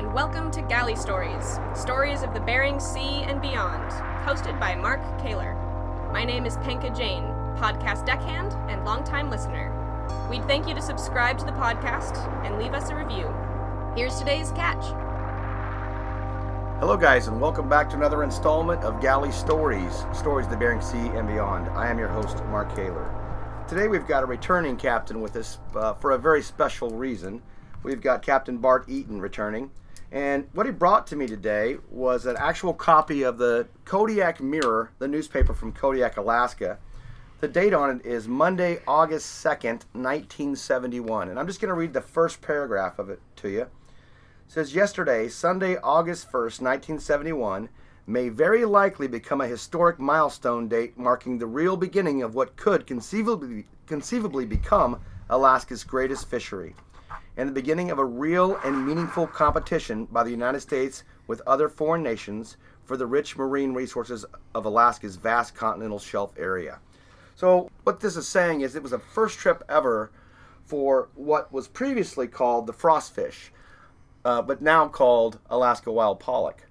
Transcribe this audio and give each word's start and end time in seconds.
and 0.00 0.14
welcome 0.14 0.50
to 0.50 0.62
Galley 0.62 0.96
Stories 0.96 1.58
Stories 1.74 2.22
of 2.22 2.32
the 2.32 2.40
Bering 2.40 2.80
Sea 2.80 3.22
and 3.24 3.38
Beyond, 3.38 3.92
hosted 4.24 4.58
by 4.58 4.74
Mark 4.74 5.02
Kaler. 5.20 5.52
My 6.10 6.24
name 6.24 6.46
is 6.46 6.56
Penka 6.56 6.96
Jane, 6.96 7.24
podcast 7.58 8.06
deckhand 8.06 8.54
and 8.70 8.82
longtime 8.86 9.28
listener. 9.28 9.68
We'd 10.30 10.46
thank 10.46 10.66
you 10.66 10.74
to 10.74 10.80
subscribe 10.80 11.36
to 11.40 11.44
the 11.44 11.52
podcast 11.52 12.16
and 12.46 12.58
leave 12.58 12.72
us 12.72 12.88
a 12.88 12.96
review. 12.96 13.30
Here's 13.94 14.18
today's 14.18 14.52
catch. 14.52 14.82
Hello, 16.80 16.96
guys, 16.96 17.26
and 17.26 17.38
welcome 17.38 17.68
back 17.68 17.90
to 17.90 17.96
another 17.96 18.24
installment 18.24 18.82
of 18.82 19.02
Galley 19.02 19.30
Stories 19.30 20.06
Stories 20.14 20.46
of 20.46 20.52
the 20.52 20.56
Bering 20.56 20.80
Sea 20.80 21.08
and 21.08 21.28
Beyond. 21.28 21.68
I 21.72 21.90
am 21.90 21.98
your 21.98 22.08
host, 22.08 22.42
Mark 22.46 22.74
Kaler. 22.74 23.14
Today 23.68 23.86
we've 23.86 24.06
got 24.06 24.22
a 24.22 24.26
returning 24.26 24.78
captain 24.78 25.20
with 25.20 25.36
us 25.36 25.58
uh, 25.74 25.92
for 25.92 26.12
a 26.12 26.18
very 26.18 26.40
special 26.40 26.88
reason. 26.88 27.42
We've 27.82 28.00
got 28.00 28.22
Captain 28.22 28.56
Bart 28.56 28.86
Eaton 28.88 29.20
returning. 29.20 29.70
And 30.12 30.48
what 30.54 30.66
he 30.66 30.72
brought 30.72 31.06
to 31.08 31.16
me 31.16 31.26
today 31.26 31.78
was 31.88 32.26
an 32.26 32.36
actual 32.36 32.74
copy 32.74 33.22
of 33.22 33.38
the 33.38 33.68
Kodiak 33.84 34.40
Mirror, 34.40 34.90
the 34.98 35.06
newspaper 35.06 35.54
from 35.54 35.72
Kodiak, 35.72 36.16
Alaska. 36.16 36.78
The 37.38 37.46
date 37.46 37.72
on 37.72 37.90
it 37.90 38.06
is 38.06 38.26
Monday, 38.26 38.80
August 38.88 39.44
2nd, 39.44 39.84
1971. 39.92 41.28
And 41.28 41.38
I'm 41.38 41.46
just 41.46 41.60
going 41.60 41.68
to 41.68 41.74
read 41.74 41.92
the 41.92 42.00
first 42.00 42.42
paragraph 42.42 42.98
of 42.98 43.08
it 43.08 43.20
to 43.36 43.48
you. 43.48 43.62
It 43.62 43.68
says, 44.48 44.74
Yesterday, 44.74 45.28
Sunday, 45.28 45.76
August 45.76 46.26
1st, 46.26 46.60
1971, 46.60 47.68
may 48.04 48.28
very 48.28 48.64
likely 48.64 49.06
become 49.06 49.40
a 49.40 49.46
historic 49.46 50.00
milestone 50.00 50.66
date 50.66 50.98
marking 50.98 51.38
the 51.38 51.46
real 51.46 51.76
beginning 51.76 52.20
of 52.20 52.34
what 52.34 52.56
could 52.56 52.84
conceivably, 52.84 53.66
conceivably 53.86 54.44
become 54.44 55.00
Alaska's 55.28 55.84
greatest 55.84 56.28
fishery 56.28 56.74
and 57.40 57.48
the 57.48 57.54
beginning 57.54 57.90
of 57.90 57.98
a 57.98 58.04
real 58.04 58.56
and 58.64 58.86
meaningful 58.86 59.26
competition 59.26 60.04
by 60.12 60.22
the 60.22 60.30
United 60.30 60.60
States 60.60 61.04
with 61.26 61.40
other 61.46 61.70
foreign 61.70 62.02
nations 62.02 62.58
for 62.84 62.98
the 62.98 63.06
rich 63.06 63.34
marine 63.34 63.72
resources 63.72 64.26
of 64.54 64.66
Alaska's 64.66 65.16
vast 65.16 65.54
continental 65.54 65.98
shelf 65.98 66.34
area. 66.36 66.80
So, 67.36 67.70
what 67.84 68.00
this 68.00 68.14
is 68.18 68.28
saying 68.28 68.60
is 68.60 68.76
it 68.76 68.82
was 68.82 68.90
the 68.90 68.98
first 68.98 69.38
trip 69.38 69.64
ever 69.70 70.10
for 70.66 71.08
what 71.14 71.50
was 71.50 71.66
previously 71.66 72.28
called 72.28 72.66
the 72.66 72.74
frostfish, 72.74 73.48
uh, 74.22 74.42
but 74.42 74.60
now 74.60 74.86
called 74.86 75.38
Alaska 75.48 75.90
wild 75.90 76.20
pollock. 76.20 76.66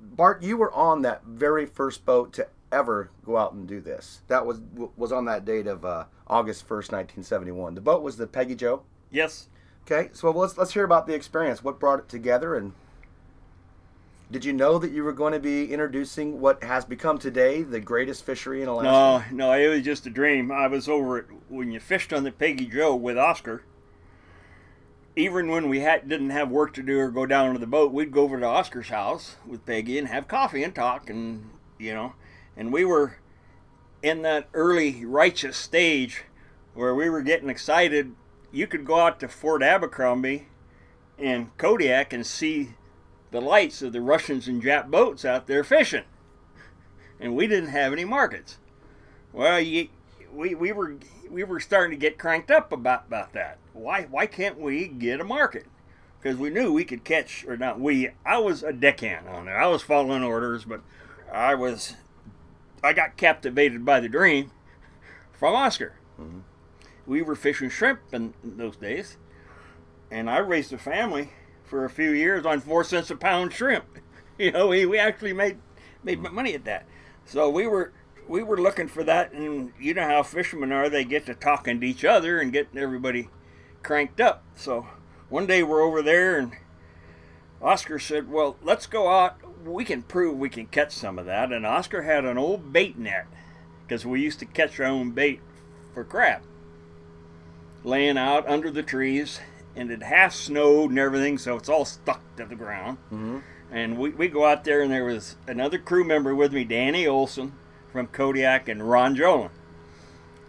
Bart, 0.00 0.44
you 0.44 0.56
were 0.56 0.72
on 0.72 1.02
that 1.02 1.24
very 1.24 1.66
first 1.66 2.04
boat 2.04 2.32
to 2.34 2.46
ever 2.70 3.10
go 3.24 3.36
out 3.36 3.52
and 3.54 3.66
do 3.66 3.80
this. 3.80 4.20
That 4.28 4.46
was 4.46 4.60
was 4.96 5.10
on 5.10 5.24
that 5.24 5.44
date 5.44 5.66
of 5.66 5.84
uh, 5.84 6.04
August 6.28 6.68
first, 6.68 6.92
nineteen 6.92 7.24
seventy 7.24 7.50
one. 7.50 7.74
The 7.74 7.80
boat 7.80 8.04
was 8.04 8.16
the 8.16 8.28
Peggy 8.28 8.54
Joe. 8.54 8.84
Yes. 9.10 9.48
Okay, 9.86 10.08
so 10.12 10.30
let's 10.30 10.56
let's 10.56 10.72
hear 10.72 10.84
about 10.84 11.06
the 11.06 11.14
experience. 11.14 11.62
What 11.62 11.78
brought 11.78 11.98
it 11.98 12.08
together, 12.08 12.56
and 12.56 12.72
did 14.30 14.44
you 14.44 14.52
know 14.54 14.78
that 14.78 14.92
you 14.92 15.04
were 15.04 15.12
going 15.12 15.34
to 15.34 15.38
be 15.38 15.70
introducing 15.70 16.40
what 16.40 16.64
has 16.64 16.86
become 16.86 17.18
today 17.18 17.62
the 17.62 17.80
greatest 17.80 18.24
fishery 18.24 18.62
in 18.62 18.68
Alaska? 18.68 19.30
No, 19.34 19.48
no, 19.48 19.52
it 19.52 19.68
was 19.68 19.82
just 19.82 20.06
a 20.06 20.10
dream. 20.10 20.50
I 20.50 20.68
was 20.68 20.88
over 20.88 21.18
at 21.18 21.24
when 21.48 21.70
you 21.70 21.80
fished 21.80 22.14
on 22.14 22.24
the 22.24 22.32
Peggy 22.32 22.64
Joe 22.64 22.96
with 22.96 23.18
Oscar. 23.18 23.62
Even 25.16 25.48
when 25.48 25.68
we 25.68 25.80
had 25.80 26.08
didn't 26.08 26.30
have 26.30 26.50
work 26.50 26.72
to 26.74 26.82
do 26.82 26.98
or 26.98 27.10
go 27.10 27.26
down 27.26 27.52
to 27.52 27.58
the 27.58 27.66
boat, 27.66 27.92
we'd 27.92 28.10
go 28.10 28.22
over 28.22 28.40
to 28.40 28.46
Oscar's 28.46 28.88
house 28.88 29.36
with 29.46 29.66
Peggy 29.66 29.98
and 29.98 30.08
have 30.08 30.28
coffee 30.28 30.64
and 30.64 30.74
talk, 30.74 31.10
and 31.10 31.50
you 31.78 31.92
know, 31.92 32.14
and 32.56 32.72
we 32.72 32.86
were 32.86 33.18
in 34.02 34.22
that 34.22 34.48
early 34.54 35.04
righteous 35.04 35.58
stage 35.58 36.24
where 36.72 36.94
we 36.94 37.10
were 37.10 37.22
getting 37.22 37.50
excited 37.50 38.14
you 38.54 38.68
could 38.68 38.84
go 38.84 39.00
out 39.00 39.18
to 39.20 39.28
Fort 39.28 39.62
Abercrombie 39.62 40.46
and 41.18 41.56
Kodiak 41.58 42.12
and 42.12 42.24
see 42.24 42.74
the 43.32 43.40
lights 43.40 43.82
of 43.82 43.92
the 43.92 44.00
Russians 44.00 44.46
and 44.46 44.62
Jap 44.62 44.90
boats 44.90 45.24
out 45.24 45.48
there 45.48 45.64
fishing. 45.64 46.04
And 47.18 47.34
we 47.34 47.48
didn't 47.48 47.70
have 47.70 47.92
any 47.92 48.04
markets. 48.04 48.58
Well, 49.32 49.60
you, 49.60 49.88
we, 50.32 50.54
we 50.54 50.72
were 50.72 50.96
we 51.28 51.42
were 51.42 51.58
starting 51.58 51.98
to 51.98 52.00
get 52.00 52.18
cranked 52.18 52.50
up 52.50 52.70
about, 52.70 53.06
about 53.08 53.32
that. 53.32 53.58
Why 53.72 54.02
why 54.02 54.26
can't 54.26 54.58
we 54.58 54.86
get 54.86 55.20
a 55.20 55.24
market? 55.24 55.66
Because 56.20 56.38
we 56.38 56.50
knew 56.50 56.72
we 56.72 56.84
could 56.84 57.02
catch 57.02 57.44
or 57.44 57.56
not 57.56 57.80
we 57.80 58.10
I 58.24 58.38
was 58.38 58.62
a 58.62 58.72
deckhand 58.72 59.28
on 59.28 59.46
there. 59.46 59.60
I 59.60 59.66
was 59.66 59.82
following 59.82 60.22
orders, 60.22 60.64
but 60.64 60.80
I 61.32 61.56
was 61.56 61.96
I 62.84 62.92
got 62.92 63.16
captivated 63.16 63.84
by 63.84 63.98
the 63.98 64.08
dream 64.08 64.52
from 65.32 65.54
Oscar. 65.54 65.94
Mm-hmm 66.20 66.40
we 67.06 67.22
were 67.22 67.36
fishing 67.36 67.70
shrimp 67.70 68.00
in 68.12 68.34
those 68.42 68.76
days, 68.76 69.16
and 70.10 70.30
I 70.30 70.38
raised 70.38 70.72
a 70.72 70.78
family 70.78 71.30
for 71.64 71.84
a 71.84 71.90
few 71.90 72.10
years 72.10 72.46
on 72.46 72.60
four 72.60 72.84
cents 72.84 73.10
a 73.10 73.16
pound 73.16 73.52
shrimp. 73.52 73.84
You 74.36 74.50
know, 74.50 74.66
we, 74.66 74.84
we 74.84 74.98
actually 74.98 75.32
made 75.32 75.58
made 76.02 76.18
mm-hmm. 76.18 76.34
money 76.34 76.54
at 76.54 76.64
that. 76.64 76.88
So 77.24 77.48
we 77.48 77.68
were 77.68 77.92
we 78.26 78.42
were 78.42 78.60
looking 78.60 78.88
for 78.88 79.04
that, 79.04 79.30
and 79.32 79.72
you 79.78 79.94
know 79.94 80.02
how 80.02 80.24
fishermen 80.24 80.72
are; 80.72 80.88
they 80.88 81.04
get 81.04 81.26
to 81.26 81.36
talking 81.36 81.80
to 81.80 81.86
each 81.86 82.04
other 82.04 82.40
and 82.40 82.52
getting 82.52 82.76
everybody 82.76 83.28
cranked 83.84 84.20
up. 84.20 84.42
So 84.56 84.88
one 85.28 85.46
day 85.46 85.62
we're 85.62 85.82
over 85.82 86.02
there, 86.02 86.36
and 86.36 86.50
Oscar 87.62 88.00
said, 88.00 88.28
"Well, 88.28 88.56
let's 88.60 88.88
go 88.88 89.08
out. 89.08 89.36
We 89.64 89.84
can 89.84 90.02
prove 90.02 90.36
we 90.36 90.48
can 90.48 90.66
catch 90.66 90.90
some 90.90 91.16
of 91.16 91.26
that." 91.26 91.52
And 91.52 91.64
Oscar 91.64 92.02
had 92.02 92.24
an 92.24 92.36
old 92.36 92.72
bait 92.72 92.98
net 92.98 93.28
because 93.86 94.04
we 94.04 94.20
used 94.20 94.40
to 94.40 94.46
catch 94.46 94.80
our 94.80 94.86
own 94.86 95.12
bait 95.12 95.40
for 95.94 96.02
crab 96.02 96.42
laying 97.84 98.18
out 98.18 98.48
under 98.48 98.70
the 98.70 98.82
trees, 98.82 99.38
and 99.76 99.90
it 99.90 100.02
half 100.02 100.34
snowed 100.34 100.90
and 100.90 100.98
everything, 100.98 101.38
so 101.38 101.56
it's 101.56 101.68
all 101.68 101.84
stuck 101.84 102.20
to 102.36 102.46
the 102.46 102.56
ground. 102.56 102.98
Mm-hmm. 103.12 103.38
And 103.70 103.98
we, 103.98 104.10
we 104.10 104.28
go 104.28 104.44
out 104.44 104.64
there, 104.64 104.80
and 104.80 104.90
there 104.90 105.04
was 105.04 105.36
another 105.46 105.78
crew 105.78 106.04
member 106.04 106.34
with 106.34 106.52
me, 106.52 106.64
Danny 106.64 107.06
Olson 107.06 107.52
from 107.92 108.06
Kodiak, 108.08 108.68
and 108.68 108.88
Ron 108.88 109.14
Jolin. 109.14 109.50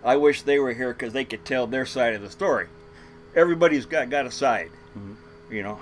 I 0.03 0.18
wish 0.18 0.44
they 0.44 0.59
were 0.59 0.73
here 0.73 0.94
because 0.94 1.13
they 1.13 1.25
could 1.25 1.46
tell 1.46 1.68
their 1.68 1.85
side 1.85 2.13
of 2.13 2.22
the 2.22 2.29
story. 2.29 2.68
Everybody's 3.35 3.85
got, 3.85 4.09
got 4.09 4.25
a 4.25 4.31
side, 4.31 4.72
mm-hmm. 4.97 5.13
you 5.53 5.63
know. 5.63 5.79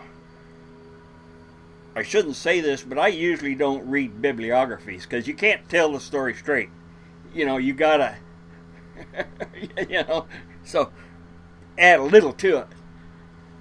I 1.96 2.02
shouldn't 2.02 2.36
say 2.36 2.60
this, 2.60 2.82
but 2.82 2.98
I 2.98 3.10
usually 3.10 3.54
don't 3.54 3.88
read 3.88 4.22
bibliographies 4.22 5.04
because 5.04 5.28
you 5.28 5.36
can't 5.36 5.68
tell 5.70 5.92
the 5.92 6.00
story 6.00 6.34
straight. 6.34 6.70
You 7.36 7.46
know, 7.46 7.58
you 7.58 7.74
gotta, 7.74 8.16
you 9.90 10.04
know. 10.04 10.26
So 10.64 10.92
add 11.78 12.00
a 12.00 12.04
little 12.04 12.34
to 12.34 12.58
it. 12.60 12.68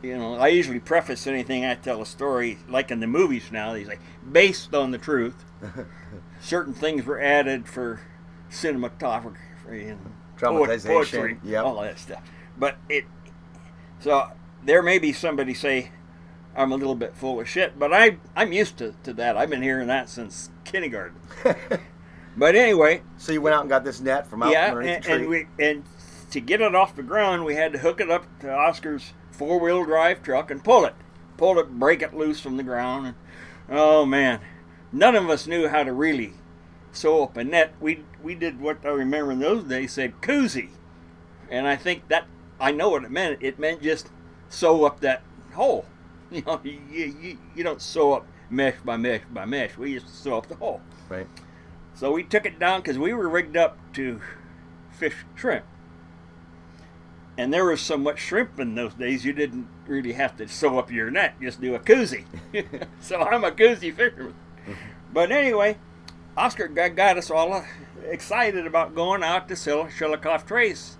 You 0.03 0.19
know, 0.19 0.35
I 0.35 0.49
usually 0.49 0.81
preface 0.81 1.27
anything 1.27 1.65
I 1.65 1.77
tell 1.77 2.03
a 2.03 2.07
story, 2.07 2.59
like 2.69 2.91
in 2.91 2.99
the 3.01 3.07
movies 3.07 3.53
now, 3.53 3.73
these 3.73 3.87
like 3.87 4.01
based 4.31 4.75
on 4.75 4.91
the 4.91 4.99
truth. 4.99 5.45
Certain 6.41 6.75
things 6.75 7.05
were 7.07 7.21
added 7.21 7.69
for 7.69 8.01
cinematography 8.51 9.37
and 9.91 10.01
poetry, 10.41 11.39
yep. 11.45 11.65
all 11.65 11.81
that 11.83 11.99
stuff. 11.99 12.23
But 12.59 12.77
it, 12.89 13.05
so 14.01 14.33
there 14.65 14.83
may 14.83 14.99
be 14.99 15.13
somebody 15.13 15.55
say, 15.55 15.91
I'm 16.57 16.73
a 16.73 16.77
little 16.77 16.97
bit 16.97 17.17
full 17.17 17.41
of 17.41 17.49
shit, 17.49 17.79
but 17.79 17.93
I, 17.93 18.19
I'm 18.37 18.53
used 18.53 18.77
to, 18.79 18.95
to 19.05 19.13
that. 19.15 19.37
I've 19.37 19.51
been 19.51 19.63
hearing 19.63 19.87
that 19.87 20.09
since 20.09 20.51
kindergarten. 20.65 21.21
but 22.37 22.57
anyway. 22.57 23.03
So 23.17 23.33
you 23.33 23.41
went 23.41 23.55
out 23.55 23.63
and 23.63 23.71
got 23.71 23.85
this 23.85 24.01
net 24.01 24.27
from 24.27 24.43
out 24.43 24.53
yeah, 24.53 24.77
and, 24.77 25.07
and, 25.07 25.29
we, 25.29 25.47
and 25.59 25.85
to 26.33 26.41
get 26.41 26.63
it 26.63 26.75
off 26.75 26.97
the 26.97 27.03
ground, 27.03 27.45
we 27.45 27.55
had 27.55 27.73
to 27.75 27.79
hook 27.79 28.01
it 28.01 28.11
up 28.11 28.25
to 28.41 28.51
Oscar's 28.51 29.13
four 29.31 29.61
wheel 29.61 29.85
drive 29.85 30.23
truck 30.23 30.51
and 30.51 30.65
pull 30.65 30.85
it. 30.87 30.95
Pull 31.37 31.59
it, 31.59 31.79
break 31.79 32.03
it 32.03 32.15
loose 32.15 32.41
from 32.41 32.57
the 32.57 32.63
ground. 32.63 33.07
And, 33.09 33.17
oh 33.69 34.07
man, 34.07 34.41
none 34.91 35.15
of 35.15 35.29
us 35.29 35.47
knew 35.47 35.69
how 35.69 35.85
to 35.85 35.93
really 35.93 36.33
sew 36.91 37.25
up 37.25 37.37
a 37.37 37.45
net. 37.45 37.75
We, 37.81 38.05
we 38.23 38.35
did 38.35 38.61
what 38.61 38.85
I 38.85 38.89
remember 38.89 39.33
in 39.33 39.41
those 39.41 39.65
days 39.65 39.93
said 39.93 40.21
koozie. 40.23 40.71
And 41.51 41.67
I 41.67 41.77
think 41.77 42.09
that, 42.09 42.27
I 42.59 42.73
know 42.73 42.89
what 42.89 43.05
it 43.05 43.11
meant. 43.11 43.43
It 43.43 43.59
meant 43.59 43.83
just 43.83 44.09
sew 44.49 44.85
up 44.85 45.01
that 45.01 45.23
hole. 45.55 45.87
You 46.33 46.41
know, 46.47 46.59
you, 46.65 46.81
you, 46.91 47.39
you 47.55 47.63
don't 47.63 47.83
sew 47.83 48.15
up 48.15 48.27
mesh 48.49 48.77
by 48.83 48.97
mesh 48.97 49.21
by 49.35 49.45
mesh. 49.45 49.77
We 49.77 49.91
used 49.91 50.07
to 50.07 50.15
sew 50.15 50.39
up 50.39 50.47
the 50.47 50.55
hole. 50.55 50.81
Right. 51.11 51.27
So 51.93 52.11
we 52.11 52.23
took 52.23 52.47
it 52.47 52.59
down 52.59 52.81
because 52.81 52.99
we 52.99 53.13
were 53.13 53.29
rigged 53.29 53.55
up 53.55 53.77
to 53.97 54.19
fish 54.91 55.27
shrimp 55.35 55.67
and 57.39 57.53
there 57.53 57.65
was 57.65 57.81
so 57.81 57.97
much 57.97 58.19
shrimp 58.19 58.59
in 58.61 58.75
those 58.75 58.95
days 58.95 59.25
you 59.25 59.33
didn't 59.33 59.67
really 59.87 60.13
have 60.13 60.37
to 60.37 60.47
sew 60.49 60.79
up 60.79 60.91
your 60.91 61.11
net 61.11 61.35
just 61.41 61.61
do 61.61 61.75
a 61.75 61.79
koozie. 61.79 62.25
So 63.01 63.21
i'm 63.21 63.45
a 63.45 63.51
koozie 63.51 63.95
fisherman. 63.95 64.35
But 65.13 65.33
anyway 65.33 65.79
oscar 66.37 66.69
got 66.69 67.19
us 67.19 67.31
all 67.31 67.65
excited 68.05 68.67
about 68.67 68.95
going 68.95 69.23
out 69.23 69.49
to 69.49 69.55
Shelikof 69.55 70.47
Trace 70.47 70.97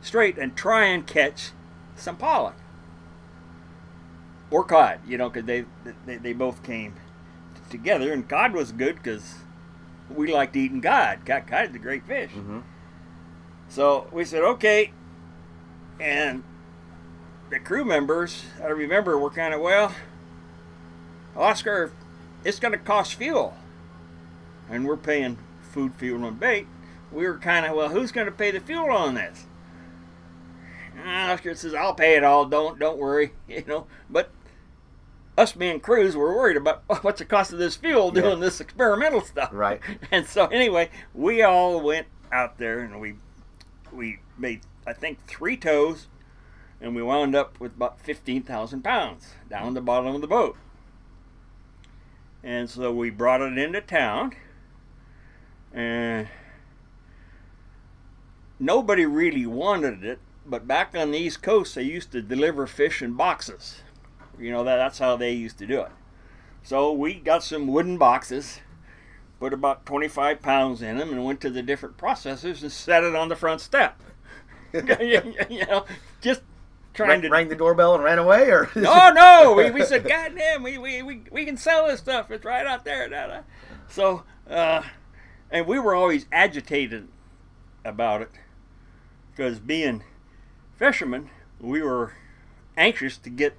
Strait 0.00 0.38
and 0.38 0.54
try 0.54 0.84
and 0.86 1.06
catch 1.06 1.50
some 1.94 2.16
pollock 2.16 2.56
or 4.50 4.64
cod 4.64 5.00
you 5.06 5.18
know 5.18 5.28
because 5.28 5.46
they, 5.46 5.64
they, 6.04 6.16
they 6.16 6.32
both 6.32 6.62
came 6.62 6.94
together 7.70 8.12
and 8.12 8.28
cod 8.28 8.52
was 8.52 8.72
good 8.72 8.96
because 8.96 9.36
we 10.08 10.32
liked 10.32 10.54
eating 10.54 10.80
cod. 10.80 11.26
Cod, 11.26 11.46
cod 11.48 11.70
is 11.70 11.74
a 11.74 11.78
great 11.80 12.06
fish. 12.06 12.30
Mm-hmm. 12.30 12.60
so 13.68 14.08
we 14.12 14.24
said 14.24 14.42
okay 14.42 14.92
and 16.00 16.42
the 17.50 17.58
crew 17.60 17.84
members, 17.84 18.44
I 18.62 18.66
remember, 18.68 19.18
were 19.18 19.30
kind 19.30 19.54
of, 19.54 19.60
well, 19.60 19.92
Oscar, 21.36 21.92
it's 22.44 22.58
going 22.58 22.72
to 22.72 22.78
cost 22.78 23.14
fuel. 23.14 23.56
And 24.70 24.86
we're 24.86 24.96
paying 24.96 25.38
food, 25.70 25.94
fuel, 25.94 26.24
and 26.26 26.38
bait. 26.40 26.66
We 27.12 27.26
were 27.26 27.38
kind 27.38 27.64
of, 27.66 27.76
well, 27.76 27.88
who's 27.90 28.10
going 28.12 28.26
to 28.26 28.32
pay 28.32 28.50
the 28.50 28.60
fuel 28.60 28.90
on 28.90 29.14
this? 29.14 29.46
And 30.98 31.30
Oscar 31.30 31.54
says, 31.54 31.74
I'll 31.74 31.94
pay 31.94 32.16
it 32.16 32.24
all. 32.24 32.46
Don't 32.46 32.78
don't 32.78 32.98
worry, 32.98 33.32
you 33.48 33.62
know. 33.66 33.86
But 34.10 34.30
us 35.38 35.52
being 35.52 35.78
crews 35.78 36.16
were 36.16 36.34
worried 36.34 36.56
about 36.56 36.82
what's 37.04 37.18
the 37.18 37.24
cost 37.26 37.52
of 37.52 37.58
this 37.58 37.76
fuel 37.76 38.10
doing 38.10 38.38
Yeah. 38.38 38.44
this 38.46 38.60
experimental 38.60 39.20
stuff. 39.20 39.50
Right. 39.52 39.80
And 40.10 40.26
so 40.26 40.46
anyway, 40.46 40.90
we 41.14 41.42
all 41.42 41.80
went 41.80 42.06
out 42.32 42.58
there 42.58 42.80
and 42.80 43.00
we 43.00 43.16
we 43.92 44.20
made 44.38 44.60
I 44.86 44.92
think 44.92 45.18
three 45.26 45.56
tows, 45.56 46.06
and 46.80 46.94
we 46.94 47.02
wound 47.02 47.34
up 47.34 47.58
with 47.60 47.74
about 47.76 48.00
fifteen 48.00 48.42
thousand 48.42 48.82
pounds 48.82 49.34
down 49.50 49.74
the 49.74 49.80
bottom 49.80 50.14
of 50.14 50.20
the 50.20 50.26
boat. 50.26 50.56
And 52.42 52.70
so 52.70 52.92
we 52.92 53.10
brought 53.10 53.40
it 53.40 53.58
into 53.58 53.80
town, 53.80 54.34
and 55.72 56.28
nobody 58.60 59.04
really 59.04 59.46
wanted 59.46 60.04
it. 60.04 60.20
But 60.48 60.68
back 60.68 60.94
on 60.94 61.10
the 61.10 61.18
East 61.18 61.42
Coast, 61.42 61.74
they 61.74 61.82
used 61.82 62.12
to 62.12 62.22
deliver 62.22 62.68
fish 62.68 63.02
in 63.02 63.14
boxes. 63.14 63.82
You 64.38 64.52
know 64.52 64.62
that 64.62 64.76
that's 64.76 65.00
how 65.00 65.16
they 65.16 65.32
used 65.32 65.58
to 65.58 65.66
do 65.66 65.80
it. 65.80 65.90
So 66.62 66.92
we 66.92 67.14
got 67.14 67.42
some 67.42 67.66
wooden 67.66 67.98
boxes, 67.98 68.60
put 69.38 69.52
about 69.52 69.86
25 69.86 70.40
pounds 70.42 70.82
in 70.82 70.98
them, 70.98 71.10
and 71.10 71.24
went 71.24 71.40
to 71.42 71.50
the 71.50 71.62
different 71.62 71.96
processors 71.96 72.62
and 72.62 72.72
set 72.72 73.04
it 73.04 73.14
on 73.14 73.28
the 73.28 73.36
front 73.36 73.60
step. 73.60 74.00
you 74.72 75.66
know, 75.66 75.84
just 76.20 76.42
trying 76.94 77.08
Rang, 77.08 77.22
to. 77.22 77.30
rang 77.30 77.48
the 77.48 77.56
doorbell 77.56 77.94
and 77.94 78.02
ran 78.02 78.18
away, 78.18 78.50
or 78.50 78.70
No, 78.74 79.10
no, 79.14 79.54
we, 79.56 79.70
we 79.70 79.84
said, 79.84 80.04
God 80.06 80.32
damn, 80.36 80.62
we, 80.62 80.78
we, 80.78 81.02
we, 81.02 81.22
we 81.30 81.44
can 81.44 81.56
sell 81.56 81.86
this 81.86 82.00
stuff. 82.00 82.30
It's 82.30 82.44
right 82.44 82.66
out 82.66 82.84
there. 82.84 83.08
Da, 83.08 83.26
da. 83.26 83.40
So, 83.88 84.24
uh, 84.48 84.82
and 85.50 85.66
we 85.66 85.78
were 85.78 85.94
always 85.94 86.26
agitated 86.32 87.08
about 87.84 88.22
it 88.22 88.30
because 89.30 89.58
being 89.60 90.02
fishermen, 90.76 91.30
we 91.60 91.82
were 91.82 92.14
anxious 92.76 93.16
to 93.18 93.30
get 93.30 93.54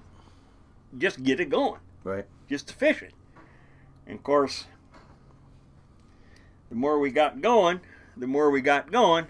just 0.97 1.24
get 1.24 1.39
it 1.39 1.50
going 1.50 1.79
right? 2.03 2.25
just 2.50 2.68
to 2.69 2.74
fish 2.74 3.01
it. 3.01 3.13
And 4.06 4.18
of 4.18 4.24
course, 4.24 4.65
the 6.69 6.75
more 6.75 6.99
we 6.99 7.11
got 7.11 7.41
going, 7.41 7.81
the 8.15 8.27
more 8.27 8.49
we 8.49 8.61
got 8.61 8.91
going. 8.91 9.27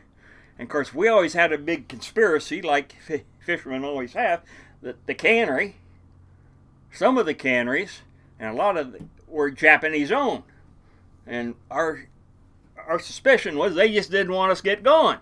And 0.57 0.67
of 0.67 0.69
course, 0.71 0.93
we 0.93 1.07
always 1.07 1.33
had 1.33 1.51
a 1.51 1.57
big 1.57 1.87
conspiracy, 1.87 2.61
like 2.61 2.95
fi- 3.01 3.23
fishermen 3.39 3.83
always 3.83 4.13
have, 4.13 4.41
that 4.81 5.05
the 5.05 5.13
cannery, 5.13 5.75
some 6.91 7.17
of 7.17 7.25
the 7.25 7.33
canneries, 7.33 8.01
and 8.39 8.49
a 8.49 8.53
lot 8.53 8.77
of 8.77 8.91
them 8.91 9.09
were 9.27 9.51
Japanese 9.51 10.11
owned. 10.11 10.43
And 11.25 11.55
our 11.69 12.07
our 12.87 12.99
suspicion 12.99 13.57
was 13.57 13.75
they 13.75 13.91
just 13.91 14.11
didn't 14.11 14.31
want 14.31 14.51
us 14.51 14.59
to 14.59 14.63
get 14.63 14.83
going. 14.83 15.19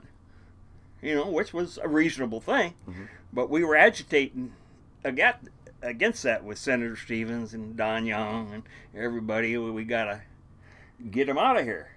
You 1.01 1.15
know, 1.15 1.29
which 1.29 1.53
was 1.53 1.79
a 1.81 1.87
reasonable 1.87 2.39
thing. 2.39 2.73
Mm-hmm. 2.87 3.05
But 3.33 3.49
we 3.49 3.63
were 3.63 3.75
agitating 3.75 4.53
against, 5.03 5.49
against 5.81 6.23
that 6.23 6.43
with 6.43 6.57
Senator 6.57 6.95
Stevens 6.95 7.53
and 7.53 7.75
Don 7.75 8.05
Young 8.05 8.53
and 8.53 8.63
everybody. 8.95 9.57
We 9.57 9.83
got 9.83 10.05
to 10.05 10.21
get 11.11 11.27
them 11.27 11.37
out 11.37 11.57
of 11.57 11.65
here. 11.65 11.89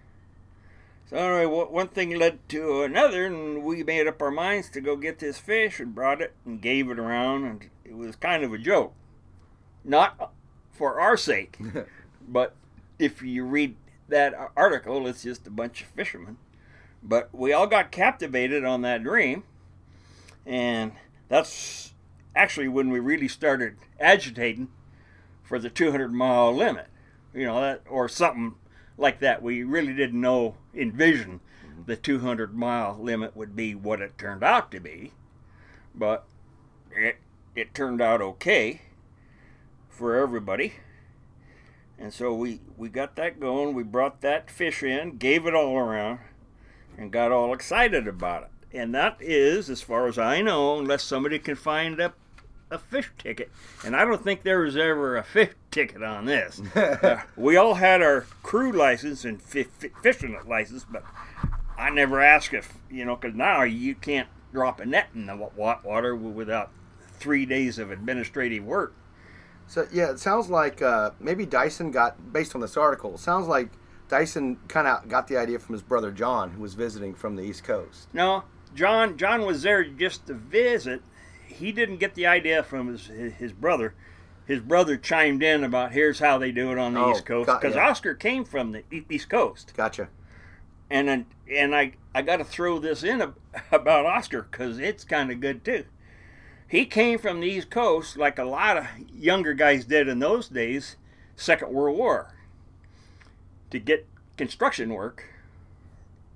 So 1.08 1.16
anyway, 1.16 1.46
one 1.46 1.72
one 1.72 1.88
thing 1.88 2.10
led 2.19 2.46
to 2.50 2.82
another, 2.82 3.25
and 3.25 3.62
we 3.64 3.82
made 3.82 4.06
up 4.06 4.20
our 4.20 4.31
minds 4.31 4.69
to 4.70 4.81
go 4.82 4.94
get 4.94 5.20
this 5.20 5.38
fish 5.38 5.81
and 5.81 5.94
brought 5.94 6.20
it 6.20 6.34
and 6.44 6.60
gave 6.60 6.90
it 6.90 6.99
around, 6.99 7.44
and 7.44 7.70
it 7.82 7.96
was 7.96 8.14
kind 8.14 8.44
of 8.44 8.52
a 8.52 8.58
joke. 8.58 8.93
Not 9.82 10.32
for 10.70 11.00
our 11.00 11.16
sake, 11.16 11.56
but 12.28 12.55
if 12.99 13.22
you 13.22 13.44
read 13.44 13.76
that 14.08 14.34
article, 14.55 15.06
it's 15.06 15.22
just 15.22 15.46
a 15.46 15.50
bunch 15.50 15.81
of 15.81 15.88
fishermen. 15.88 16.37
But 17.02 17.31
we 17.32 17.54
all 17.54 17.66
got 17.66 17.90
captivated 17.90 18.64
on 18.66 18.82
that 18.82 19.02
dream, 19.02 19.44
and 20.44 20.93
that's 21.28 21.94
actually 22.37 22.69
when 22.69 22.90
we 22.90 23.00
really 23.00 23.28
started 23.28 23.76
agitating 23.99 24.69
for 25.43 25.58
the 25.58 25.70
200 25.70 26.12
mile 26.12 26.54
limit, 26.54 26.88
you 27.32 27.46
know, 27.46 27.62
that 27.62 27.81
or 27.88 28.11
something 28.11 28.56
like 28.98 29.20
that. 29.20 29.42
We 29.42 29.62
really 29.62 29.94
didn't 29.94 30.20
know, 30.20 30.56
envision 30.74 31.40
mm-hmm. 31.64 31.82
the 31.86 31.96
200 31.96 32.54
mile 32.54 32.98
limit 33.00 33.36
would 33.36 33.56
be 33.56 33.74
what 33.74 34.02
it 34.02 34.18
turned 34.18 34.42
out 34.42 34.70
to 34.72 34.80
be, 34.80 35.12
but 35.94 36.26
it 36.90 37.16
it 37.54 37.74
turned 37.74 38.00
out 38.00 38.20
okay 38.20 38.82
for 39.88 40.16
everybody. 40.16 40.74
And 41.98 42.12
so 42.14 42.32
we, 42.32 42.60
we 42.76 42.88
got 42.88 43.16
that 43.16 43.40
going. 43.40 43.74
We 43.74 43.82
brought 43.82 44.20
that 44.20 44.50
fish 44.50 44.84
in, 44.84 45.16
gave 45.16 45.46
it 45.46 45.54
all 45.54 45.76
around, 45.76 46.20
and 46.96 47.10
got 47.10 47.32
all 47.32 47.52
excited 47.52 48.06
about 48.06 48.44
it. 48.44 48.78
And 48.78 48.94
that 48.94 49.16
is, 49.20 49.68
as 49.68 49.82
far 49.82 50.06
as 50.06 50.16
I 50.18 50.40
know, 50.40 50.78
unless 50.78 51.02
somebody 51.02 51.40
can 51.40 51.56
find 51.56 51.98
a, 51.98 52.14
a 52.70 52.78
fish 52.78 53.10
ticket. 53.18 53.50
And 53.84 53.94
I 53.96 54.04
don't 54.04 54.22
think 54.22 54.42
there 54.42 54.60
was 54.60 54.76
ever 54.76 55.16
a 55.16 55.22
fish 55.22 55.50
ticket 55.70 56.02
on 56.02 56.24
this. 56.26 56.60
Uh, 56.74 57.20
we 57.36 57.56
all 57.56 57.74
had 57.74 58.02
our 58.02 58.22
crew 58.42 58.72
license 58.72 59.24
and 59.24 59.40
fi- 59.40 59.64
fi- 59.64 59.90
fishing 60.02 60.38
license, 60.46 60.84
but 60.90 61.02
I 61.76 61.90
never 61.90 62.20
asked 62.20 62.52
if, 62.52 62.74
you 62.90 63.04
know, 63.04 63.16
because 63.16 63.36
now 63.36 63.62
you 63.62 63.94
can't 63.94 64.28
drop 64.52 64.80
a 64.80 64.86
net 64.86 65.08
in 65.14 65.26
the 65.26 65.36
wa- 65.36 65.50
wa- 65.56 65.78
water 65.84 66.14
without 66.16 66.70
three 67.18 67.46
days 67.46 67.78
of 67.78 67.90
administrative 67.90 68.64
work. 68.64 68.94
So 69.66 69.86
yeah, 69.92 70.10
it 70.10 70.18
sounds 70.18 70.48
like 70.48 70.80
uh, 70.82 71.10
maybe 71.20 71.44
Dyson 71.46 71.90
got 71.90 72.32
based 72.32 72.54
on 72.54 72.60
this 72.60 72.76
article. 72.76 73.14
It 73.14 73.20
sounds 73.20 73.46
like 73.46 73.68
Dyson 74.08 74.56
kind 74.68 74.86
of 74.88 75.06
got 75.08 75.28
the 75.28 75.36
idea 75.36 75.58
from 75.58 75.74
his 75.74 75.82
brother 75.82 76.10
John, 76.10 76.50
who 76.52 76.62
was 76.62 76.74
visiting 76.74 77.14
from 77.14 77.36
the 77.36 77.42
East 77.42 77.64
Coast. 77.64 78.08
No, 78.14 78.44
John. 78.74 79.18
John 79.18 79.42
was 79.44 79.62
there 79.62 79.84
just 79.84 80.26
to 80.28 80.34
visit. 80.34 81.02
He 81.58 81.72
didn't 81.72 81.96
get 81.99 82.14
the 82.14 82.26
idea 82.26 82.62
from 82.62 82.88
his 82.88 83.06
his 83.06 83.52
brother. 83.52 83.94
His 84.46 84.60
brother 84.60 84.96
chimed 84.96 85.43
in 85.43 85.62
about 85.62 85.93
here's 85.93 86.20
how 86.20 86.38
they 86.38 86.52
do 86.52 86.72
it 86.72 86.78
on 86.78 86.94
the 86.94 87.00
Oh, 87.00 87.10
East 87.12 87.26
Coast 87.26 87.50
because 87.60 87.75
yeah. 87.75 87.88
Oscar 87.88 88.14
came 88.14 88.44
from 88.44 88.72
the 88.72 88.82
East 89.10 89.28
Coast, 89.28 89.75
Gotcha. 89.76 90.08
and 90.88 91.26
and 91.52 91.75
I 91.76 91.93
I 92.14 92.22
got 92.22 92.37
to 92.38 92.44
throw 92.44 92.78
this 92.78 93.02
in 93.02 93.20
about 93.72 94.06
Oscar 94.06 94.46
because 94.50 94.78
it's 94.78 95.05
kind 95.05 95.31
of 95.31 95.40
good 95.40 95.64
too. 95.64 95.84
He 96.66 96.84
came 96.87 97.19
from 97.19 97.40
the 97.40 97.46
East 97.46 97.70
Coast 97.70 98.16
like 98.16 98.38
a 98.38 98.44
lot 98.44 98.76
of 98.76 98.87
younger 99.14 99.52
guys 99.54 99.84
did 99.87 100.06
in 100.08 100.19
those 100.19 100.49
days, 100.49 100.96
Second 101.37 101.71
World 101.73 101.97
War, 101.99 102.35
to 103.71 103.78
get 103.78 104.06
construction 104.37 104.92
work 104.92 105.25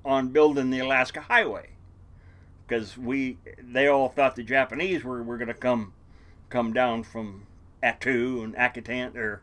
on 0.04 0.28
building 0.28 0.70
the 0.70 0.78
Alaska 0.80 1.20
Highway 1.23 1.68
because 2.66 2.97
we 2.97 3.38
they 3.61 3.87
all 3.87 4.09
thought 4.09 4.37
the 4.37 4.42
Japanese 4.42 5.04
were, 5.04 5.23
were 5.23 5.37
going 5.37 5.49
to 5.49 5.54
come 5.54 5.92
come 6.49 6.73
down 6.73 7.02
from 7.02 7.47
Attu 7.83 8.45
and 8.45 8.54
Akutan 8.54 9.16
or 9.16 9.42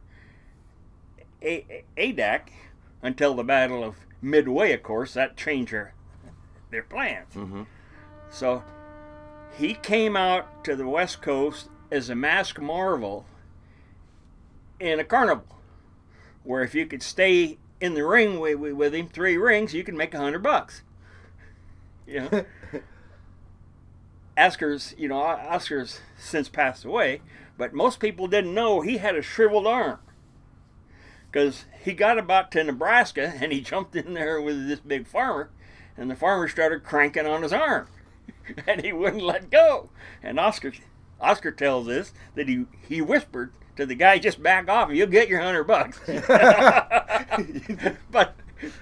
A- 1.41 1.83
A- 1.97 2.13
Adak 2.13 2.49
until 3.01 3.33
the 3.33 3.43
Battle 3.43 3.83
of 3.83 3.95
Midway, 4.21 4.73
of 4.73 4.83
course, 4.83 5.13
that 5.13 5.37
changed 5.37 5.71
their, 5.71 5.93
their 6.71 6.83
plans. 6.83 7.33
Mhm. 7.33 7.65
So 8.29 8.63
he 9.57 9.73
came 9.73 10.15
out 10.15 10.63
to 10.65 10.75
the 10.75 10.87
West 10.87 11.21
Coast 11.21 11.69
as 11.91 12.09
a 12.09 12.15
masked 12.15 12.59
marvel 12.59 13.25
in 14.79 14.99
a 14.99 15.03
carnival, 15.03 15.57
where 16.43 16.61
if 16.63 16.75
you 16.75 16.85
could 16.85 17.01
stay 17.01 17.57
in 17.81 17.93
the 17.93 18.05
ring 18.05 18.39
with, 18.39 18.57
with, 18.59 18.73
with 18.73 18.93
him 18.93 19.07
three 19.07 19.37
rings, 19.37 19.73
you 19.73 19.83
can 19.83 19.97
make 19.97 20.13
a 20.13 20.19
hundred 20.19 20.43
bucks. 20.43 20.83
You 22.05 22.21
know. 22.21 22.45
Oscar's, 24.39 24.95
you 24.97 25.07
know, 25.07 25.19
Oscar's 25.21 25.99
since 26.17 26.47
passed 26.49 26.85
away, 26.85 27.21
but 27.57 27.73
most 27.73 27.99
people 27.99 28.27
didn't 28.27 28.53
know 28.53 28.81
he 28.81 28.97
had 28.97 29.15
a 29.15 29.21
shriveled 29.21 29.67
arm. 29.67 29.99
Because 31.29 31.65
he 31.83 31.93
got 31.93 32.17
about 32.17 32.51
to 32.51 32.63
Nebraska 32.63 33.33
and 33.41 33.51
he 33.51 33.61
jumped 33.61 33.95
in 33.95 34.13
there 34.13 34.41
with 34.41 34.67
this 34.67 34.79
big 34.79 35.07
farmer, 35.07 35.49
and 35.97 36.09
the 36.09 36.15
farmer 36.15 36.47
started 36.47 36.83
cranking 36.83 37.27
on 37.27 37.43
his 37.43 37.53
arm, 37.53 37.87
and 38.67 38.83
he 38.83 38.93
wouldn't 38.93 39.23
let 39.23 39.49
go. 39.49 39.89
And 40.23 40.39
Oscar, 40.39 40.71
Oscar 41.19 41.51
tells 41.51 41.87
us 41.89 42.13
that 42.35 42.47
he 42.47 42.65
he 42.87 43.01
whispered 43.01 43.51
to 43.75 43.85
the 43.85 43.95
guy, 43.95 44.17
"Just 44.17 44.41
back 44.41 44.69
off, 44.69 44.87
and 44.87 44.97
you'll 44.97 45.07
get 45.07 45.27
your 45.27 45.41
hundred 45.41 45.65
bucks." 45.65 45.99
but 48.11 48.35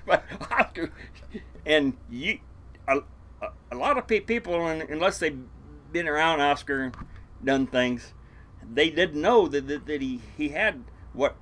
but 0.05 0.23
Oscar 0.51 0.91
and 1.65 1.97
you 2.09 2.39
a, 2.87 2.99
a, 3.71 3.75
lot 3.75 3.97
of 3.97 4.07
pe- 4.07 4.19
people, 4.19 4.67
unless 4.67 5.19
they've 5.19 5.39
been 5.91 6.07
around 6.07 6.41
Oscar 6.41 6.83
and 6.83 6.95
done 7.43 7.67
things, 7.67 8.13
they 8.73 8.89
didn't 8.89 9.21
know 9.21 9.47
that, 9.47 9.67
that, 9.67 9.85
that 9.85 10.01
he, 10.01 10.21
he 10.37 10.49
had 10.49 10.83
what 11.13 11.35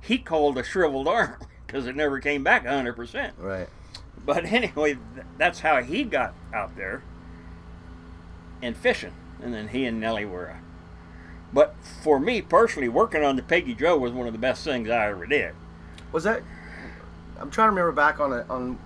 he 0.00 0.18
called 0.18 0.58
a 0.58 0.64
shriveled 0.64 1.08
arm 1.08 1.36
because 1.66 1.86
it 1.86 1.96
never 1.96 2.20
came 2.20 2.44
back 2.44 2.64
100%. 2.64 3.32
Right. 3.38 3.68
But 4.24 4.44
anyway, 4.46 4.94
th- 5.14 5.26
that's 5.38 5.60
how 5.60 5.82
he 5.82 6.04
got 6.04 6.34
out 6.52 6.76
there 6.76 7.02
and 8.62 8.76
fishing. 8.76 9.12
And 9.42 9.52
then 9.52 9.68
he 9.68 9.84
and 9.84 10.00
Nellie 10.00 10.24
were 10.24 10.46
a 10.46 10.60
But 11.52 11.74
for 12.02 12.18
me 12.18 12.42
personally, 12.42 12.88
working 12.88 13.22
on 13.22 13.36
the 13.36 13.42
Peggy 13.42 13.74
Joe 13.74 13.98
was 13.98 14.12
one 14.12 14.26
of 14.26 14.32
the 14.32 14.38
best 14.38 14.64
things 14.64 14.88
I 14.88 15.08
ever 15.08 15.26
did. 15.26 15.54
Was 16.12 16.24
that? 16.24 16.42
I'm 17.38 17.50
trying 17.50 17.66
to 17.66 17.70
remember 17.70 17.92
back 17.92 18.18
on 18.18 18.32
a, 18.32 18.46
on 18.48 18.78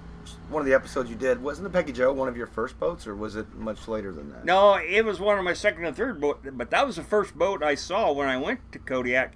one 0.50 0.61
of 0.61 0.66
the 0.66 0.75
episodes 0.75 1.09
you 1.09 1.16
did. 1.16 1.42
Wasn't 1.42 1.64
the 1.64 1.71
Peggy 1.71 1.92
Joe 1.92 2.12
one 2.12 2.28
of 2.28 2.37
your 2.37 2.47
first 2.47 2.78
boats, 2.78 3.07
or 3.07 3.14
was 3.14 3.37
it 3.37 3.54
much 3.54 3.88
later 3.88 4.12
than 4.12 4.30
that? 4.33 4.45
No, 4.45 4.75
it 4.75 5.04
was 5.04 5.21
one 5.21 5.38
of 5.38 5.45
my 5.45 5.54
second 5.54 5.85
and 5.85 5.97
third 5.97 6.21
boat, 6.21 6.45
but 6.52 6.71
that 6.71 6.87
was 6.87 6.97
the 6.97 7.02
first 7.02 7.37
boat 7.37 7.62
I 7.62 7.75
saw 7.75 8.12
when 8.12 8.28
I 8.28 8.37
went 8.37 8.73
to 8.73 8.78
Kodiak 8.78 9.35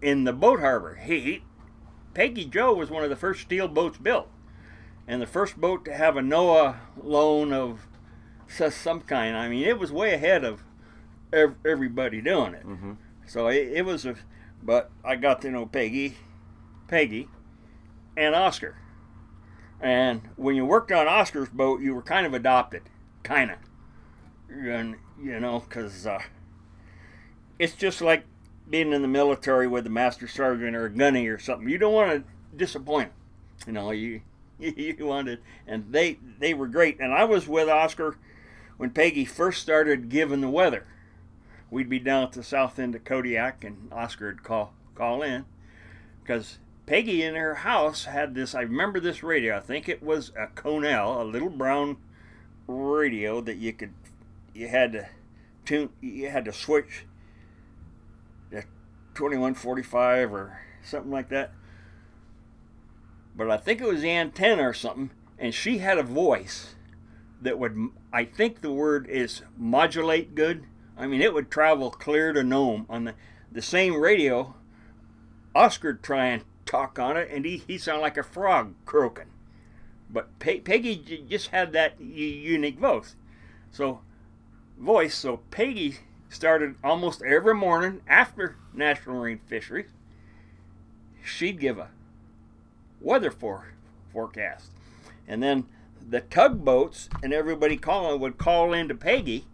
in 0.00 0.24
the 0.24 0.32
boat 0.32 0.60
harbor. 0.60 1.00
He, 1.02 1.20
he 1.20 1.42
Peggy 2.14 2.44
Joe 2.44 2.72
was 2.74 2.90
one 2.90 3.04
of 3.04 3.10
the 3.10 3.16
first 3.16 3.42
steel 3.42 3.68
boats 3.68 3.98
built, 3.98 4.28
and 5.06 5.20
the 5.20 5.26
first 5.26 5.56
boat 5.60 5.84
to 5.84 5.92
have 5.92 6.16
a 6.16 6.20
NOAA 6.20 6.76
loan 7.02 7.52
of 7.52 7.86
some 8.48 9.00
kind. 9.00 9.36
I 9.36 9.48
mean, 9.48 9.66
it 9.66 9.78
was 9.78 9.92
way 9.92 10.14
ahead 10.14 10.44
of 10.44 10.62
everybody 11.32 12.20
doing 12.20 12.54
it. 12.54 12.66
Mm-hmm. 12.66 12.92
So 13.26 13.48
it, 13.48 13.68
it 13.72 13.84
was 13.84 14.06
a, 14.06 14.16
but 14.62 14.90
I 15.04 15.16
got 15.16 15.42
to 15.42 15.50
know 15.50 15.66
Peggy, 15.66 16.16
Peggy, 16.88 17.28
and 18.16 18.34
Oscar. 18.34 18.76
And 19.80 20.22
when 20.36 20.56
you 20.56 20.64
worked 20.64 20.92
on 20.92 21.06
Oscar's 21.06 21.48
boat, 21.48 21.80
you 21.80 21.94
were 21.94 22.02
kind 22.02 22.26
of 22.26 22.34
adopted, 22.34 22.82
kind 23.22 23.50
of, 23.50 23.58
and 24.48 24.96
you 25.22 25.38
know, 25.40 25.60
because 25.60 26.06
uh, 26.06 26.20
it's 27.58 27.74
just 27.74 28.00
like 28.00 28.24
being 28.68 28.92
in 28.92 29.02
the 29.02 29.08
military 29.08 29.66
with 29.66 29.86
a 29.86 29.90
master 29.90 30.26
sergeant 30.26 30.74
or 30.74 30.86
a 30.86 30.90
gunny 30.90 31.26
or 31.26 31.38
something. 31.38 31.68
You 31.68 31.78
don't 31.78 31.92
want 31.92 32.10
to 32.12 32.56
disappoint. 32.56 33.10
Them. 33.10 33.66
You 33.66 33.72
know, 33.72 33.90
you 33.90 34.20
you 34.58 34.96
wanted, 35.00 35.40
and 35.66 35.92
they 35.92 36.18
they 36.38 36.54
were 36.54 36.68
great. 36.68 37.00
And 37.00 37.12
I 37.12 37.24
was 37.24 37.48
with 37.48 37.68
Oscar 37.68 38.16
when 38.76 38.90
Peggy 38.90 39.24
first 39.24 39.62
started 39.62 40.08
giving 40.08 40.40
the 40.40 40.50
weather. 40.50 40.86
We'd 41.70 41.88
be 41.88 41.98
down 41.98 42.24
at 42.24 42.32
the 42.32 42.42
south 42.42 42.78
end 42.78 42.94
of 42.94 43.04
Kodiak, 43.04 43.64
and 43.64 43.92
Oscar 43.92 44.26
would 44.26 44.42
call 44.42 44.72
call 44.94 45.22
in 45.22 45.44
because 46.22 46.58
Peggy 46.86 47.22
in 47.22 47.34
her 47.34 47.54
house 47.56 48.04
had 48.04 48.34
this. 48.34 48.54
I 48.54 48.60
remember 48.60 49.00
this 49.00 49.22
radio. 49.22 49.56
I 49.56 49.60
think 49.60 49.88
it 49.88 50.02
was 50.02 50.32
a 50.38 50.48
Cornell, 50.48 51.20
a 51.20 51.24
little 51.24 51.48
brown 51.48 51.96
radio 52.66 53.40
that 53.40 53.56
you 53.56 53.72
could 53.72 53.94
you 54.54 54.68
had 54.68 54.92
to 54.92 55.08
tune. 55.64 55.90
You 56.00 56.28
had 56.28 56.44
to 56.44 56.52
switch 56.52 57.06
to 58.50 58.62
2145 59.14 60.32
or 60.32 60.60
something 60.82 61.10
like 61.10 61.28
that. 61.30 61.52
But 63.36 63.50
I 63.50 63.56
think 63.56 63.80
it 63.80 63.88
was 63.88 64.02
the 64.02 64.10
antenna 64.10 64.62
or 64.62 64.74
something, 64.74 65.10
and 65.38 65.52
she 65.52 65.78
had 65.78 65.98
a 65.98 66.02
voice 66.02 66.74
that 67.40 67.58
would. 67.58 67.90
I 68.12 68.24
think 68.24 68.60
the 68.60 68.72
word 68.72 69.08
is 69.08 69.42
modulate 69.56 70.34
good. 70.34 70.66
I 70.96 71.06
mean, 71.06 71.20
it 71.20 71.34
would 71.34 71.50
travel 71.50 71.90
clear 71.90 72.32
to 72.32 72.44
Nome 72.44 72.86
on 72.88 73.04
the 73.04 73.14
the 73.50 73.62
same 73.62 73.96
radio. 73.96 74.54
Oscar 75.54 75.94
try 75.94 76.26
and 76.26 76.44
talk 76.66 76.98
on 76.98 77.16
it, 77.16 77.28
and 77.30 77.44
he, 77.44 77.58
he 77.66 77.78
sounded 77.78 78.02
like 78.02 78.16
a 78.16 78.22
frog 78.22 78.74
croaking. 78.84 79.30
But 80.10 80.38
Pe- 80.38 80.60
Peggy 80.60 81.24
just 81.28 81.48
had 81.48 81.72
that 81.72 82.00
unique 82.00 82.78
voice. 82.78 83.16
So, 83.70 84.00
voice. 84.78 85.14
So 85.14 85.38
Peggy 85.50 85.98
started 86.28 86.76
almost 86.82 87.22
every 87.22 87.54
morning 87.54 88.00
after 88.06 88.56
National 88.72 89.16
Marine 89.16 89.38
Fisheries. 89.38 89.86
She'd 91.24 91.58
give 91.58 91.78
a 91.78 91.88
weather 93.00 93.30
for, 93.30 93.74
forecast, 94.12 94.70
and 95.26 95.42
then 95.42 95.66
the 96.06 96.20
tugboats 96.20 97.08
and 97.22 97.32
everybody 97.32 97.76
calling 97.76 98.20
would 98.20 98.36
call 98.38 98.72
into 98.72 98.94
Peggy. 98.94 99.46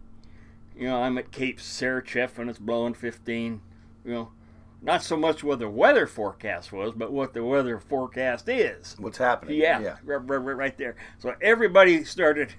You 0.75 0.89
know, 0.89 1.01
I'm 1.01 1.17
at 1.17 1.31
Cape 1.31 1.59
Sarichef 1.59 2.37
and 2.37 2.49
it's 2.49 2.59
blowing 2.59 2.93
15. 2.93 3.61
You 4.03 4.11
know, 4.11 4.31
not 4.81 5.03
so 5.03 5.15
much 5.15 5.43
what 5.43 5.59
the 5.59 5.69
weather 5.69 6.07
forecast 6.07 6.71
was, 6.71 6.93
but 6.95 7.11
what 7.11 7.33
the 7.33 7.43
weather 7.43 7.79
forecast 7.79 8.49
is. 8.49 8.95
What's 8.97 9.17
happening? 9.17 9.59
Yeah, 9.59 9.79
yeah. 9.79 9.97
Right, 10.03 10.17
right, 10.17 10.55
right 10.55 10.77
there. 10.77 10.95
So 11.19 11.35
everybody 11.41 12.03
started 12.03 12.55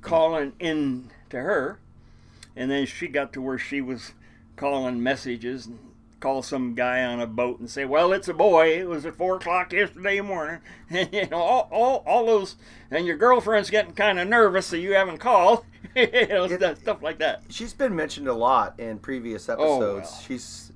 calling 0.00 0.52
in 0.58 1.10
to 1.30 1.40
her, 1.40 1.78
and 2.56 2.70
then 2.70 2.86
she 2.86 3.08
got 3.08 3.32
to 3.34 3.42
where 3.42 3.58
she 3.58 3.80
was 3.80 4.12
calling 4.56 5.02
messages 5.02 5.66
and 5.66 5.78
call 6.20 6.40
some 6.40 6.74
guy 6.74 7.04
on 7.04 7.20
a 7.20 7.26
boat 7.26 7.58
and 7.58 7.68
say, 7.68 7.84
"Well, 7.84 8.12
it's 8.12 8.28
a 8.28 8.34
boy. 8.34 8.78
It 8.78 8.88
was 8.88 9.04
at 9.04 9.16
four 9.16 9.36
o'clock 9.36 9.72
yesterday 9.72 10.20
morning." 10.20 10.60
And 10.88 11.08
you 11.12 11.28
know, 11.28 11.38
all, 11.38 11.68
all, 11.70 12.02
all 12.06 12.26
those, 12.26 12.56
and 12.90 13.06
your 13.06 13.16
girlfriend's 13.16 13.68
getting 13.68 13.92
kind 13.92 14.18
of 14.18 14.26
nervous, 14.26 14.66
so 14.66 14.76
you 14.76 14.94
haven't 14.94 15.18
called. 15.18 15.64
you 15.96 16.26
know, 16.28 16.44
it, 16.44 16.58
stuff, 16.58 16.78
stuff, 16.78 17.02
like 17.02 17.18
that. 17.18 17.42
She's 17.50 17.74
been 17.74 17.94
mentioned 17.94 18.28
a 18.28 18.32
lot 18.32 18.78
in 18.80 18.98
previous 18.98 19.48
oh, 19.48 19.52
episodes. 19.52 20.08
Oh, 20.10 20.14
well. 20.14 20.22
She's 20.22 20.71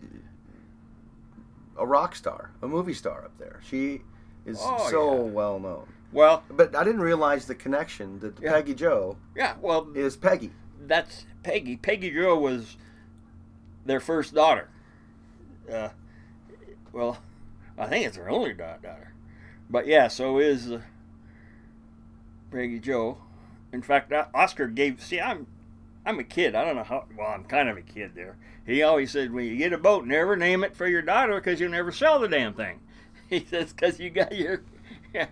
a 1.78 1.86
rock 1.86 2.14
star, 2.14 2.50
a 2.62 2.68
movie 2.68 2.94
star 2.94 3.24
up 3.24 3.36
there. 3.38 3.60
She 3.68 4.02
is 4.44 4.58
oh, 4.60 4.88
so 4.90 5.14
yeah. 5.14 5.32
well 5.32 5.58
known. 5.58 5.86
Well, 6.12 6.44
but 6.50 6.74
I 6.74 6.84
didn't 6.84 7.00
realize 7.00 7.46
the 7.46 7.54
connection 7.54 8.20
that 8.20 8.40
yeah. 8.40 8.52
Peggy 8.52 8.74
Joe. 8.74 9.16
Yeah, 9.34 9.54
well, 9.60 9.88
is 9.94 10.16
Peggy. 10.16 10.52
That's 10.86 11.26
Peggy. 11.42 11.76
Peggy 11.76 12.10
Joe 12.10 12.38
was 12.38 12.76
their 13.84 14.00
first 14.00 14.34
daughter. 14.34 14.68
Uh, 15.70 15.90
well, 16.92 17.18
I 17.76 17.86
think 17.86 18.06
it's 18.06 18.16
her 18.16 18.30
only 18.30 18.54
daughter. 18.54 19.12
But 19.68 19.86
yeah, 19.86 20.08
so 20.08 20.38
is 20.38 20.70
uh, 20.70 20.80
Peggy 22.50 22.78
Joe. 22.78 23.18
In 23.72 23.82
fact, 23.82 24.12
Oscar 24.32 24.68
gave. 24.68 25.02
See, 25.02 25.20
I'm 25.20 25.46
I'm 26.06 26.20
a 26.20 26.24
kid. 26.24 26.54
I 26.54 26.64
don't 26.64 26.76
know 26.76 26.84
how. 26.84 27.04
Well, 27.18 27.26
I'm 27.26 27.44
kind 27.44 27.68
of 27.68 27.76
a 27.76 27.82
kid 27.82 28.12
there. 28.14 28.36
He 28.64 28.82
always 28.82 29.10
said, 29.10 29.32
when 29.32 29.44
you 29.44 29.56
get 29.56 29.72
a 29.72 29.78
boat, 29.78 30.06
never 30.06 30.36
name 30.36 30.62
it 30.62 30.76
for 30.76 30.86
your 30.86 31.02
daughter 31.02 31.34
because 31.34 31.60
you'll 31.60 31.72
never 31.72 31.90
sell 31.90 32.20
the 32.20 32.28
damn 32.28 32.54
thing. 32.54 32.80
He 33.28 33.44
says, 33.44 33.72
because 33.72 33.98
you 33.98 34.08
got 34.10 34.34
your. 34.34 34.62
Yeah. 35.12 35.26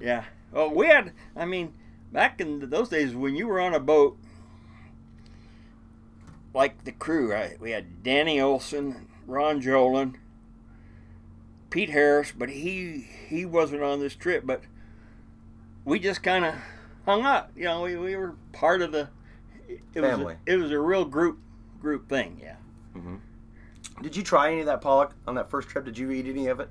Yeah. 0.00 0.24
Well, 0.50 0.70
we 0.74 0.88
had. 0.88 1.12
I 1.36 1.44
mean, 1.44 1.74
back 2.10 2.40
in 2.40 2.70
those 2.70 2.88
days 2.88 3.14
when 3.14 3.36
you 3.36 3.46
were 3.46 3.60
on 3.60 3.72
a 3.72 3.78
boat, 3.78 4.18
like 6.52 6.82
the 6.82 6.90
crew, 6.90 7.30
right? 7.30 7.60
We 7.60 7.70
had 7.70 8.02
Danny 8.02 8.40
Olson, 8.40 9.06
Ron 9.26 9.62
Jolin, 9.62 10.16
Pete 11.70 11.90
Harris, 11.90 12.32
but 12.36 12.48
he 12.48 13.06
he 13.28 13.44
wasn't 13.44 13.82
on 13.82 14.00
this 14.00 14.16
trip. 14.16 14.44
But 14.44 14.62
we 15.84 16.00
just 16.00 16.24
kind 16.24 16.44
of 16.44 16.54
hung 17.04 17.22
out. 17.22 17.50
You 17.54 17.64
know, 17.64 17.82
we, 17.82 17.94
we 17.94 18.16
were 18.16 18.34
part 18.52 18.82
of 18.82 18.90
the 18.90 19.08
it 19.68 20.00
family. 20.00 20.24
Was 20.24 20.34
a, 20.46 20.52
it 20.52 20.56
was 20.56 20.70
a 20.70 20.78
real 20.78 21.04
group 21.04 21.38
group 21.80 22.08
thing. 22.08 22.40
Yeah. 22.42 22.56
Mm-hmm. 22.96 23.16
Did 24.02 24.16
you 24.16 24.22
try 24.22 24.50
any 24.50 24.60
of 24.60 24.66
that 24.66 24.80
pollock 24.80 25.14
on 25.26 25.34
that 25.34 25.50
first 25.50 25.68
trip? 25.68 25.84
Did 25.84 25.98
you 25.98 26.10
eat 26.10 26.26
any 26.26 26.46
of 26.46 26.60
it? 26.60 26.68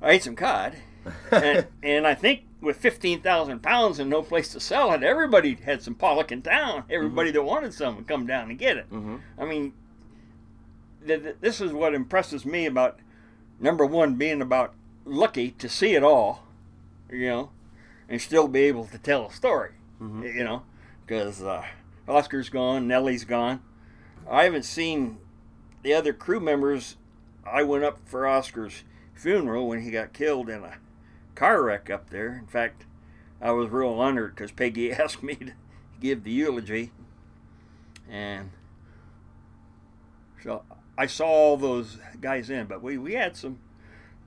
I 0.00 0.12
ate 0.12 0.22
some 0.22 0.36
cod, 0.36 0.76
and, 1.32 1.66
and, 1.82 2.06
I 2.06 2.14
think 2.14 2.44
with 2.60 2.76
fifteen 2.76 3.20
thousand 3.20 3.62
pounds 3.62 3.98
and 3.98 4.08
no 4.08 4.22
place 4.22 4.52
to 4.52 4.60
sell 4.60 4.92
it, 4.92 5.02
everybody 5.02 5.54
had 5.54 5.82
some 5.82 5.94
pollock 5.94 6.30
in 6.30 6.42
town. 6.42 6.84
Everybody 6.90 7.30
mm-hmm. 7.30 7.38
that 7.38 7.42
wanted 7.42 7.74
some 7.74 7.96
would 7.96 8.06
come 8.06 8.26
down 8.26 8.50
and 8.50 8.58
get 8.58 8.76
it. 8.76 8.90
Mm-hmm. 8.90 9.16
I 9.38 9.44
mean, 9.44 9.72
th- 11.06 11.22
th- 11.22 11.36
this 11.40 11.60
is 11.60 11.72
what 11.72 11.94
impresses 11.94 12.44
me 12.44 12.66
about 12.66 13.00
number 13.58 13.84
one 13.84 14.14
being 14.14 14.40
about 14.40 14.74
lucky 15.04 15.50
to 15.52 15.68
see 15.68 15.94
it 15.94 16.04
all, 16.04 16.44
you 17.10 17.26
know, 17.26 17.50
and 18.08 18.20
still 18.20 18.46
be 18.48 18.62
able 18.62 18.86
to 18.86 18.98
tell 18.98 19.26
a 19.26 19.32
story, 19.32 19.72
mm-hmm. 20.00 20.24
you 20.24 20.44
know, 20.44 20.62
because 21.08 21.42
uh, 21.42 21.64
Oscar's 22.06 22.50
gone, 22.50 22.86
Nellie's 22.86 23.24
gone. 23.24 23.62
I 24.30 24.44
haven't 24.44 24.64
seen 24.64 25.18
the 25.82 25.94
other 25.94 26.12
crew 26.12 26.38
members. 26.38 26.96
I 27.50 27.62
went 27.62 27.82
up 27.82 27.98
for 28.04 28.26
Oscar's 28.26 28.84
funeral 29.14 29.66
when 29.66 29.82
he 29.82 29.90
got 29.90 30.12
killed 30.12 30.50
in 30.50 30.62
a 30.62 30.76
car 31.34 31.62
wreck 31.62 31.88
up 31.88 32.10
there. 32.10 32.34
In 32.34 32.46
fact, 32.46 32.84
I 33.40 33.52
was 33.52 33.70
real 33.70 33.94
honored 33.94 34.34
because 34.34 34.52
Peggy 34.52 34.92
asked 34.92 35.22
me 35.22 35.34
to 35.34 35.52
give 35.98 36.24
the 36.24 36.30
eulogy. 36.30 36.92
And 38.08 38.50
so 40.42 40.62
I 40.98 41.06
saw 41.06 41.26
all 41.26 41.56
those 41.56 41.96
guys 42.20 42.50
in, 42.50 42.66
but 42.66 42.82
we, 42.82 42.98
we 42.98 43.14
had 43.14 43.34
some, 43.34 43.60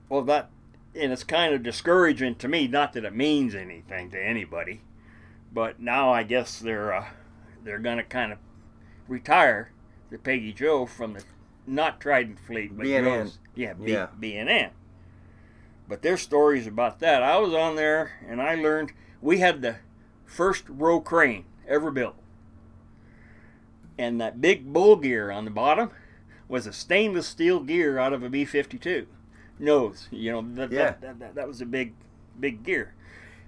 well, 0.08 0.22
that, 0.22 0.50
and 0.96 1.12
it's 1.12 1.24
kind 1.24 1.54
of 1.54 1.62
discouraging 1.62 2.34
to 2.36 2.48
me, 2.48 2.66
not 2.66 2.92
that 2.94 3.04
it 3.04 3.14
means 3.14 3.54
anything 3.54 4.10
to 4.10 4.20
anybody, 4.20 4.80
but 5.52 5.80
now 5.80 6.10
I 6.10 6.22
guess 6.22 6.58
they're, 6.58 6.94
uh, 6.94 7.06
they're 7.64 7.78
going 7.78 7.98
to 7.98 8.04
kind 8.04 8.32
of 8.32 8.38
retire 9.08 9.70
the 10.10 10.18
Peggy 10.18 10.52
Joe 10.52 10.86
from 10.86 11.14
the 11.14 11.24
not 11.66 12.00
Trident 12.00 12.38
fleet, 12.38 12.76
but 12.76 12.86
BNN. 12.86 13.36
yeah, 13.54 13.74
B, 13.74 13.92
yeah, 13.92 14.08
BNN. 14.20 14.70
But 15.88 16.02
there's 16.02 16.22
stories 16.22 16.66
about 16.66 17.00
that. 17.00 17.22
I 17.22 17.38
was 17.38 17.54
on 17.54 17.76
there 17.76 18.12
and 18.28 18.40
I 18.40 18.54
learned 18.54 18.92
we 19.20 19.38
had 19.38 19.62
the 19.62 19.76
first 20.24 20.64
row 20.68 21.00
crane 21.00 21.44
ever 21.68 21.90
built, 21.90 22.16
and 23.98 24.20
that 24.20 24.40
big 24.40 24.72
bull 24.72 24.96
gear 24.96 25.30
on 25.30 25.44
the 25.44 25.50
bottom 25.50 25.90
was 26.48 26.66
a 26.66 26.72
stainless 26.72 27.26
steel 27.26 27.60
gear 27.60 27.98
out 27.98 28.12
of 28.12 28.22
a 28.22 28.28
B-52 28.28 29.06
nose. 29.58 30.08
You 30.10 30.32
know, 30.32 30.54
that, 30.54 30.72
yeah. 30.72 30.78
that, 30.78 31.00
that, 31.00 31.18
that, 31.18 31.34
that 31.36 31.48
was 31.48 31.60
a 31.60 31.66
big, 31.66 31.94
big 32.38 32.62
gear. 32.64 32.94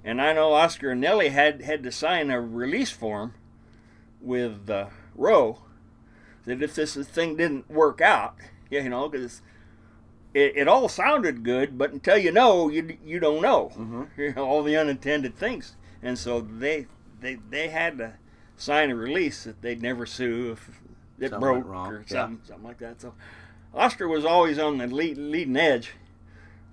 And 0.05 0.21
I 0.21 0.33
know 0.35 0.53
Oscar 0.53 0.91
and 0.91 1.01
Nellie 1.01 1.31
had 1.31 1.63
had 1.63 1.83
to 1.85 1.91
sign 1.93 2.31
a 2.31 2.41
release 2.41 2.91
form 2.91 3.35
with 4.21 4.69
uh, 4.69 4.87
Rowe 5.15 5.59
that 6.45 6.63
if 6.63 6.75
this 6.75 6.95
thing 6.95 7.37
didn't 7.37 7.71
work 7.71 8.01
out, 8.03 8.37
you 8.71 8.87
know, 8.89 9.09
because 9.09 9.41
it, 10.35 10.53
it 10.57 10.69
all 10.69 10.89
sounded 10.89 11.43
good, 11.43 11.79
but 11.79 11.93
until 11.93 12.19
you 12.19 12.33
know, 12.33 12.69
you 12.69 12.99
you 13.05 13.19
don't 13.19 13.41
know 13.41 13.73
Mhm. 13.77 14.09
you 14.17 14.33
know, 14.35 14.45
all 14.45 14.63
the 14.63 14.77
unintended 14.77 15.37
things, 15.37 15.77
and 16.03 16.19
so 16.19 16.41
they 16.41 16.87
they 17.21 17.37
they 17.49 17.69
had 17.69 17.97
to 17.99 18.15
sign 18.57 18.91
a 18.91 18.95
release 18.97 19.45
that 19.45 19.63
they'd 19.63 19.81
never 19.83 20.05
sue 20.07 20.53
if 20.53 20.69
it 21.19 21.31
Something 21.31 21.41
broke 21.63 21.67
or 21.67 22.05
yeah. 22.07 22.13
something 22.13 22.41
something 22.47 22.65
like 22.67 22.79
that. 22.79 23.01
So 23.01 23.15
Oscar 23.73 24.07
was 24.07 24.25
always 24.25 24.59
on 24.59 24.79
the 24.79 24.87
lead, 24.87 25.17
leading 25.17 25.57
edge. 25.57 25.93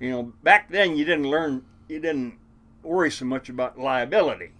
You 0.01 0.09
know, 0.11 0.23
back 0.43 0.69
then 0.69 0.97
you 0.97 1.05
didn't 1.05 1.29
learn, 1.29 1.63
you 1.88 2.00
didn't 2.00 2.33
worry 2.83 3.11
so 3.11 3.25
much 3.25 3.50
about 3.50 3.79
liability. 3.79 4.51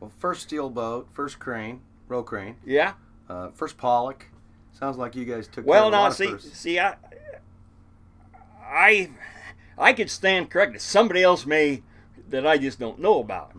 Well, 0.00 0.12
first 0.18 0.42
steel 0.42 0.70
boat, 0.70 1.08
first 1.12 1.38
crane, 1.38 1.80
row 2.08 2.22
crane, 2.22 2.56
Yeah. 2.64 2.94
uh, 3.28 3.48
first 3.50 3.76
pollock. 3.76 4.26
Sounds 4.72 4.96
like 4.96 5.14
you 5.14 5.24
guys 5.24 5.46
took. 5.46 5.66
Well, 5.66 5.90
now 5.90 6.08
see, 6.10 6.28
firsts. 6.28 6.56
see, 6.58 6.78
I, 6.78 6.94
I, 8.64 9.10
I 9.76 9.92
could 9.92 10.10
stand 10.10 10.50
corrected. 10.50 10.80
Somebody 10.80 11.22
else 11.22 11.46
may 11.46 11.82
that 12.28 12.46
I 12.46 12.58
just 12.58 12.78
don't 12.78 12.98
know 13.00 13.18
about, 13.20 13.52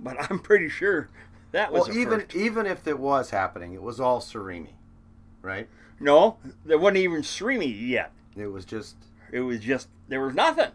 but 0.00 0.16
I'm 0.30 0.38
pretty 0.38 0.68
sure 0.68 1.08
that 1.52 1.72
was 1.72 1.82
Mm-hmm. 1.84 1.90
Well, 1.92 1.98
even 2.00 2.20
first. 2.20 2.34
even 2.36 2.66
if 2.66 2.86
it 2.86 2.98
was 2.98 3.30
happening, 3.30 3.74
it 3.74 3.82
was 3.82 4.00
all 4.00 4.20
Surimi, 4.20 4.70
right? 5.42 5.68
No, 6.00 6.38
there 6.64 6.78
wasn't 6.78 6.98
even 6.98 7.22
Surimi 7.22 7.88
yet. 7.88 8.10
It 8.36 8.46
was 8.48 8.64
just 8.64 8.96
It 9.30 9.40
was 9.40 9.60
just 9.60 9.88
there 10.08 10.20
was 10.20 10.34
nothing. 10.34 10.70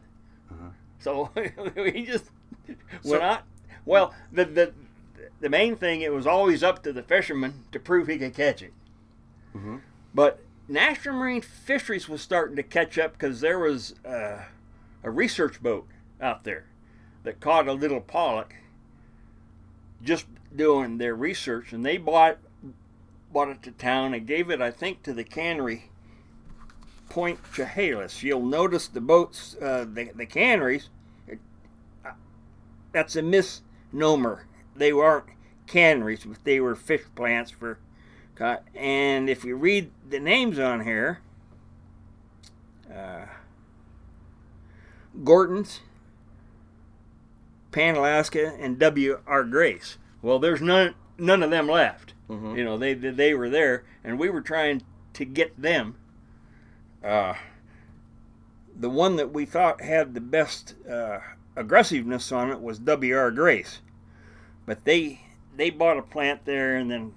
Uh-huh. 0.52 0.70
So 1.00 1.32
we 1.76 2.06
just 2.06 2.30
So- 3.04 3.12
went 3.12 3.24
out. 3.24 3.44
Well, 3.86 4.14
the 4.32 4.46
the 4.46 4.74
the 5.40 5.50
main 5.50 5.76
thing 5.76 6.02
it 6.02 6.12
was 6.14 6.28
always 6.28 6.64
up 6.64 6.84
to 6.84 6.92
the 6.94 7.02
fisherman 7.04 7.64
to 7.72 7.80
prove 7.80 8.08
he 8.08 8.18
could 8.18 8.34
catch 8.36 8.62
it. 8.62 8.74
Mhm. 9.56 9.82
But 10.14 10.40
National 10.68 11.16
Marine 11.16 11.42
Fisheries 11.42 12.08
was 12.10 12.22
starting 12.22 12.56
to 12.58 12.64
catch 12.64 12.98
up 12.98 13.14
because 13.14 13.42
there 13.42 13.58
was 13.58 13.96
uh, 14.06 14.44
a 15.04 15.10
research 15.10 15.62
boat 15.64 15.88
out 16.22 16.44
there 16.44 16.66
that 17.24 17.40
caught 17.40 17.68
a 17.68 17.74
little 17.74 18.02
pollock 18.02 18.54
just 20.04 20.26
doing 20.56 20.98
their 20.98 21.16
research, 21.16 21.74
and 21.74 21.86
they 21.86 21.98
bought 21.98 22.38
bought 23.32 23.50
it 23.50 23.62
to 23.64 23.72
town 23.72 24.14
and 24.14 24.26
gave 24.28 24.50
it, 24.50 24.60
I 24.62 24.72
think, 24.72 25.04
to 25.04 25.14
the 25.14 25.24
cannery 25.24 25.90
Point 27.10 27.40
Chehalis. 27.54 28.24
You'll 28.24 28.42
notice 28.46 28.88
the 28.88 29.02
boats, 29.02 29.56
uh, 29.62 29.86
the, 29.92 30.12
the 30.16 30.26
canneries, 30.26 30.90
that's 32.92 33.16
a 33.16 33.22
misnomer. 33.22 34.46
They 34.76 34.94
weren't 34.94 35.26
canneries, 35.68 36.26
but 36.26 36.44
they 36.44 36.60
were 36.60 36.76
fish 36.76 37.04
plants 37.16 37.52
for 37.52 37.80
caught. 38.36 38.64
And 38.74 39.30
if 39.30 39.44
you 39.44 39.56
read 39.56 39.92
the 40.08 40.20
names 40.20 40.58
on 40.60 40.82
here, 40.86 41.20
uh, 42.94 43.26
Gorton's, 45.24 45.82
Pan 47.72 47.96
Alaska, 47.96 48.56
and 48.60 48.80
W.R. 48.80 49.44
Grace. 49.44 49.98
Well, 50.22 50.40
there's 50.40 50.62
none 50.62 50.96
none 51.18 51.44
of 51.44 51.52
them 51.52 51.68
left. 51.68 52.14
Mhm. 52.30 52.58
You 52.58 52.64
know, 52.64 52.78
they 52.78 52.94
they 52.94 53.34
were 53.34 53.50
there, 53.50 53.84
and 54.04 54.18
we 54.20 54.30
were 54.30 54.42
trying 54.42 54.82
to 55.14 55.26
get 55.26 55.60
them. 55.62 55.96
Uh, 57.04 57.34
the 58.76 58.90
one 58.90 59.18
that 59.18 59.32
we 59.34 59.46
thought 59.46 59.82
had 59.82 60.14
the 60.14 60.22
best 60.22 60.76
uh, 60.90 61.20
aggressiveness 61.60 62.32
on 62.32 62.50
it 62.50 62.62
was 62.62 62.80
W.R. 62.80 63.32
Grace, 63.32 63.80
but 64.66 64.86
they 64.86 65.22
they 65.56 65.70
bought 65.70 65.98
a 65.98 66.02
plant 66.02 66.46
there, 66.46 66.78
and 66.78 66.90
then 66.90 67.14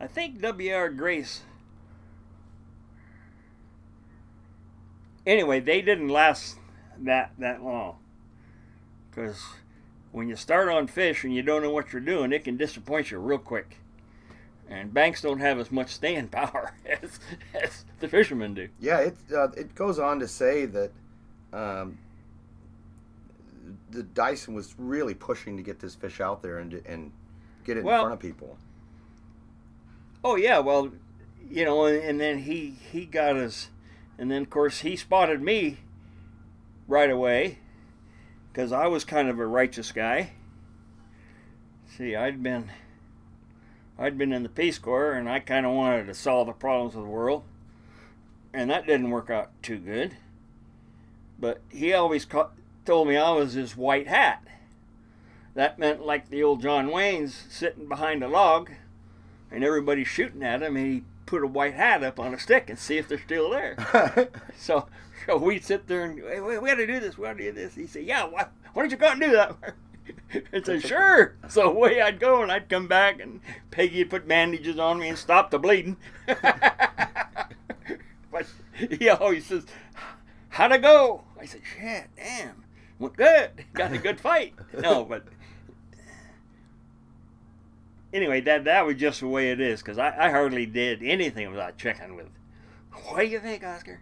I 0.00 0.06
think 0.06 0.40
W.R. 0.40 0.90
Grace. 0.90 1.42
Anyway, 5.26 5.58
they 5.58 5.82
didn't 5.82 6.08
last 6.08 6.56
that 6.98 7.32
that 7.38 7.62
long, 7.62 7.96
because 9.10 9.42
when 10.12 10.28
you 10.28 10.36
start 10.36 10.68
on 10.68 10.86
fish 10.86 11.24
and 11.24 11.34
you 11.34 11.42
don't 11.42 11.62
know 11.62 11.70
what 11.70 11.92
you're 11.92 12.00
doing, 12.00 12.32
it 12.32 12.44
can 12.44 12.56
disappoint 12.56 13.10
you 13.10 13.18
real 13.18 13.38
quick. 13.38 13.78
And 14.68 14.94
banks 14.94 15.22
don't 15.22 15.40
have 15.40 15.58
as 15.58 15.70
much 15.70 15.90
staying 15.90 16.28
power 16.30 16.72
as, 17.02 17.18
as 17.52 17.84
the 18.00 18.08
fishermen 18.08 18.54
do. 18.54 18.68
yeah. 18.80 18.98
It 19.00 19.16
uh, 19.34 19.48
it 19.56 19.74
goes 19.74 19.98
on 19.98 20.20
to 20.20 20.28
say 20.28 20.66
that 20.66 20.92
um, 21.52 21.98
the 23.90 24.02
Dyson 24.02 24.54
was 24.54 24.74
really 24.78 25.14
pushing 25.14 25.56
to 25.56 25.62
get 25.62 25.78
this 25.80 25.94
fish 25.94 26.20
out 26.20 26.42
there 26.42 26.58
and 26.58 26.72
and 26.86 27.12
get 27.64 27.76
it 27.76 27.84
Well- 27.84 27.96
in 27.96 28.00
front 28.08 28.14
of 28.14 28.20
people. 28.20 28.58
Oh 30.24 30.36
yeah, 30.36 30.58
well, 30.58 30.90
you 31.48 31.64
know, 31.64 31.84
and, 31.86 32.02
and 32.02 32.20
then 32.20 32.38
he 32.38 32.70
he 32.92 33.04
got 33.06 33.36
us, 33.36 33.70
and 34.18 34.30
then 34.30 34.42
of 34.42 34.50
course 34.50 34.80
he 34.80 34.96
spotted 34.96 35.40
me 35.40 35.78
right 36.88 37.10
away 37.10 37.58
because 38.52 38.72
I 38.72 38.86
was 38.88 39.04
kind 39.04 39.28
of 39.28 39.38
a 39.38 39.46
righteous 39.46 39.92
guy. 39.92 40.32
See, 41.96 42.16
I'd 42.16 42.42
been 42.42 42.70
I'd 43.98 44.18
been 44.18 44.32
in 44.32 44.42
the 44.42 44.48
Peace 44.48 44.78
Corps, 44.78 45.12
and 45.12 45.28
I 45.28 45.38
kind 45.40 45.64
of 45.64 45.72
wanted 45.72 46.06
to 46.06 46.14
solve 46.14 46.48
the 46.48 46.52
problems 46.52 46.94
of 46.96 47.02
the 47.02 47.08
world, 47.08 47.44
and 48.52 48.68
that 48.70 48.86
didn't 48.86 49.10
work 49.10 49.30
out 49.30 49.50
too 49.62 49.78
good. 49.78 50.16
But 51.38 51.60
he 51.70 51.92
always 51.94 52.24
ca- 52.24 52.50
told 52.86 53.08
me 53.08 53.16
I 53.16 53.32
was 53.32 53.54
his 53.54 53.76
white 53.76 54.06
hat. 54.06 54.42
That 55.54 55.78
meant 55.78 56.04
like 56.04 56.30
the 56.30 56.42
old 56.42 56.62
John 56.62 56.90
Wayne's 56.90 57.34
sitting 57.48 57.88
behind 57.88 58.22
a 58.22 58.28
log 58.28 58.70
and 59.50 59.64
everybody 59.64 60.04
shooting 60.04 60.42
at 60.42 60.62
him, 60.62 60.76
and 60.76 60.86
he 60.86 61.02
put 61.24 61.42
a 61.42 61.46
white 61.46 61.74
hat 61.74 62.04
up 62.04 62.20
on 62.20 62.32
a 62.32 62.38
stick 62.38 62.70
and 62.70 62.78
see 62.78 62.98
if 62.98 63.08
they're 63.08 63.18
still 63.18 63.50
there. 63.50 64.30
so, 64.56 64.86
so 65.26 65.36
we 65.36 65.58
sit 65.58 65.88
there 65.88 66.04
and 66.04 66.20
"Hey, 66.20 66.40
we, 66.40 66.58
we 66.58 66.68
got 66.68 66.76
to 66.76 66.86
do 66.86 67.00
this. 67.00 67.18
We 67.18 67.24
got 67.24 67.38
to 67.38 67.42
do 67.42 67.52
this. 67.52 67.74
He 67.74 67.86
said, 67.86 68.04
"Yeah, 68.04 68.24
why, 68.24 68.46
why 68.72 68.82
don't 68.82 68.90
you 68.90 68.96
go 68.96 69.06
out 69.06 69.12
and 69.12 69.22
do 69.22 69.32
that?" 69.32 69.56
and 70.52 70.64
said, 70.64 70.82
"Sure." 70.82 71.34
So 71.48 71.70
away 71.70 72.00
I'd 72.00 72.20
go, 72.20 72.42
and 72.42 72.52
I'd 72.52 72.68
come 72.68 72.86
back, 72.86 73.20
and 73.20 73.40
Peggy 73.70 73.98
would 73.98 74.10
put 74.10 74.28
bandages 74.28 74.78
on 74.78 74.98
me 74.98 75.08
and 75.08 75.18
stop 75.18 75.50
the 75.50 75.58
bleeding. 75.58 75.96
but 76.26 76.86
he 78.74 79.08
always 79.08 79.46
says, 79.46 79.66
"How'd 80.50 80.72
it 80.72 80.82
go?" 80.82 81.24
I 81.40 81.46
said, 81.46 81.62
"Shit, 81.76 82.08
damn, 82.16 82.64
went 82.98 83.16
good. 83.16 83.64
Got 83.74 83.92
a 83.92 83.98
good 83.98 84.20
fight." 84.20 84.54
No, 84.78 85.04
but 85.08 85.24
anyway, 88.12 88.40
that 88.42 88.64
that 88.64 88.86
was 88.86 88.96
just 88.96 89.20
the 89.20 89.28
way 89.28 89.50
it 89.50 89.60
is 89.60 89.80
because 89.80 89.98
I, 89.98 90.14
I 90.18 90.30
hardly 90.30 90.66
did 90.66 91.02
anything 91.02 91.50
without 91.50 91.76
checking 91.76 92.16
with. 92.16 92.28
What 93.04 93.20
do 93.20 93.26
you 93.26 93.40
think, 93.40 93.62
Oscar? 93.64 94.00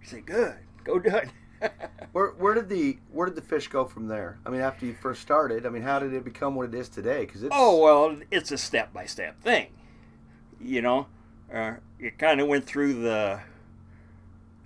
He 0.00 0.06
said, 0.06 0.26
"Good, 0.26 0.56
go 0.84 0.98
do 0.98 1.16
it." 1.16 1.30
Where 2.12 2.28
where 2.32 2.52
did 2.54 2.68
the 2.68 2.98
where 3.10 3.26
did 3.26 3.34
the 3.34 3.42
fish 3.42 3.68
go 3.68 3.86
from 3.86 4.08
there? 4.08 4.38
I 4.44 4.50
mean, 4.50 4.60
after 4.60 4.84
you 4.84 4.94
first 4.94 5.22
started, 5.22 5.64
I 5.64 5.70
mean, 5.70 5.82
how 5.82 5.98
did 5.98 6.12
it 6.12 6.22
become 6.22 6.54
what 6.54 6.68
it 6.68 6.74
is 6.74 6.88
today? 6.88 7.24
Because 7.24 7.42
it's 7.42 7.54
oh 7.54 7.80
well, 7.82 8.18
it's 8.30 8.50
a 8.52 8.58
step 8.58 8.92
by 8.92 9.06
step 9.06 9.40
thing. 9.40 9.68
You 10.60 10.82
know, 10.82 11.06
uh, 11.52 11.74
it 11.98 12.18
kind 12.18 12.40
of 12.40 12.48
went 12.48 12.66
through 12.66 13.02
the. 13.02 13.40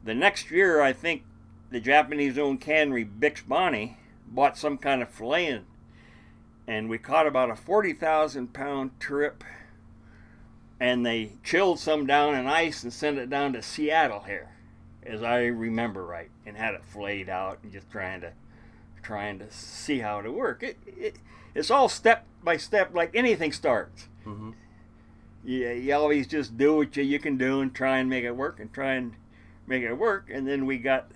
The 0.03 0.15
next 0.15 0.51
year, 0.51 0.81
I 0.81 0.95
think 0.95 1.25
the 1.71 1.81
Japanese-owned 1.81 2.61
cannery 2.61 3.05
Bix 3.05 3.47
Bonnie 3.47 3.97
bought 4.27 4.57
some 4.59 4.79
kind 4.79 5.03
of 5.03 5.15
filleting, 5.15 5.65
and 6.67 6.89
we 6.89 6.99
caught 6.99 7.27
about 7.27 7.51
a 7.51 7.57
forty 7.57 7.93
thousand 7.93 8.53
pound 8.53 8.99
trip. 9.01 9.43
And 10.83 11.05
they 11.05 11.33
chilled 11.45 11.79
some 11.79 12.07
down 12.07 12.35
in 12.35 12.47
ice 12.47 12.83
and 12.83 12.91
sent 12.91 13.19
it 13.19 13.29
down 13.29 13.53
to 13.53 13.61
Seattle 13.61 14.21
here, 14.21 14.49
as 15.05 15.23
I 15.23 15.45
remember 15.45 16.07
right, 16.07 16.31
and 16.47 16.57
had 16.57 16.73
it 16.73 16.83
filleted 16.87 17.29
out 17.29 17.59
and 17.63 17.71
just 17.71 17.91
trying 17.91 18.23
to, 18.23 18.33
trying 19.03 19.39
to 19.41 19.51
see 19.51 19.99
how 19.99 20.21
it 20.21 20.33
work. 20.33 20.63
It, 20.63 20.79
it 20.87 21.17
it's 21.55 21.71
all 21.71 21.91
step 21.91 22.25
by 22.43 22.57
step, 22.57 22.95
like 22.95 23.11
anything 23.15 23.53
starts. 23.53 24.09
Mhm. 24.25 24.55
You, 25.45 25.69
you 25.69 25.95
always 25.95 26.27
just 26.27 26.57
do 26.57 26.77
what 26.77 26.97
you, 26.97 27.03
you 27.03 27.19
can 27.19 27.37
do 27.37 27.61
and 27.61 27.75
try 27.75 27.99
and 27.99 28.09
make 28.09 28.25
it 28.25 28.33
work 28.33 28.59
and 28.59 28.73
try 28.73 28.95
and 28.95 29.13
make 29.67 29.83
it 29.83 29.93
work. 29.93 30.31
And 30.33 30.49
then 30.49 30.65
we 30.65 30.79
got 30.79 31.11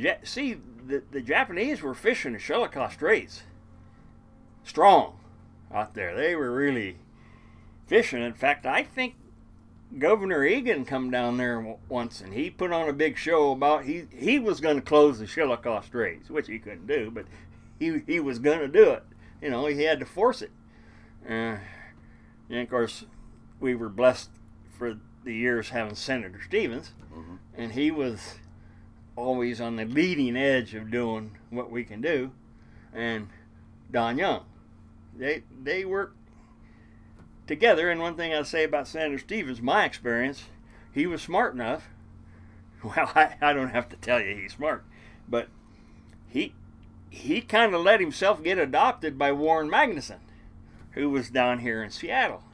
the 0.00 0.02
Ja- 0.08 0.14
see 0.24 0.56
the, 0.86 1.02
the 1.10 1.20
Japanese 1.22 1.80
were 1.82 1.94
fishing 1.94 2.32
the 2.34 2.38
Shelikof 2.38 2.92
Straits 2.92 3.42
strong 4.64 5.18
out 5.72 5.94
there. 5.94 6.14
They 6.14 6.34
were 6.36 6.50
really 6.54 6.98
fishing. 7.86 8.22
In 8.22 8.34
fact, 8.34 8.66
I 8.66 8.82
think 8.82 9.14
Governor 9.98 10.44
Egan 10.44 10.84
come 10.84 11.10
down 11.10 11.36
there 11.36 11.76
once 11.88 12.20
and 12.20 12.34
he 12.34 12.50
put 12.50 12.72
on 12.72 12.88
a 12.88 12.92
big 12.92 13.16
show 13.16 13.52
about 13.52 13.84
he 13.84 14.04
he 14.12 14.38
was 14.38 14.60
going 14.60 14.76
to 14.76 14.82
close 14.82 15.18
the 15.18 15.24
Shelikof 15.26 15.84
Straits, 15.84 16.28
which 16.30 16.48
he 16.48 16.58
couldn't 16.58 16.86
do, 16.86 17.10
but 17.10 17.24
he 17.78 18.02
he 18.06 18.20
was 18.20 18.38
going 18.38 18.58
to 18.60 18.68
do 18.68 18.90
it. 18.90 19.02
You 19.40 19.50
know, 19.50 19.66
he 19.66 19.82
had 19.82 20.00
to 20.00 20.06
force 20.06 20.42
it. 20.42 20.50
Uh, 21.28 21.56
and 22.50 22.60
of 22.60 22.70
course, 22.70 23.04
we 23.60 23.74
were 23.74 23.88
blessed 23.88 24.30
for 24.78 24.98
the 25.24 25.34
years 25.34 25.70
having 25.70 25.94
Senator 25.96 26.40
Stevens, 26.46 26.92
Mhm. 27.12 27.38
and 27.56 27.72
he 27.72 27.90
was 27.90 28.38
always 29.16 29.60
on 29.60 29.76
the 29.76 29.84
leading 29.84 30.36
edge 30.36 30.74
of 30.74 30.90
doing 30.90 31.36
what 31.50 31.70
we 31.70 31.84
can 31.84 32.00
do, 32.00 32.30
and 32.92 33.28
Don 33.90 34.18
Young. 34.18 34.44
They 35.16 35.42
they 35.62 35.84
work 35.84 36.14
together. 37.46 37.90
And 37.90 38.00
one 38.00 38.16
thing 38.16 38.34
I 38.34 38.42
say 38.42 38.64
about 38.64 38.88
Senator 38.88 39.18
Stevens, 39.18 39.62
my 39.62 39.84
experience, 39.84 40.44
he 40.92 41.06
was 41.06 41.22
smart 41.22 41.54
enough. 41.54 41.88
Well, 42.84 43.10
I, 43.16 43.34
I 43.40 43.52
don't 43.52 43.70
have 43.70 43.88
to 43.88 43.96
tell 43.96 44.20
you 44.20 44.36
he's 44.36 44.52
smart, 44.52 44.84
but 45.26 45.48
he 46.28 46.54
he 47.08 47.40
kind 47.40 47.74
of 47.74 47.82
let 47.82 48.00
himself 48.00 48.44
get 48.44 48.58
adopted 48.58 49.18
by 49.18 49.32
Warren 49.32 49.68
Magnuson, 49.68 50.18
who 50.92 51.08
was 51.10 51.30
down 51.30 51.60
here 51.60 51.82
in 51.82 51.90
Seattle. 51.90 52.44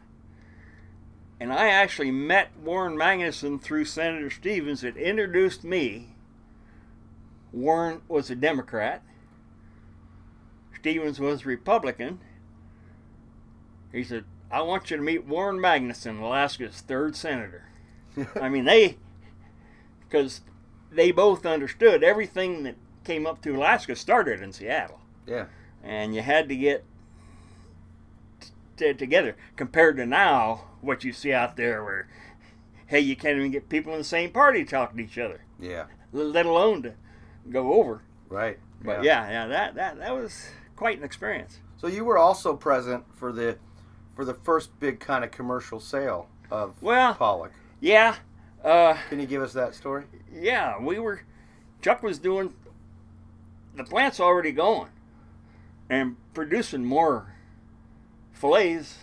And 1.40 1.52
I 1.52 1.68
actually 1.68 2.12
met 2.12 2.56
Warren 2.56 2.96
Magnuson 2.96 3.60
through 3.60 3.84
Senator 3.84 4.30
Stevens. 4.30 4.82
that 4.82 4.96
introduced 4.96 5.64
me. 5.64 6.11
Warren 7.52 8.00
was 8.08 8.30
a 8.30 8.34
Democrat. 8.34 9.02
Stevens 10.78 11.20
was 11.20 11.46
Republican. 11.46 12.20
He 13.92 14.02
said, 14.02 14.24
I 14.50 14.62
want 14.62 14.90
you 14.90 14.96
to 14.96 15.02
meet 15.02 15.26
Warren 15.26 15.58
Magnuson, 15.58 16.20
Alaska's 16.20 16.80
third 16.80 17.14
senator. 17.14 17.66
I 18.40 18.48
mean, 18.48 18.64
they, 18.64 18.96
because 20.00 20.40
they 20.90 21.10
both 21.12 21.46
understood 21.46 22.02
everything 22.02 22.62
that 22.64 22.76
came 23.04 23.26
up 23.26 23.40
to 23.42 23.56
Alaska 23.56 23.96
started 23.96 24.40
in 24.42 24.52
Seattle. 24.52 25.00
Yeah. 25.26 25.46
And 25.82 26.14
you 26.14 26.22
had 26.22 26.48
to 26.48 26.56
get 26.56 26.84
t- 28.76 28.94
together 28.94 29.36
compared 29.56 29.96
to 29.96 30.06
now, 30.06 30.64
what 30.80 31.04
you 31.04 31.12
see 31.12 31.32
out 31.32 31.56
there 31.56 31.82
where, 31.84 32.08
hey, 32.86 33.00
you 33.00 33.14
can't 33.16 33.38
even 33.38 33.50
get 33.52 33.68
people 33.68 33.92
in 33.92 33.98
the 33.98 34.04
same 34.04 34.30
party 34.30 34.64
talking 34.64 34.98
to 34.98 35.04
each 35.04 35.18
other, 35.18 35.44
Yeah. 35.60 35.84
let 36.12 36.44
alone 36.46 36.82
to 36.82 36.94
go 37.50 37.74
over. 37.74 38.02
Right. 38.28 38.58
But 38.84 39.04
yeah, 39.04 39.28
yeah, 39.30 39.46
that, 39.48 39.74
that, 39.76 39.98
that 39.98 40.14
was 40.14 40.46
quite 40.76 40.98
an 40.98 41.04
experience. 41.04 41.58
So 41.76 41.86
you 41.86 42.04
were 42.04 42.18
also 42.18 42.54
present 42.56 43.04
for 43.14 43.32
the 43.32 43.58
for 44.14 44.24
the 44.24 44.34
first 44.34 44.78
big 44.78 45.00
kind 45.00 45.24
of 45.24 45.30
commercial 45.30 45.80
sale 45.80 46.28
of 46.50 46.74
Well, 46.82 47.14
Pollock. 47.14 47.52
yeah, 47.80 48.16
uh, 48.62 48.94
Can 49.08 49.20
you 49.20 49.26
give 49.26 49.40
us 49.42 49.52
that 49.54 49.74
story? 49.74 50.04
yeah, 50.32 50.78
we 50.78 50.98
were, 50.98 51.22
Chuck 51.80 52.02
was 52.02 52.18
doing, 52.18 52.52
the 53.74 53.84
plant's 53.84 54.20
already 54.20 54.52
going 54.52 54.90
and 55.88 56.16
producing 56.34 56.84
more 56.84 57.34
fillets 58.32 58.98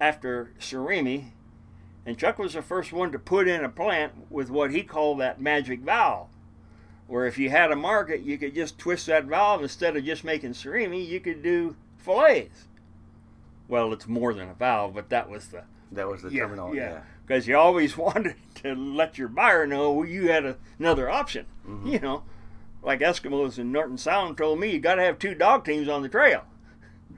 after 0.00 0.52
Surimi. 0.58 1.30
And 2.04 2.18
Chuck 2.18 2.38
was 2.38 2.52
the 2.54 2.62
first 2.62 2.92
one 2.92 3.12
to 3.12 3.18
put 3.18 3.48
in 3.48 3.64
a 3.64 3.68
plant 3.68 4.12
with 4.30 4.50
what 4.50 4.70
he 4.72 4.82
called 4.82 5.20
that 5.20 5.40
magic 5.40 5.80
valve. 5.80 6.28
Where 7.10 7.26
if 7.26 7.38
you 7.38 7.50
had 7.50 7.72
a 7.72 7.76
market, 7.76 8.20
you 8.20 8.38
could 8.38 8.54
just 8.54 8.78
twist 8.78 9.06
that 9.06 9.24
valve 9.24 9.62
instead 9.62 9.96
of 9.96 10.04
just 10.04 10.22
making 10.22 10.52
surimi, 10.52 11.04
you 11.04 11.18
could 11.18 11.42
do 11.42 11.74
fillets. 11.98 12.68
Well, 13.66 13.92
it's 13.92 14.06
more 14.06 14.32
than 14.32 14.48
a 14.48 14.54
valve, 14.54 14.94
but 14.94 15.08
that 15.10 15.28
was 15.28 15.48
the 15.48 15.64
That 15.90 16.06
was 16.06 16.22
the 16.22 16.30
yeah, 16.30 16.42
terminology. 16.42 16.78
yeah. 16.78 17.00
Because 17.26 17.48
you 17.48 17.56
always 17.56 17.96
wanted 18.06 18.36
to 18.62 18.76
let 18.76 19.18
your 19.18 19.26
buyer 19.26 19.66
know 19.66 20.04
you 20.04 20.28
had 20.28 20.44
a, 20.44 20.56
another 20.78 21.10
option. 21.10 21.46
Mm-hmm. 21.68 21.88
You 21.88 21.98
know, 21.98 22.22
like 22.80 23.00
Eskimos 23.00 23.58
in 23.58 23.72
Norton 23.72 23.98
Sound 23.98 24.36
told 24.36 24.60
me, 24.60 24.70
you 24.70 24.78
got 24.78 24.94
to 24.94 25.02
have 25.02 25.18
two 25.18 25.34
dog 25.34 25.64
teams 25.64 25.88
on 25.88 26.02
the 26.02 26.08
trail, 26.08 26.44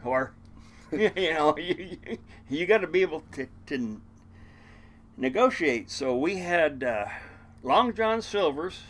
or 0.03 0.33
you 0.91 1.35
know, 1.35 1.55
you 1.59 1.99
you, 2.09 2.19
you 2.49 2.65
got 2.65 2.79
to 2.79 2.87
be 2.87 3.03
able 3.03 3.25
to, 3.33 3.47
to 3.67 4.01
negotiate. 5.19 5.91
So 5.91 6.17
we 6.17 6.37
had 6.37 6.83
uh, 6.83 7.09
Long 7.63 7.93
John 7.93 8.23
Silver's 8.23 8.81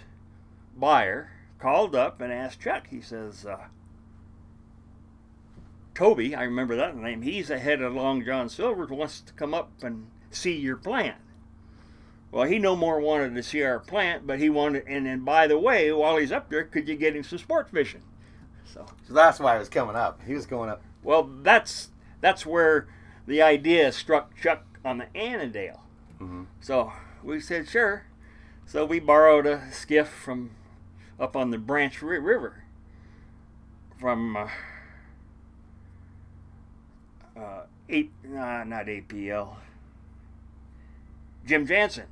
buyer 0.76 1.30
called 1.58 1.94
up 1.94 2.20
and 2.20 2.32
asked 2.32 2.60
Chuck. 2.60 2.86
He 2.88 3.00
says. 3.00 3.46
Uh, 3.46 3.66
Toby, 5.94 6.34
I 6.34 6.44
remember 6.44 6.74
that 6.76 6.96
name. 6.96 7.22
He's 7.22 7.48
the 7.48 7.58
head 7.58 7.82
of 7.82 7.94
Long 7.94 8.24
John 8.24 8.48
Silver's. 8.48 8.88
Wants 8.90 9.20
to 9.20 9.32
come 9.34 9.52
up 9.52 9.70
and 9.82 10.06
see 10.30 10.56
your 10.56 10.76
plant. 10.76 11.18
Well, 12.30 12.44
he 12.44 12.58
no 12.58 12.74
more 12.74 12.98
wanted 12.98 13.34
to 13.34 13.42
see 13.42 13.62
our 13.62 13.78
plant, 13.78 14.26
but 14.26 14.38
he 14.38 14.48
wanted. 14.48 14.84
And 14.86 15.04
then, 15.04 15.20
by 15.20 15.46
the 15.46 15.58
way, 15.58 15.92
while 15.92 16.16
he's 16.16 16.32
up 16.32 16.48
there, 16.48 16.64
could 16.64 16.88
you 16.88 16.96
get 16.96 17.14
him 17.14 17.22
some 17.22 17.38
sport 17.38 17.68
fishing? 17.70 18.00
So, 18.64 18.86
So 19.06 19.12
that's 19.12 19.38
why 19.38 19.56
it 19.56 19.58
was 19.58 19.68
coming 19.68 19.96
up. 19.96 20.20
He 20.26 20.32
was 20.32 20.46
going 20.46 20.70
up. 20.70 20.82
well, 21.02 21.24
that's 21.42 21.90
that's 22.22 22.46
where 22.46 22.88
the 23.26 23.42
idea 23.42 23.92
struck 23.92 24.34
Chuck 24.40 24.64
on 24.82 24.96
the 24.98 25.14
Annandale. 25.14 25.82
Mhm. 26.20 26.46
So 26.60 26.90
we 27.22 27.38
said 27.40 27.68
sure. 27.68 28.04
So 28.64 28.86
we 28.86 28.98
borrowed 28.98 29.44
a 29.44 29.70
skiff 29.70 30.08
from 30.08 30.52
up 31.22 31.36
on 31.36 31.50
the 31.50 31.58
Branch 31.58 32.02
Ri- 32.02 32.18
River 32.18 32.64
from 33.98 34.36
uh, 34.36 34.48
uh, 37.38 37.62
eight, 37.88 38.10
nah, 38.24 38.64
not 38.64 38.86
APL, 38.86 39.54
Jim 41.46 41.64
Jansen. 41.64 42.06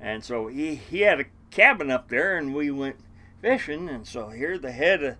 And 0.00 0.24
so 0.24 0.48
he, 0.48 0.74
he 0.74 1.02
had 1.02 1.20
a 1.20 1.26
cabin 1.50 1.90
up 1.90 2.08
there, 2.08 2.36
and 2.36 2.52
we 2.52 2.72
went 2.72 2.96
fishing. 3.40 3.88
And 3.88 4.06
so 4.06 4.30
here 4.30 4.58
the 4.58 4.72
head 4.72 5.02
of, 5.04 5.16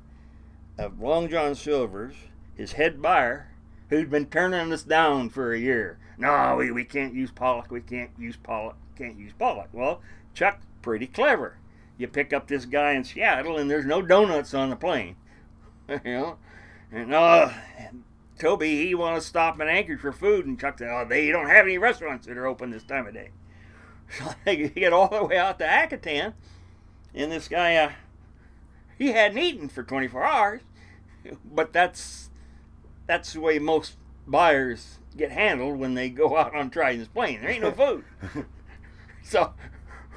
of 0.77 1.01
Long 1.01 1.29
John 1.29 1.55
Silver's, 1.55 2.17
his 2.57 2.73
head 2.73 3.01
buyer, 3.01 3.53
who'd 3.91 4.11
been 4.11 4.27
turning 4.27 4.73
us 4.73 4.83
down 4.83 5.31
for 5.31 5.53
a 5.53 5.59
year. 5.59 5.99
No, 6.19 6.57
we, 6.59 6.73
we 6.73 6.85
can't 6.85 7.15
use 7.15 7.31
pollock. 7.31 7.71
We 7.71 7.81
can't 7.81 8.11
use 8.19 8.37
pollock. 8.37 8.77
Can't 8.99 9.19
use 9.19 9.33
pollock. 9.39 9.69
Well, 9.73 10.01
Chuck, 10.35 10.61
pretty 10.83 11.07
clever. 11.07 11.59
You 11.99 12.09
pick 12.09 12.33
up 12.33 12.47
this 12.47 12.67
guy 12.67 12.93
in 12.93 13.05
Seattle, 13.05 13.57
and 13.57 13.71
there's 13.71 13.87
no 13.87 14.03
donuts 14.03 14.53
on 14.53 14.71
the 14.71 14.77
plane. 14.77 15.17
you 15.89 16.01
know, 16.05 16.37
and 16.93 17.15
uh, 17.15 17.51
Toby, 18.39 18.87
he 18.87 18.95
want 18.95 19.21
to 19.21 19.27
stop 19.27 19.61
in 19.61 19.69
Anchorage 19.69 20.01
for 20.01 20.13
food, 20.13 20.47
and 20.47 20.61
Chuck 20.61 20.79
said, 20.79 20.91
"Oh, 20.91 21.07
they 21.09 21.31
don't 21.31 21.49
have 21.49 21.65
any 21.65 21.79
restaurants 21.79 22.27
that 22.27 22.37
are 22.37 22.47
open 22.47 22.71
this 22.71 22.85
time 22.85 23.07
of 23.07 23.15
day." 23.15 23.31
So 24.09 24.25
they 24.45 24.69
get 24.69 24.93
all 24.93 25.09
the 25.09 25.25
way 25.25 25.37
out 25.37 25.59
to 25.59 25.65
Akutan, 25.65 26.35
and 27.13 27.33
this 27.33 27.49
guy, 27.49 27.75
uh, 27.75 27.91
he 28.97 29.11
hadn't 29.11 29.39
eaten 29.39 29.69
for 29.69 29.83
24 29.83 30.23
hours, 30.23 30.61
but 31.45 31.73
that's 31.73 32.31
that's 33.09 33.33
the 33.33 33.41
way 33.41 33.59
most 33.59 33.97
buyers 34.25 34.99
get 35.17 35.33
handled 35.33 35.81
when 35.81 35.95
they 35.95 36.09
go 36.09 36.37
out 36.37 36.55
on 36.55 36.71
Trident's 36.71 37.09
plane. 37.09 37.41
There 37.41 37.51
ain't 37.51 37.63
no 37.63 37.73
food. 37.73 38.05
so 39.25 39.55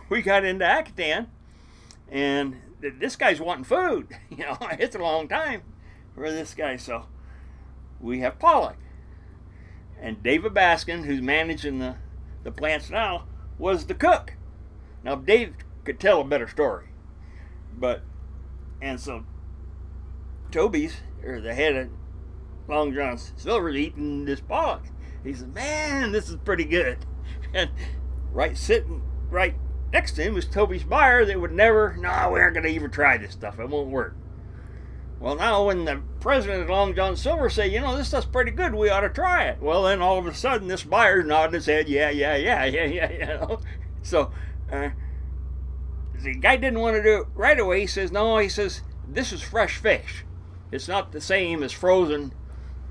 we 0.07 0.21
got 0.21 0.45
into 0.45 0.65
Akutan, 0.65 1.25
and 2.11 2.57
th- 2.81 2.95
this 2.99 3.15
guy's 3.15 3.39
wanting 3.39 3.63
food. 3.63 4.07
You 4.29 4.45
know, 4.45 4.57
it's 4.71 4.95
a 4.95 4.99
long 4.99 5.27
time 5.27 5.63
for 6.15 6.31
this 6.31 6.53
guy. 6.53 6.77
So 6.77 7.05
we 7.99 8.19
have 8.19 8.39
Pollock. 8.39 8.77
And 10.01 10.23
David 10.23 10.53
Baskin, 10.53 11.05
who's 11.05 11.21
managing 11.21 11.79
the, 11.79 11.97
the 12.43 12.51
plants 12.51 12.89
now, 12.89 13.25
was 13.57 13.85
the 13.85 13.95
cook. 13.95 14.35
Now, 15.03 15.15
Dave 15.15 15.55
could 15.83 15.99
tell 15.99 16.21
a 16.21 16.23
better 16.23 16.47
story. 16.47 16.87
But, 17.77 18.01
and 18.81 18.99
so 18.99 19.25
Toby's, 20.51 21.01
or 21.23 21.41
the 21.41 21.53
head 21.53 21.75
of 21.75 21.89
Long 22.69 22.93
John 22.93 23.17
Silver's 23.17 23.75
eating 23.75 24.23
this 24.23 24.39
Pollock. 24.39 24.83
He 25.23 25.33
said, 25.33 25.53
Man, 25.53 26.11
this 26.11 26.29
is 26.29 26.37
pretty 26.37 26.65
good. 26.65 26.99
And 27.51 27.71
right 28.31 28.55
sitting 28.55 29.01
right 29.31 29.55
next 29.91 30.13
to 30.13 30.23
him 30.23 30.33
was 30.33 30.45
Toby's 30.45 30.83
buyer 30.83 31.25
that 31.25 31.39
would 31.39 31.51
never, 31.51 31.95
no, 31.97 32.31
we 32.31 32.39
aren't 32.39 32.53
going 32.53 32.65
to 32.65 32.69
even 32.69 32.91
try 32.91 33.17
this 33.17 33.31
stuff. 33.31 33.59
It 33.59 33.69
won't 33.69 33.89
work. 33.89 34.15
Well, 35.19 35.35
now 35.35 35.65
when 35.65 35.83
the 35.83 36.01
president 36.21 36.63
of 36.63 36.69
Long 36.69 36.95
John 36.95 37.17
Silver 37.17 37.49
say, 37.49 37.67
you 37.67 37.81
know, 37.81 37.97
this 37.97 38.07
stuff's 38.07 38.25
pretty 38.25 38.51
good, 38.51 38.73
we 38.73 38.89
ought 38.89 39.01
to 39.01 39.09
try 39.09 39.45
it. 39.45 39.61
Well, 39.61 39.83
then 39.83 40.01
all 40.01 40.17
of 40.17 40.25
a 40.25 40.33
sudden 40.33 40.69
this 40.69 40.83
buyer 40.83 41.23
nodded 41.23 41.55
his 41.55 41.65
head, 41.65 41.89
yeah, 41.89 42.09
yeah, 42.09 42.35
yeah, 42.35 42.63
yeah, 42.63 42.85
yeah, 42.85 43.11
you 43.19 43.25
know. 43.25 43.59
So 44.01 44.31
uh, 44.71 44.91
the 46.21 46.35
guy 46.35 46.55
didn't 46.55 46.79
want 46.79 46.95
to 46.95 47.03
do 47.03 47.21
it 47.21 47.27
right 47.35 47.59
away. 47.59 47.81
He 47.81 47.87
says, 47.87 48.11
no, 48.11 48.37
he 48.37 48.47
says, 48.47 48.81
this 49.07 49.33
is 49.33 49.41
fresh 49.41 49.77
fish. 49.77 50.23
It's 50.71 50.87
not 50.87 51.11
the 51.11 51.19
same 51.19 51.63
as 51.63 51.73
frozen, 51.73 52.33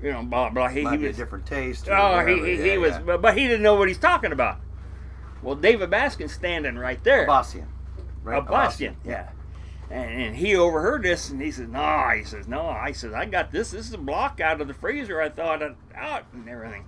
you 0.03 0.11
know, 0.11 0.21
blah, 0.21 0.51
blah. 0.51 0.67
He, 0.67 0.83
Might 0.83 0.91
he 0.93 0.97
be 0.97 1.07
a 1.07 1.13
different 1.13 1.47
taste. 1.47 1.87
Oh, 1.89 2.19
he, 2.19 2.33
whatever. 2.33 2.45
he, 2.45 2.57
Yeah, 2.57 2.71
he 2.73 2.77
was, 2.77 2.91
yeah. 2.91 2.99
but, 2.99 3.21
but 3.21 3.37
he 3.37 3.47
didn't 3.47 3.63
know 3.63 3.75
what 3.75 3.87
he's 3.87 3.97
talking 3.97 4.31
about. 4.31 4.59
Well, 5.41 5.55
David 5.55 5.89
Baskin's 5.89 6.33
standing 6.33 6.77
right 6.77 7.03
there. 7.03 7.27
Abassian. 7.27 7.67
Right? 8.23 8.39
A 8.39 8.41
Bastian, 8.41 8.97
yeah. 9.05 9.29
And, 9.89 10.21
and 10.21 10.35
he 10.35 10.55
overheard 10.55 11.03
this, 11.03 11.29
and 11.29 11.41
he 11.41 11.51
says, 11.51 11.67
"No," 11.67 12.11
he 12.15 12.23
says, 12.23 12.47
"No." 12.47 12.67
I 12.67 12.91
says, 12.91 13.13
"I 13.13 13.25
got 13.25 13.51
this. 13.51 13.71
This 13.71 13.87
is 13.87 13.93
a 13.93 13.97
block 13.97 14.39
out 14.39 14.61
of 14.61 14.67
the 14.67 14.73
freezer. 14.73 15.21
I 15.21 15.29
thought 15.29 15.61
it 15.61 15.75
out 15.95 16.25
and 16.33 16.47
everything." 16.47 16.85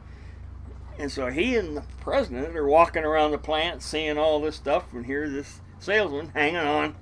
And 1.00 1.12
so 1.12 1.28
he 1.28 1.56
and 1.56 1.78
the 1.78 1.84
president 2.02 2.56
are 2.56 2.68
walking 2.68 3.04
around 3.04 3.32
the 3.32 3.38
plant, 3.38 3.82
seeing 3.82 4.18
all 4.18 4.40
this 4.40 4.56
stuff, 4.56 4.94
and 4.94 5.06
here 5.06 5.28
this 5.30 5.62
salesman 5.80 6.30
hanging 6.30 6.58
on, 6.58 6.96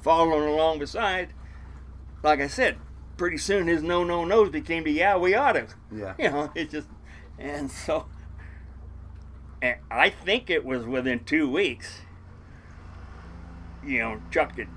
following 0.00 0.48
along 0.48 0.78
beside. 0.78 1.34
Like 2.22 2.40
I 2.40 2.46
said, 2.46 2.78
pretty 3.16 3.36
soon 3.36 3.66
his 3.66 3.82
no, 3.82 4.04
no, 4.04 4.24
no's 4.24 4.50
became 4.50 4.84
the 4.84 4.92
yeah, 4.92 5.16
we 5.18 5.34
ought 5.34 5.52
to. 5.52 5.66
Yeah. 5.94 6.14
You 6.18 6.30
know, 6.30 6.50
it 6.54 6.70
just, 6.70 6.88
and 7.38 7.70
so, 7.70 8.06
and 9.62 9.76
I 9.90 10.10
think 10.10 10.50
it 10.50 10.64
was 10.64 10.84
within 10.84 11.24
two 11.24 11.50
weeks. 11.50 12.00
You 13.84 13.98
know, 14.00 14.22
Chuck 14.30 14.56
had, 14.56 14.68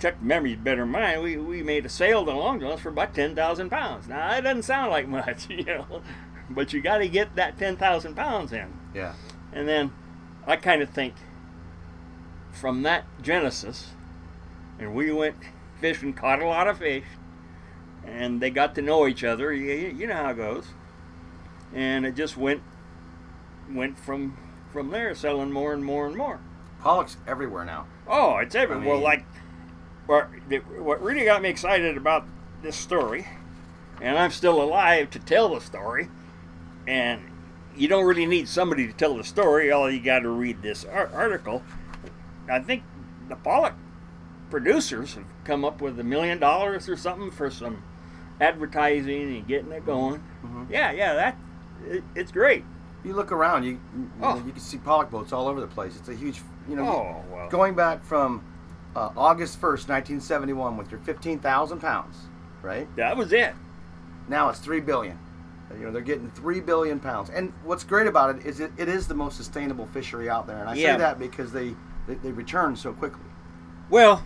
Chuck 0.00 0.20
memory's 0.20 0.56
better 0.56 0.82
than 0.82 0.90
mine. 0.90 1.22
We 1.22 1.36
we 1.36 1.62
made 1.62 1.86
a 1.86 1.88
sale 1.88 2.24
to 2.24 2.32
Long 2.32 2.60
John's 2.60 2.80
for 2.80 2.88
about 2.88 3.14
ten 3.14 3.34
thousand 3.34 3.70
pounds. 3.70 4.08
Now 4.08 4.30
that 4.30 4.42
doesn't 4.42 4.62
sound 4.62 4.90
like 4.90 5.08
much, 5.08 5.46
you 5.50 5.64
know, 5.64 6.02
but 6.48 6.72
you 6.72 6.80
got 6.80 6.98
to 6.98 7.08
get 7.08 7.36
that 7.36 7.58
10,000 7.58 8.14
pounds 8.14 8.52
in. 8.52 8.72
Yeah. 8.94 9.14
And 9.52 9.68
then 9.68 9.92
I 10.46 10.56
kind 10.56 10.82
of 10.82 10.90
think 10.90 11.14
from 12.52 12.82
that 12.82 13.04
genesis, 13.22 13.88
and 14.78 14.94
we 14.94 15.12
went 15.12 15.36
fishing, 15.80 16.12
caught 16.12 16.40
a 16.40 16.46
lot 16.46 16.68
of 16.68 16.78
fish, 16.78 17.04
and 18.04 18.40
they 18.40 18.50
got 18.50 18.74
to 18.76 18.82
know 18.82 19.06
each 19.06 19.24
other. 19.24 19.52
You, 19.52 19.94
you 19.96 20.06
know 20.06 20.14
how 20.14 20.30
it 20.30 20.36
goes. 20.36 20.66
And 21.74 22.06
it 22.06 22.14
just 22.14 22.36
went 22.36 22.62
went 23.72 23.98
from 23.98 24.36
from 24.72 24.90
there, 24.90 25.14
selling 25.14 25.50
more 25.52 25.72
and 25.72 25.84
more 25.84 26.06
and 26.06 26.16
more. 26.16 26.40
Pollock's 26.80 27.16
everywhere 27.26 27.64
now. 27.64 27.86
Oh, 28.06 28.36
it's 28.38 28.54
everywhere. 28.54 28.84
I 28.84 28.88
well, 28.88 29.00
like 29.00 29.24
what, 30.06 30.28
what 30.78 31.02
really 31.02 31.24
got 31.24 31.42
me 31.42 31.48
excited 31.48 31.96
about 31.96 32.24
this 32.62 32.76
story, 32.76 33.26
and 34.00 34.18
I'm 34.18 34.30
still 34.30 34.62
alive 34.62 35.10
to 35.10 35.18
tell 35.18 35.48
the 35.54 35.60
story, 35.60 36.08
and 36.86 37.22
you 37.76 37.88
don't 37.88 38.04
really 38.04 38.26
need 38.26 38.48
somebody 38.48 38.86
to 38.86 38.92
tell 38.92 39.16
the 39.16 39.24
story. 39.24 39.70
All 39.72 39.90
you 39.90 40.00
got 40.00 40.20
to 40.20 40.28
read 40.30 40.62
this 40.62 40.84
ar- 40.84 41.10
article. 41.12 41.62
I 42.50 42.60
think 42.60 42.82
the 43.28 43.36
Pollock 43.36 43.74
producers 44.50 45.14
have 45.14 45.24
come 45.44 45.64
up 45.64 45.80
with 45.80 45.98
a 45.98 46.04
million 46.04 46.38
dollars 46.38 46.88
or 46.88 46.96
something 46.96 47.30
for 47.30 47.50
some 47.50 47.82
advertising 48.40 49.36
and 49.36 49.46
getting 49.48 49.72
it 49.72 49.84
going. 49.84 50.22
Mhm. 50.44 50.70
Yeah, 50.70 50.92
yeah, 50.92 51.14
that 51.14 51.38
it, 51.88 52.04
it's 52.14 52.30
great. 52.30 52.64
You 53.06 53.14
look 53.14 53.30
around, 53.30 53.62
you 53.62 53.72
you, 53.72 54.10
Oh. 54.22 54.36
you 54.44 54.50
can 54.52 54.60
see 54.60 54.78
pollock 54.78 55.10
boats 55.10 55.32
all 55.32 55.46
over 55.46 55.60
the 55.60 55.66
place. 55.68 55.96
It's 55.96 56.08
a 56.08 56.14
huge, 56.14 56.42
you 56.68 56.74
know, 56.76 56.84
Oh 56.84 57.24
well. 57.32 57.48
going 57.48 57.74
back 57.74 58.02
from 58.04 58.42
uh, 58.96 59.10
August 59.16 59.60
1st, 59.60 59.88
1971, 59.88 60.76
with 60.76 60.90
your 60.90 60.98
15,000 61.00 61.80
pounds, 61.80 62.16
right? 62.62 62.88
That 62.96 63.16
was 63.16 63.32
it. 63.32 63.54
Now 64.28 64.48
it's 64.48 64.58
3 64.58 64.80
billion. 64.80 65.18
You 65.78 65.86
know, 65.86 65.92
they're 65.92 66.00
getting 66.02 66.30
3 66.30 66.60
billion 66.60 66.98
pounds. 66.98 67.28
And 67.30 67.52
what's 67.62 67.84
great 67.84 68.06
about 68.06 68.34
it 68.36 68.46
is 68.46 68.58
it, 68.60 68.72
it 68.76 68.88
is 68.88 69.06
the 69.06 69.14
most 69.14 69.36
sustainable 69.36 69.86
fishery 69.86 70.28
out 70.30 70.46
there. 70.46 70.58
And 70.58 70.68
I 70.68 70.74
Yeah. 70.74 70.94
say 70.94 70.98
that 70.98 71.18
because 71.18 71.52
they, 71.52 71.74
they, 72.08 72.14
they 72.14 72.32
return 72.32 72.74
so 72.74 72.92
quickly. 72.92 73.20
Well, 73.90 74.24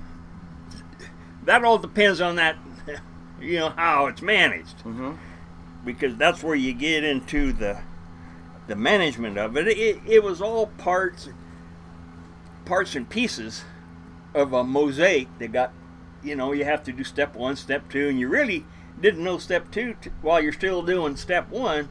that 1.44 1.64
all 1.64 1.78
depends 1.78 2.20
on 2.20 2.36
that, 2.36 2.56
you 3.40 3.58
know, 3.58 3.70
how 3.70 4.06
it's 4.06 4.22
managed, 4.22 4.78
Mm-hmm. 4.84 5.12
because 5.84 6.16
that's 6.16 6.42
where 6.42 6.54
you 6.54 6.72
get 6.72 7.04
into 7.04 7.52
the 7.52 7.78
the 8.70 8.76
management 8.76 9.36
of 9.36 9.56
it. 9.56 9.66
It, 9.66 10.00
it 10.06 10.22
was 10.22 10.40
all 10.40 10.68
parts, 10.68 11.28
parts 12.64 12.94
and 12.94 13.08
pieces 13.08 13.64
of 14.32 14.52
a 14.52 14.62
mosaic 14.62 15.26
that 15.40 15.50
got, 15.52 15.72
you 16.22 16.36
know, 16.36 16.52
you 16.52 16.64
have 16.64 16.84
to 16.84 16.92
do 16.92 17.02
step 17.02 17.34
one, 17.34 17.56
step 17.56 17.90
two, 17.90 18.08
and 18.08 18.18
you 18.20 18.28
really 18.28 18.64
didn't 19.00 19.24
know 19.24 19.38
step 19.38 19.70
two 19.72 19.96
t- 20.00 20.10
while 20.22 20.40
you're 20.40 20.52
still 20.52 20.82
doing 20.82 21.16
step 21.16 21.50
one. 21.50 21.88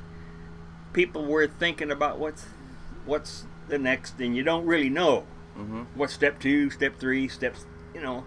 People 0.93 1.25
were 1.25 1.47
thinking 1.47 1.91
about 1.91 2.17
what's 2.17 2.45
what's 3.05 3.45
the 3.67 3.77
next, 3.77 4.19
and 4.19 4.35
you 4.35 4.41
don't 4.43 4.65
really 4.65 4.89
know 4.89 5.25
Mm-hmm. 5.57 5.81
what 5.95 6.09
step 6.09 6.39
two, 6.39 6.69
step 6.69 6.97
three, 6.97 7.27
steps. 7.27 7.65
You 7.93 7.99
know, 7.99 8.23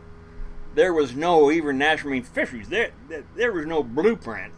there 0.75 0.93
was 0.93 1.17
no 1.17 1.51
even 1.51 1.79
national 1.79 2.11
marine 2.11 2.25
fisheries. 2.25 2.69
There, 2.69 2.91
there, 3.09 3.25
there 3.35 3.53
was 3.53 3.65
no 3.65 3.83
blueprint. 3.83 4.53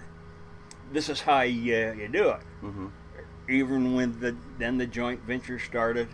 This 0.92 1.08
is 1.08 1.20
how 1.20 1.42
you, 1.42 1.72
uh, 1.72 1.92
you 1.92 2.08
do 2.08 2.30
it. 2.30 2.40
Mm-hmm. 2.64 2.86
Even 3.48 3.94
when 3.94 4.20
the 4.20 4.36
then 4.58 4.78
the 4.78 4.86
joint 4.86 5.20
venture 5.22 5.58
started, 5.58 6.08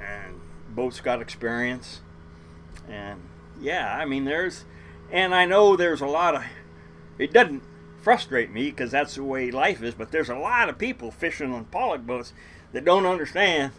and 0.00 0.40
boats 0.70 1.00
got 1.00 1.20
experience, 1.20 2.00
and 2.88 3.20
yeah, 3.60 3.96
I 3.98 4.04
mean 4.06 4.24
there's, 4.24 4.64
and 5.12 5.34
I 5.34 5.44
know 5.44 5.76
there's 5.76 6.00
a 6.00 6.06
lot 6.06 6.34
of. 6.34 6.44
It 7.18 7.32
doesn't 7.32 7.62
frustrate 8.00 8.50
me 8.50 8.70
because 8.70 8.90
that's 8.92 9.16
the 9.16 9.24
way 9.24 9.50
life 9.50 9.82
is. 9.82 9.92
But 9.94 10.10
there's 10.12 10.30
a 10.30 10.36
lot 10.36 10.68
of 10.68 10.78
people 10.78 11.10
fishing 11.10 11.52
on 11.52 11.66
pollock 11.66 12.06
boats 12.06 12.32
that 12.72 12.84
don't 12.84 13.04
understand. 13.06 13.72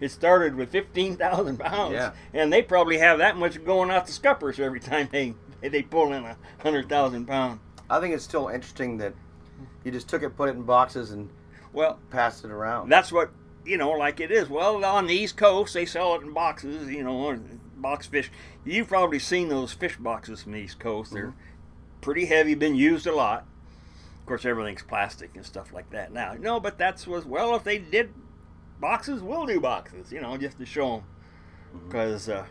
It 0.00 0.10
started 0.10 0.56
with 0.56 0.70
fifteen 0.70 1.16
thousand 1.16 1.58
pounds, 1.58 1.92
Yeah. 1.94 2.12
and 2.34 2.52
they 2.52 2.60
probably 2.62 2.98
have 2.98 3.18
that 3.18 3.36
much 3.36 3.64
going 3.64 3.90
out 3.90 4.06
the 4.06 4.12
scuppers 4.12 4.58
every 4.58 4.80
time 4.80 5.08
they 5.12 5.34
they 5.62 5.82
pull 5.82 6.12
in 6.12 6.24
a 6.24 6.36
hundred 6.60 6.88
thousand 6.88 7.26
pound. 7.26 7.60
I 7.88 8.00
think 8.00 8.14
it's 8.14 8.24
still 8.24 8.48
interesting 8.48 8.98
that 8.98 9.14
you 9.84 9.92
just 9.92 10.08
took 10.08 10.22
it, 10.24 10.36
put 10.36 10.48
it 10.48 10.56
in 10.56 10.62
boxes, 10.62 11.12
and 11.12 11.30
Well, 11.76 11.98
pass 12.10 12.42
it 12.42 12.50
around. 12.50 12.88
that's 12.88 13.12
what 13.12 13.30
you 13.66 13.76
know, 13.76 13.90
like 13.90 14.18
it 14.18 14.30
is. 14.30 14.48
Well, 14.48 14.82
on 14.82 15.06
the 15.06 15.14
East 15.14 15.36
Coast, 15.36 15.74
they 15.74 15.84
sell 15.84 16.14
it 16.14 16.22
in 16.22 16.32
boxes. 16.32 16.88
You 16.88 17.04
know, 17.04 17.38
box 17.76 18.06
fish. 18.06 18.30
You've 18.64 18.88
probably 18.88 19.18
seen 19.18 19.50
those 19.50 19.74
fish 19.74 19.98
boxes 19.98 20.42
from 20.42 20.52
the 20.52 20.58
East 20.58 20.78
Coast. 20.78 21.12
They're 21.12 21.34
pretty 22.00 22.24
heavy, 22.24 22.54
been 22.54 22.76
used 22.76 23.06
a 23.06 23.14
lot. 23.14 23.44
Of 24.20 24.26
course, 24.26 24.46
everything's 24.46 24.84
plastic 24.84 25.36
and 25.36 25.44
stuff 25.44 25.70
like 25.72 25.90
that 25.90 26.12
now. 26.12 26.34
No, 26.38 26.58
but 26.60 26.78
that's 26.78 27.06
was 27.06 27.26
well. 27.26 27.54
If 27.54 27.64
they 27.64 27.76
did 27.78 28.14
boxes, 28.80 29.20
we'll 29.20 29.44
do 29.44 29.60
boxes. 29.60 30.10
You 30.10 30.22
know, 30.22 30.38
just 30.38 30.58
to 30.58 30.64
show 30.64 30.96
them. 30.96 31.04
Because 31.86 32.30
uh, 32.30 32.46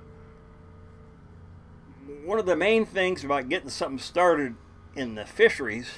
one 2.23 2.37
of 2.37 2.45
the 2.45 2.55
main 2.55 2.85
things 2.85 3.23
about 3.23 3.49
getting 3.49 3.69
something 3.69 3.97
started 3.97 4.53
in 4.95 5.15
the 5.15 5.25
fisheries, 5.25 5.89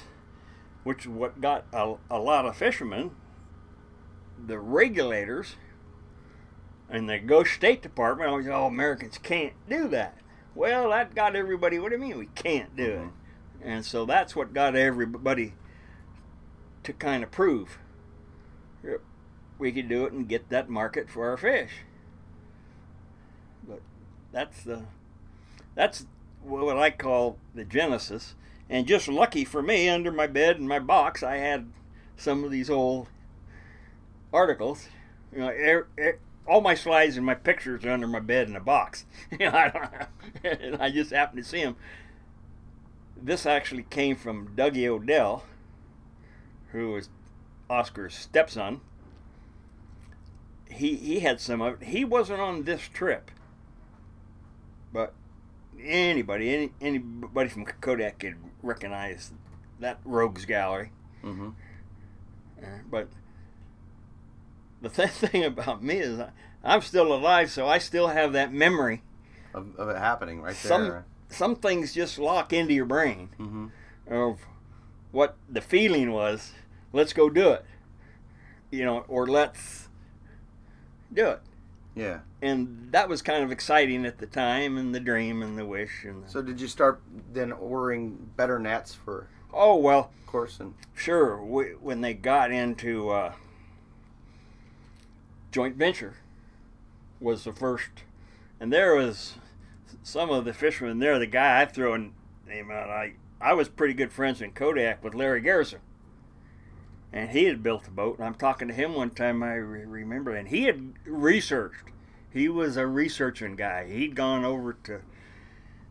which 0.88 1.02
is 1.02 1.08
what 1.08 1.38
got 1.38 1.66
a, 1.70 1.96
a 2.10 2.18
lot 2.18 2.46
of 2.46 2.56
fishermen, 2.56 3.10
the 4.46 4.58
regulators 4.58 5.56
and 6.88 7.06
the 7.10 7.18
Ghost 7.18 7.52
State 7.52 7.82
Department 7.82 8.30
always, 8.30 8.46
oh, 8.48 8.64
Americans 8.64 9.18
can't 9.18 9.52
do 9.68 9.86
that. 9.88 10.16
Well, 10.54 10.88
that 10.88 11.14
got 11.14 11.36
everybody, 11.36 11.78
what 11.78 11.90
do 11.90 11.96
you 11.96 12.00
mean 12.00 12.16
we 12.16 12.30
can't 12.34 12.74
do 12.74 12.84
it? 12.84 12.98
Mm-hmm. 13.00 13.68
And 13.68 13.84
so 13.84 14.06
that's 14.06 14.34
what 14.34 14.54
got 14.54 14.74
everybody 14.74 15.52
to 16.84 16.94
kind 16.94 17.22
of 17.22 17.30
prove 17.30 17.78
we 19.58 19.70
could 19.70 19.90
do 19.90 20.06
it 20.06 20.14
and 20.14 20.26
get 20.26 20.48
that 20.48 20.70
market 20.70 21.10
for 21.10 21.28
our 21.28 21.36
fish. 21.36 21.82
But 23.68 23.82
that's 24.32 24.62
the 24.62 24.84
that's 25.74 26.06
what 26.42 26.78
I 26.78 26.90
call 26.92 27.36
the 27.54 27.66
genesis. 27.66 28.36
And 28.70 28.86
just 28.86 29.08
lucky 29.08 29.44
for 29.44 29.62
me, 29.62 29.88
under 29.88 30.12
my 30.12 30.26
bed 30.26 30.56
in 30.56 30.68
my 30.68 30.78
box, 30.78 31.22
I 31.22 31.36
had 31.36 31.70
some 32.16 32.44
of 32.44 32.50
these 32.50 32.68
old 32.68 33.08
articles. 34.32 34.88
You 35.32 35.38
know, 35.38 35.48
er, 35.48 35.88
er, 35.98 36.18
all 36.46 36.60
my 36.60 36.74
slides 36.74 37.16
and 37.16 37.24
my 37.24 37.34
pictures 37.34 37.84
are 37.84 37.90
under 37.90 38.06
my 38.06 38.20
bed 38.20 38.48
in 38.48 38.56
a 38.56 38.60
box. 38.60 39.06
I 39.32 40.06
and 40.44 40.76
I 40.76 40.90
just 40.90 41.12
happened 41.12 41.42
to 41.42 41.48
see 41.48 41.62
them. 41.62 41.76
This 43.20 43.46
actually 43.46 43.84
came 43.84 44.16
from 44.16 44.54
Dougie 44.54 44.86
Odell, 44.86 45.44
who 46.72 46.92
was 46.92 47.08
Oscar's 47.68 48.14
stepson. 48.14 48.80
He 50.70 50.96
he 50.96 51.20
had 51.20 51.40
some 51.40 51.60
of 51.60 51.82
it. 51.82 51.88
He 51.88 52.04
wasn't 52.04 52.40
on 52.40 52.64
this 52.64 52.82
trip, 52.82 53.30
but 54.92 55.14
anybody, 55.82 56.54
any, 56.54 56.70
anybody 56.80 57.48
from 57.48 57.64
Kodiak 57.64 58.18
could 58.18 58.36
recognize 58.62 59.32
that 59.80 59.98
rogues 60.04 60.44
gallery. 60.44 60.90
Mm-hmm. 61.24 61.48
Uh, 62.62 62.66
but 62.90 63.08
the 64.82 64.88
th- 64.88 65.10
thing 65.10 65.44
about 65.44 65.82
me 65.82 65.96
is 65.98 66.18
I, 66.20 66.30
I'm 66.64 66.82
still 66.82 67.12
alive, 67.12 67.50
so 67.50 67.66
I 67.66 67.78
still 67.78 68.08
have 68.08 68.32
that 68.32 68.52
memory. 68.52 69.02
Of, 69.54 69.74
of 69.76 69.88
it 69.88 69.96
happening 69.96 70.42
right 70.42 70.54
Some 70.54 70.82
there. 70.88 71.04
some 71.30 71.56
things 71.56 71.94
just 71.94 72.18
lock 72.18 72.52
into 72.52 72.74
your 72.74 72.84
brain 72.84 73.30
Mm-hmm. 73.38 73.66
of 74.12 74.40
what 75.10 75.36
the 75.48 75.60
feeling 75.62 76.12
was. 76.12 76.52
Let's 76.92 77.12
go 77.12 77.30
do 77.30 77.50
it, 77.50 77.64
you 78.70 78.84
know, 78.84 79.04
or 79.08 79.26
let's 79.26 79.88
do 81.12 81.26
it. 81.28 81.40
Yeah. 81.98 82.20
And 82.40 82.88
that 82.92 83.08
was 83.08 83.22
kind 83.22 83.42
of 83.42 83.50
exciting 83.50 84.06
at 84.06 84.18
the 84.18 84.26
time, 84.26 84.78
and 84.78 84.94
the 84.94 85.00
dream, 85.00 85.42
and 85.42 85.58
the 85.58 85.66
wish, 85.66 86.04
and 86.04 86.24
the, 86.24 86.28
So 86.28 86.40
did 86.40 86.60
you 86.60 86.68
start 86.68 87.02
then 87.32 87.50
ordering 87.50 88.30
better 88.36 88.58
nets 88.60 88.94
for, 88.94 89.26
oh 89.52 89.76
well, 89.76 90.12
of 90.20 90.26
course, 90.26 90.60
and 90.60 90.74
Sure, 90.94 91.42
we, 91.42 91.70
when 91.80 92.00
they 92.00 92.14
got 92.14 92.52
into 92.52 93.10
uh, 93.10 93.32
joint 95.50 95.74
venture 95.74 96.14
was 97.20 97.42
the 97.42 97.52
first, 97.52 97.90
and 98.60 98.72
there 98.72 98.94
was 98.94 99.34
some 100.04 100.30
of 100.30 100.44
the 100.44 100.54
fishermen 100.54 101.00
there. 101.00 101.18
The 101.18 101.26
guy 101.26 101.60
I 101.60 101.64
throw 101.64 101.94
a 101.94 101.98
name 102.48 102.70
out, 102.70 102.90
I 102.90 103.14
I 103.40 103.54
was 103.54 103.68
pretty 103.68 103.94
good 103.94 104.12
friends 104.12 104.40
in 104.40 104.52
Kodiak 104.52 105.02
with 105.02 105.14
Larry 105.14 105.40
Garrison, 105.40 105.80
and 107.12 107.30
he 107.30 107.44
had 107.44 107.62
built 107.62 107.88
a 107.88 107.90
boat. 107.90 108.18
And 108.18 108.26
I'm 108.26 108.34
talking 108.34 108.68
to 108.68 108.74
him 108.74 108.94
one 108.94 109.10
time. 109.10 109.42
I 109.42 109.54
re- 109.54 109.84
remember, 109.84 110.34
and 110.34 110.48
he 110.48 110.64
had 110.64 110.94
researched. 111.06 111.84
He 112.32 112.48
was 112.48 112.76
a 112.76 112.86
researching 112.86 113.56
guy. 113.56 113.88
He'd 113.88 114.14
gone 114.14 114.44
over 114.44 114.74
to 114.84 115.00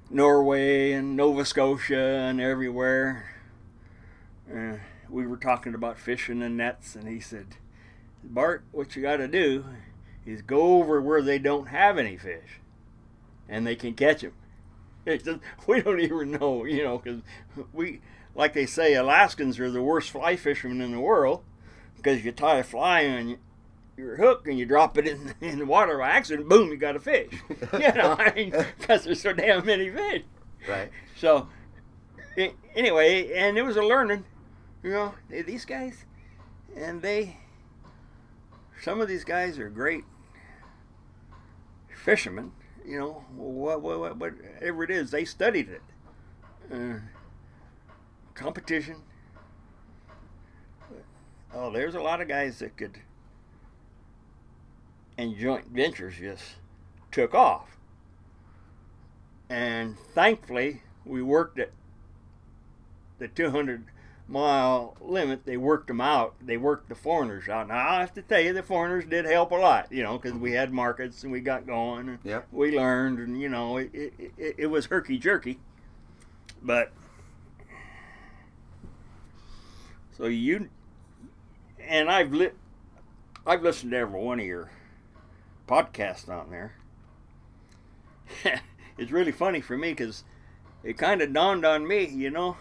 Norway 0.09 0.91
and 0.91 1.15
Nova 1.15 1.45
Scotia 1.45 1.99
and 1.99 2.39
everywhere. 2.39 3.33
Uh, 4.53 4.77
we 5.09 5.25
were 5.25 5.37
talking 5.37 5.73
about 5.73 5.97
fishing 5.97 6.41
and 6.41 6.57
nets, 6.57 6.95
and 6.95 7.07
he 7.07 7.19
said, 7.19 7.57
Bart, 8.23 8.63
what 8.71 8.95
you 8.95 9.01
got 9.01 9.17
to 9.17 9.27
do 9.27 9.65
is 10.25 10.41
go 10.41 10.77
over 10.77 11.01
where 11.01 11.21
they 11.21 11.39
don't 11.39 11.67
have 11.67 11.97
any 11.97 12.17
fish 12.17 12.59
and 13.49 13.65
they 13.65 13.75
can 13.75 13.93
catch 13.93 14.21
them. 14.21 14.33
We 15.67 15.81
don't 15.81 16.01
even 16.01 16.31
know, 16.31 16.65
you 16.65 16.83
know, 16.83 16.97
because 16.97 17.21
we, 17.71 18.01
like 18.37 18.53
they 18.53 18.67
say, 18.67 18.93
Alaskans 18.93 19.59
are 19.59 19.69
the 19.71 19.81
worst 19.81 20.11
fly 20.11 20.35
fishermen 20.37 20.79
in 20.79 20.91
the 20.91 20.99
world. 20.99 21.43
because 21.97 22.23
you 22.23 22.31
tie 22.31 22.59
a 22.59 22.63
fly 22.63 23.05
on 23.07 23.37
your 23.97 24.15
hook 24.17 24.47
and 24.47 24.59
you 24.59 24.65
drop 24.65 24.95
it 24.97 25.07
in, 25.07 25.33
in 25.41 25.57
the 25.59 25.65
water 25.65 25.97
by 25.97 26.09
accident, 26.09 26.47
boom, 26.47 26.69
you 26.69 26.77
got 26.77 26.95
a 26.95 26.99
fish. 26.99 27.33
you 27.73 27.91
know, 27.93 28.15
I 28.17 28.31
mean, 28.33 28.51
because 28.79 29.03
there's 29.03 29.21
so 29.21 29.33
damn 29.33 29.65
many 29.65 29.89
fish. 29.89 30.21
Right. 30.69 30.91
So, 31.17 31.49
a- 32.37 32.53
anyway, 32.75 33.33
and 33.33 33.57
it 33.57 33.63
was 33.63 33.75
a 33.75 33.81
learning, 33.81 34.23
you 34.83 34.91
know, 34.91 35.15
these 35.29 35.65
guys, 35.65 36.05
and 36.75 37.01
they, 37.01 37.37
some 38.83 39.01
of 39.01 39.07
these 39.07 39.23
guys 39.23 39.57
are 39.57 39.69
great 39.69 40.03
fishermen, 41.89 42.51
you 42.85 42.99
know, 42.99 43.25
what, 43.35 43.81
what, 43.81 43.99
what, 43.99 44.17
whatever 44.17 44.83
it 44.83 44.91
is, 44.91 45.09
they 45.09 45.25
studied 45.25 45.69
it. 45.69 45.81
Uh, 46.71 46.99
competition. 48.37 48.95
Oh, 51.53 51.71
there's 51.71 51.95
a 51.95 52.01
lot 52.01 52.21
of 52.21 52.27
guys 52.27 52.59
that 52.59 52.77
could, 52.77 52.99
and 55.17 55.35
joint 55.37 55.67
ventures 55.67 56.15
just 56.19 56.43
took 57.11 57.33
off. 57.33 57.77
And 59.49 59.97
thankfully, 60.13 60.83
we 61.05 61.21
worked 61.21 61.57
at 61.57 61.71
the 63.17 63.27
200 63.27 63.85
mile 64.27 64.95
limit. 65.01 65.45
They 65.45 65.57
worked 65.57 65.87
them 65.87 66.01
out. 66.01 66.35
They 66.41 66.57
worked 66.57 66.89
the 66.89 66.95
foreigners 66.95 67.47
out. 67.47 67.69
Now, 67.69 67.89
I 67.89 67.99
have 68.01 68.13
to 68.15 68.21
tell 68.21 68.41
you, 68.41 68.53
the 68.53 68.61
foreigners 68.61 69.05
did 69.05 69.25
help 69.25 69.51
a 69.51 69.55
lot, 69.55 69.91
you 69.91 70.03
know, 70.03 70.17
because 70.17 70.37
we 70.37 70.51
had 70.51 70.71
markets 70.71 71.23
and 71.23 71.31
we 71.31 71.39
got 71.39 71.65
going. 71.65 72.09
And 72.09 72.19
Yep. 72.23 72.47
We 72.51 72.77
learned, 72.77 73.19
and, 73.19 73.39
you 73.41 73.49
know, 73.49 73.77
it, 73.77 73.89
it, 73.93 74.13
it, 74.37 74.55
it 74.57 74.67
was 74.67 74.87
herky 74.87 75.17
jerky. 75.17 75.59
But, 76.61 76.91
so 80.17 80.25
you, 80.25 80.69
and 81.79 82.09
I've 82.09 82.33
lit, 82.33 82.55
I've 83.45 83.61
listened 83.61 83.91
to 83.91 83.97
every 83.97 84.19
one 84.19 84.39
of 84.39 84.45
your 84.45 84.71
podcasts 85.67 86.27
on 86.29 86.49
there. 86.49 86.73
it's 88.97 89.11
really 89.11 89.31
funny 89.31 89.61
for 89.61 89.77
me 89.77 89.91
because 89.91 90.23
it 90.83 90.97
kind 90.97 91.21
of 91.21 91.33
dawned 91.33 91.65
on 91.65 91.87
me, 91.87 92.05
you 92.05 92.29
know, 92.29 92.57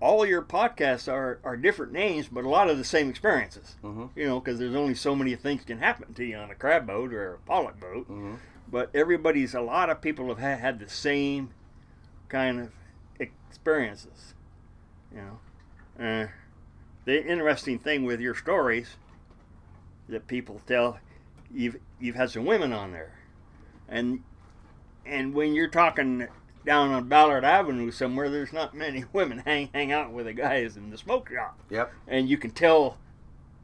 all 0.00 0.26
your 0.26 0.42
podcasts 0.42 1.10
are, 1.12 1.38
are 1.44 1.56
different 1.56 1.92
names, 1.92 2.28
but 2.28 2.44
a 2.44 2.48
lot 2.48 2.68
of 2.68 2.78
the 2.78 2.84
same 2.84 3.08
experiences. 3.08 3.76
Mhm. 3.84 4.10
You 4.16 4.26
know, 4.26 4.40
because 4.40 4.58
there's 4.58 4.74
only 4.74 4.94
so 4.94 5.14
many 5.14 5.34
things 5.36 5.64
can 5.64 5.78
happen 5.78 6.12
to 6.14 6.24
you 6.24 6.36
on 6.36 6.50
a 6.50 6.54
crab 6.54 6.86
boat 6.86 7.12
or 7.12 7.34
a 7.34 7.38
pollock 7.38 7.78
boat. 7.78 8.08
Mhm. 8.10 8.38
But 8.70 8.90
everybody's, 8.94 9.54
a 9.54 9.60
lot 9.60 9.90
of 9.90 10.00
people 10.00 10.28
have 10.28 10.38
had, 10.38 10.58
had 10.58 10.78
the 10.80 10.88
same 10.88 11.50
kind 12.28 12.58
of 12.60 12.72
experiences. 13.20 14.34
You 15.14 15.20
know, 15.98 16.04
uh, 16.04 16.26
the 17.04 17.24
interesting 17.24 17.78
thing 17.78 18.04
with 18.04 18.20
your 18.20 18.34
stories 18.34 18.96
that 20.08 20.26
people 20.26 20.60
tell, 20.66 20.98
you've 21.52 21.76
you've 22.00 22.16
had 22.16 22.30
some 22.30 22.44
women 22.44 22.72
on 22.72 22.92
there, 22.92 23.12
and 23.88 24.22
and 25.04 25.34
when 25.34 25.54
you're 25.54 25.68
talking 25.68 26.26
down 26.64 26.92
on 26.92 27.08
Ballard 27.08 27.44
Avenue 27.44 27.90
somewhere, 27.90 28.30
there's 28.30 28.52
not 28.52 28.74
many 28.74 29.04
women 29.12 29.38
hang 29.38 29.68
hang 29.74 29.92
out 29.92 30.12
with 30.12 30.26
the 30.26 30.32
guys 30.32 30.76
in 30.76 30.90
the 30.90 30.98
smoke 30.98 31.28
shop, 31.30 31.58
Yep. 31.70 31.92
and 32.08 32.28
you 32.28 32.36
can 32.38 32.50
tell 32.50 32.98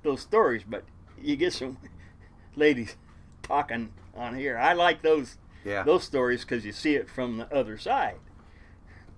those 0.03 0.21
stories. 0.21 0.63
But 0.69 0.85
you 1.21 1.37
get 1.37 1.53
some 1.53 1.79
ladies 2.57 2.97
talking 3.43 3.93
on 4.17 4.35
here. 4.37 4.57
I 4.59 4.73
like 4.73 5.03
those 5.03 5.37
Yeah. 5.65 5.83
those 5.85 6.05
stories 6.05 6.43
because 6.43 6.65
you 6.65 6.73
see 6.73 6.95
it 6.97 7.09
from 7.09 7.37
the 7.39 7.55
other 7.55 7.79
side. 7.79 8.17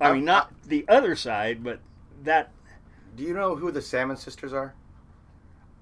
I 0.00 0.09
I- 0.11 0.12
mean, 0.14 0.24
not 0.24 0.52
the 0.66 0.85
other 0.88 1.14
side, 1.14 1.62
but 1.64 1.80
that 2.22 2.50
Do 3.16 3.23
you 3.23 3.35
know 3.35 3.57
who 3.57 3.70
the 3.70 3.83
Salmon 3.83 4.16
Sisters 4.16 4.53
are? 4.53 4.75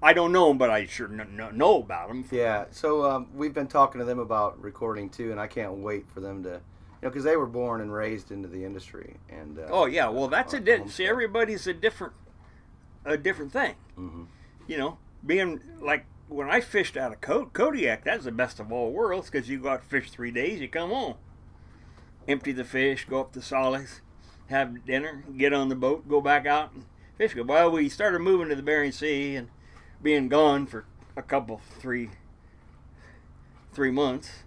I 0.01 0.13
don't 0.13 0.31
know 0.31 0.47
them, 0.47 0.57
but 0.57 0.69
I 0.69 0.85
sure 0.85 1.07
know, 1.09 1.77
about 1.79 2.07
them. 2.07 2.25
Yeah. 2.31 2.65
So 2.71 3.03
um, 3.03 3.27
we've 3.33 3.53
been 3.53 3.67
talking 3.67 3.99
to 3.99 4.05
them 4.05 4.19
about 4.19 4.61
recording 4.61 5.09
too, 5.09 5.31
and 5.31 5.39
I 5.39 5.47
can't 5.47 5.73
wait 5.73 6.07
for 6.09 6.21
them 6.21 6.41
to, 6.43 6.49
you 6.49 6.53
know, 7.03 7.09
because 7.09 7.25
they 7.25 7.35
were 7.35 7.45
born 7.45 7.81
and 7.81 7.91
raised 7.93 8.31
into 8.31 8.47
the 8.47 8.63
industry, 8.63 9.17
and 9.29 9.59
uh, 9.59 9.63
Oh 9.69 9.85
yeah, 9.85 10.07
well 10.07 10.29
that's 10.29 10.53
a 10.53 10.57
uh, 10.57 10.61
di- 10.61 10.87
see 10.87 11.05
everybody's 11.05 11.67
a 11.67 11.73
different 11.73 12.13
a 13.03 13.17
different 13.17 13.51
thing. 13.51 13.75
Mhm. 13.97 14.27
You 14.67 14.77
know, 14.77 14.97
being 15.25 15.59
like 15.81 16.05
when 16.29 16.49
I 16.49 16.61
fished 16.61 16.95
out 16.95 17.11
of 17.11 17.19
Ko- 17.19 17.47
Kodiak, 17.51 18.05
that's 18.05 18.23
the 18.23 18.31
best 18.31 18.59
of 18.61 18.71
all 18.71 18.91
worlds 18.91 19.29
because 19.29 19.49
you 19.49 19.59
go 19.59 19.69
out 19.69 19.83
fish 19.83 20.11
three 20.11 20.31
days, 20.31 20.61
you 20.61 20.69
come 20.69 20.91
home, 20.91 21.15
empty 22.27 22.53
the 22.53 22.63
fish, 22.63 23.05
go 23.09 23.19
up 23.19 23.33
to 23.33 23.41
Solis, 23.41 23.99
have 24.47 24.85
dinner, 24.85 25.23
get 25.35 25.51
on 25.53 25.67
the 25.67 25.75
boat, 25.75 26.07
go 26.07 26.21
back 26.21 26.45
out 26.45 26.71
and 26.71 26.85
fish. 27.19 27.33
Go 27.33 27.43
well, 27.43 27.69
we 27.69 27.89
started 27.89 28.19
moving 28.19 28.47
to 28.47 28.55
the 28.55 28.63
Bering 28.63 28.93
Sea 28.93 29.35
and 29.35 29.49
being 30.01 30.29
gone 30.29 30.65
for 30.65 30.85
a 31.17 31.21
couple 31.21 31.61
three 31.77 32.09
three 33.73 33.91
months. 33.91 34.43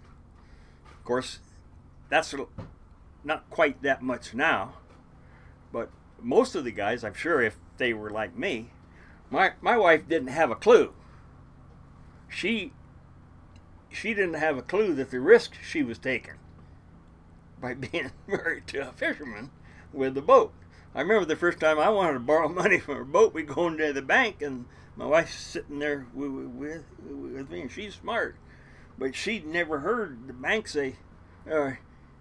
Of 0.91 1.05
course, 1.05 1.39
that's 2.09 2.33
not 3.23 3.47
quite 3.51 3.83
that 3.83 4.01
much 4.01 4.33
now, 4.33 4.73
but 5.71 5.91
most 6.19 6.55
of 6.55 6.63
the 6.63 6.71
guys, 6.71 7.03
I'm 7.03 7.13
sure, 7.13 7.41
if 7.41 7.57
they 7.77 7.93
were 7.93 8.09
like 8.09 8.35
me, 8.35 8.71
my 9.29 9.51
my 9.61 9.77
wife 9.77 10.09
didn't 10.09 10.29
have 10.29 10.49
a 10.49 10.55
clue. 10.55 10.93
She 12.27 12.73
she 13.91 14.15
didn't 14.15 14.33
have 14.33 14.57
a 14.57 14.63
clue 14.63 14.95
that 14.95 15.11
the 15.11 15.19
risk 15.19 15.53
she 15.63 15.83
was 15.83 15.99
taking 15.99 16.39
by 17.61 17.73
being 17.75 18.11
married 18.25 18.65
to 18.67 18.89
a 18.89 18.93
fisherman 18.93 19.51
with 19.93 20.17
a 20.17 20.23
boat. 20.23 20.53
I 20.95 21.01
remember 21.01 21.25
the 21.25 21.35
first 21.35 21.59
time 21.59 21.79
I 21.79 21.89
wanted 21.89 22.13
to 22.13 22.19
borrow 22.19 22.47
money 22.49 22.79
from 22.79 23.01
a 23.01 23.05
boat, 23.05 23.33
we 23.33 23.43
go 23.43 23.67
into 23.67 23.93
the 23.93 24.01
bank 24.01 24.41
and 24.41 24.65
my 24.95 25.05
wife's 25.05 25.35
sitting 25.35 25.79
there 25.79 26.05
with, 26.13 26.31
with, 26.31 26.83
with 27.03 27.49
me, 27.49 27.61
and 27.61 27.71
she's 27.71 27.95
smart, 27.95 28.35
but 28.97 29.15
she'd 29.15 29.45
never 29.45 29.79
heard 29.79 30.27
the 30.27 30.33
bank 30.33 30.67
say, 30.67 30.97
uh, 31.51 31.71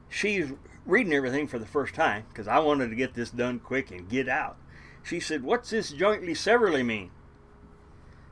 she's 0.09 0.53
reading 0.87 1.13
everything 1.13 1.47
for 1.47 1.59
the 1.59 1.67
first 1.67 1.95
time 1.95 2.25
because 2.29 2.49
I 2.49 2.59
wanted 2.61 2.89
to 2.89 2.97
get 2.97 3.15
this 3.15 3.31
done 3.31 3.59
quick 3.59 3.91
and 3.91 4.09
get 4.09 4.29
out. 4.29 4.57
She 5.03 5.21
said, 5.21 5.43
"What's 5.43 5.71
this 5.71 5.91
jointly 5.91 6.35
severally 6.35 6.83
mean?" 6.83 7.11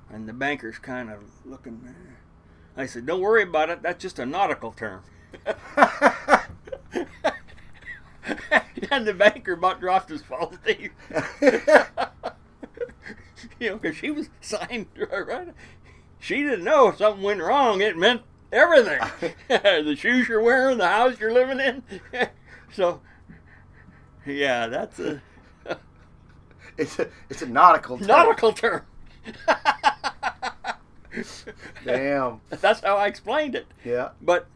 And 0.08 0.28
the 0.28 0.32
banker's 0.32 0.78
kind 0.78 1.10
of 1.10 1.20
looking. 1.44 1.80
there. 1.82 2.20
I 2.76 2.86
said, 2.86 3.06
"Don't 3.06 3.20
worry 3.20 3.42
about 3.42 3.70
it. 3.70 3.82
That's 3.82 4.00
just 4.00 4.18
a 4.18 4.26
nautical 4.26 4.72
term." 4.72 5.02
and 8.90 9.06
the 9.06 9.14
banker 9.14 9.52
about 9.54 9.80
dropped 9.80 10.10
his 10.10 10.22
false 10.22 10.56
teeth. 10.66 10.92
you 13.60 13.70
know, 13.70 13.76
because 13.76 13.96
she 13.96 14.10
was 14.10 14.28
signed 14.40 14.86
right. 15.10 15.48
She 16.18 16.42
didn't 16.42 16.64
know 16.64 16.88
if 16.88 16.98
something 16.98 17.22
went 17.22 17.40
wrong. 17.40 17.80
It 17.80 17.96
meant 17.96 18.22
everything. 18.52 19.00
the 19.48 19.96
shoes 19.96 20.28
you're 20.28 20.42
wearing, 20.42 20.78
the 20.78 20.88
house 20.88 21.18
you're 21.18 21.32
living 21.32 21.60
in. 21.60 21.82
so, 22.72 23.00
yeah, 24.26 24.66
that's 24.66 24.98
a 24.98 25.22
it's 26.80 26.98
a 26.98 27.08
it's 27.28 27.42
a 27.42 27.46
nautical 27.46 27.98
term. 27.98 28.06
nautical 28.06 28.52
term. 28.52 28.82
Damn. 31.84 32.40
That's 32.48 32.80
how 32.80 32.96
I 32.96 33.06
explained 33.06 33.54
it. 33.54 33.66
Yeah. 33.84 34.10
But 34.22 34.46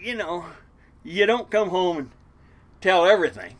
you 0.00 0.14
know, 0.16 0.46
you 1.04 1.26
don't 1.26 1.50
come 1.50 1.68
home 1.70 1.98
and 1.98 2.10
tell 2.80 3.04
everything. 3.06 3.56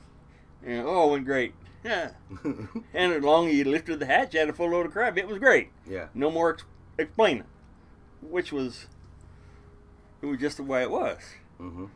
You 0.67 0.77
know, 0.83 0.89
oh, 0.89 1.09
it 1.09 1.13
went 1.13 1.25
great. 1.27 1.55
Yeah. 1.85 2.11
And 2.95 3.13
as 3.13 3.23
long 3.23 3.49
as 3.49 3.55
you 3.55 3.65
lifted 3.65 3.99
the 3.99 4.07
hatch, 4.07 4.35
you 4.35 4.41
had 4.41 4.49
a 4.49 4.53
full 4.53 4.71
load 4.71 4.87
of 4.87 4.93
crab. 4.93 5.19
It 5.19 5.27
was 5.27 5.39
great. 5.39 5.71
yeah. 5.89 6.07
No 6.15 6.31
more 6.31 6.53
ex- 6.55 6.65
explaining, 6.99 7.45
which 8.21 8.53
was 8.53 8.87
it 10.21 10.27
was 10.27 10.39
just 10.39 10.59
the 10.59 10.63
way 10.63 10.83
it 10.83 10.91
was. 10.91 11.19
Mm-hmm. 11.61 11.87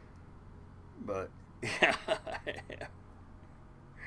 But 1.04 1.30
yeah, 1.62 1.94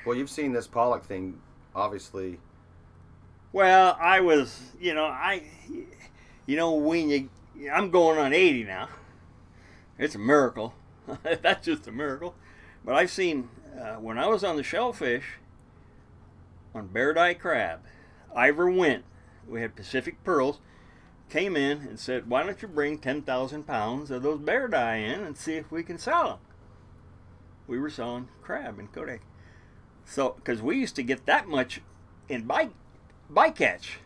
Well, 0.06 0.16
you've 0.16 0.30
seen 0.30 0.52
this 0.52 0.66
pollock 0.66 1.04
thing, 1.04 1.40
obviously. 1.74 2.38
well, 3.52 3.96
I 4.00 4.20
was, 4.20 4.60
you 4.80 4.94
know, 4.94 5.04
I, 5.06 5.42
you 6.46 6.56
know, 6.56 6.72
when 6.74 7.08
you, 7.08 7.28
I'm 7.72 7.90
going 7.90 8.18
on 8.18 8.32
80 8.32 8.64
now. 8.64 8.88
It's 9.98 10.14
a 10.14 10.18
miracle. 10.18 10.74
That's 11.42 11.66
just 11.66 11.86
a 11.86 11.92
miracle. 11.92 12.34
But 12.84 12.94
I've 12.94 13.10
seen 13.10 13.48
uh, 13.78 13.96
when 13.96 14.18
I 14.18 14.26
was 14.26 14.44
on 14.44 14.56
the 14.56 14.62
shellfish 14.62 15.38
on 16.74 16.88
Bairdi 16.88 17.38
Crab, 17.38 17.80
Ivor 18.34 18.70
went. 18.70 19.04
We 19.46 19.60
had 19.60 19.76
Pacific 19.76 20.22
Pearls. 20.24 20.58
Came 21.28 21.56
in 21.56 21.78
and 21.82 21.98
said, 22.00 22.28
"Why 22.28 22.42
don't 22.42 22.60
you 22.60 22.66
bring 22.66 22.98
ten 22.98 23.22
thousand 23.22 23.64
pounds 23.64 24.10
of 24.10 24.24
those 24.24 24.40
bairdi 24.40 25.14
in 25.14 25.20
and 25.20 25.36
see 25.36 25.54
if 25.54 25.70
we 25.70 25.84
can 25.84 25.96
sell 25.96 26.24
them?" 26.28 26.38
We 27.68 27.78
were 27.78 27.90
selling 27.90 28.28
crab 28.42 28.80
in 28.80 28.88
Kodiak, 28.88 29.20
so 30.04 30.30
because 30.30 30.60
we 30.60 30.76
used 30.76 30.96
to 30.96 31.04
get 31.04 31.26
that 31.26 31.46
much 31.46 31.82
in 32.28 32.46
by 32.46 32.70
bycatch, 33.32 33.98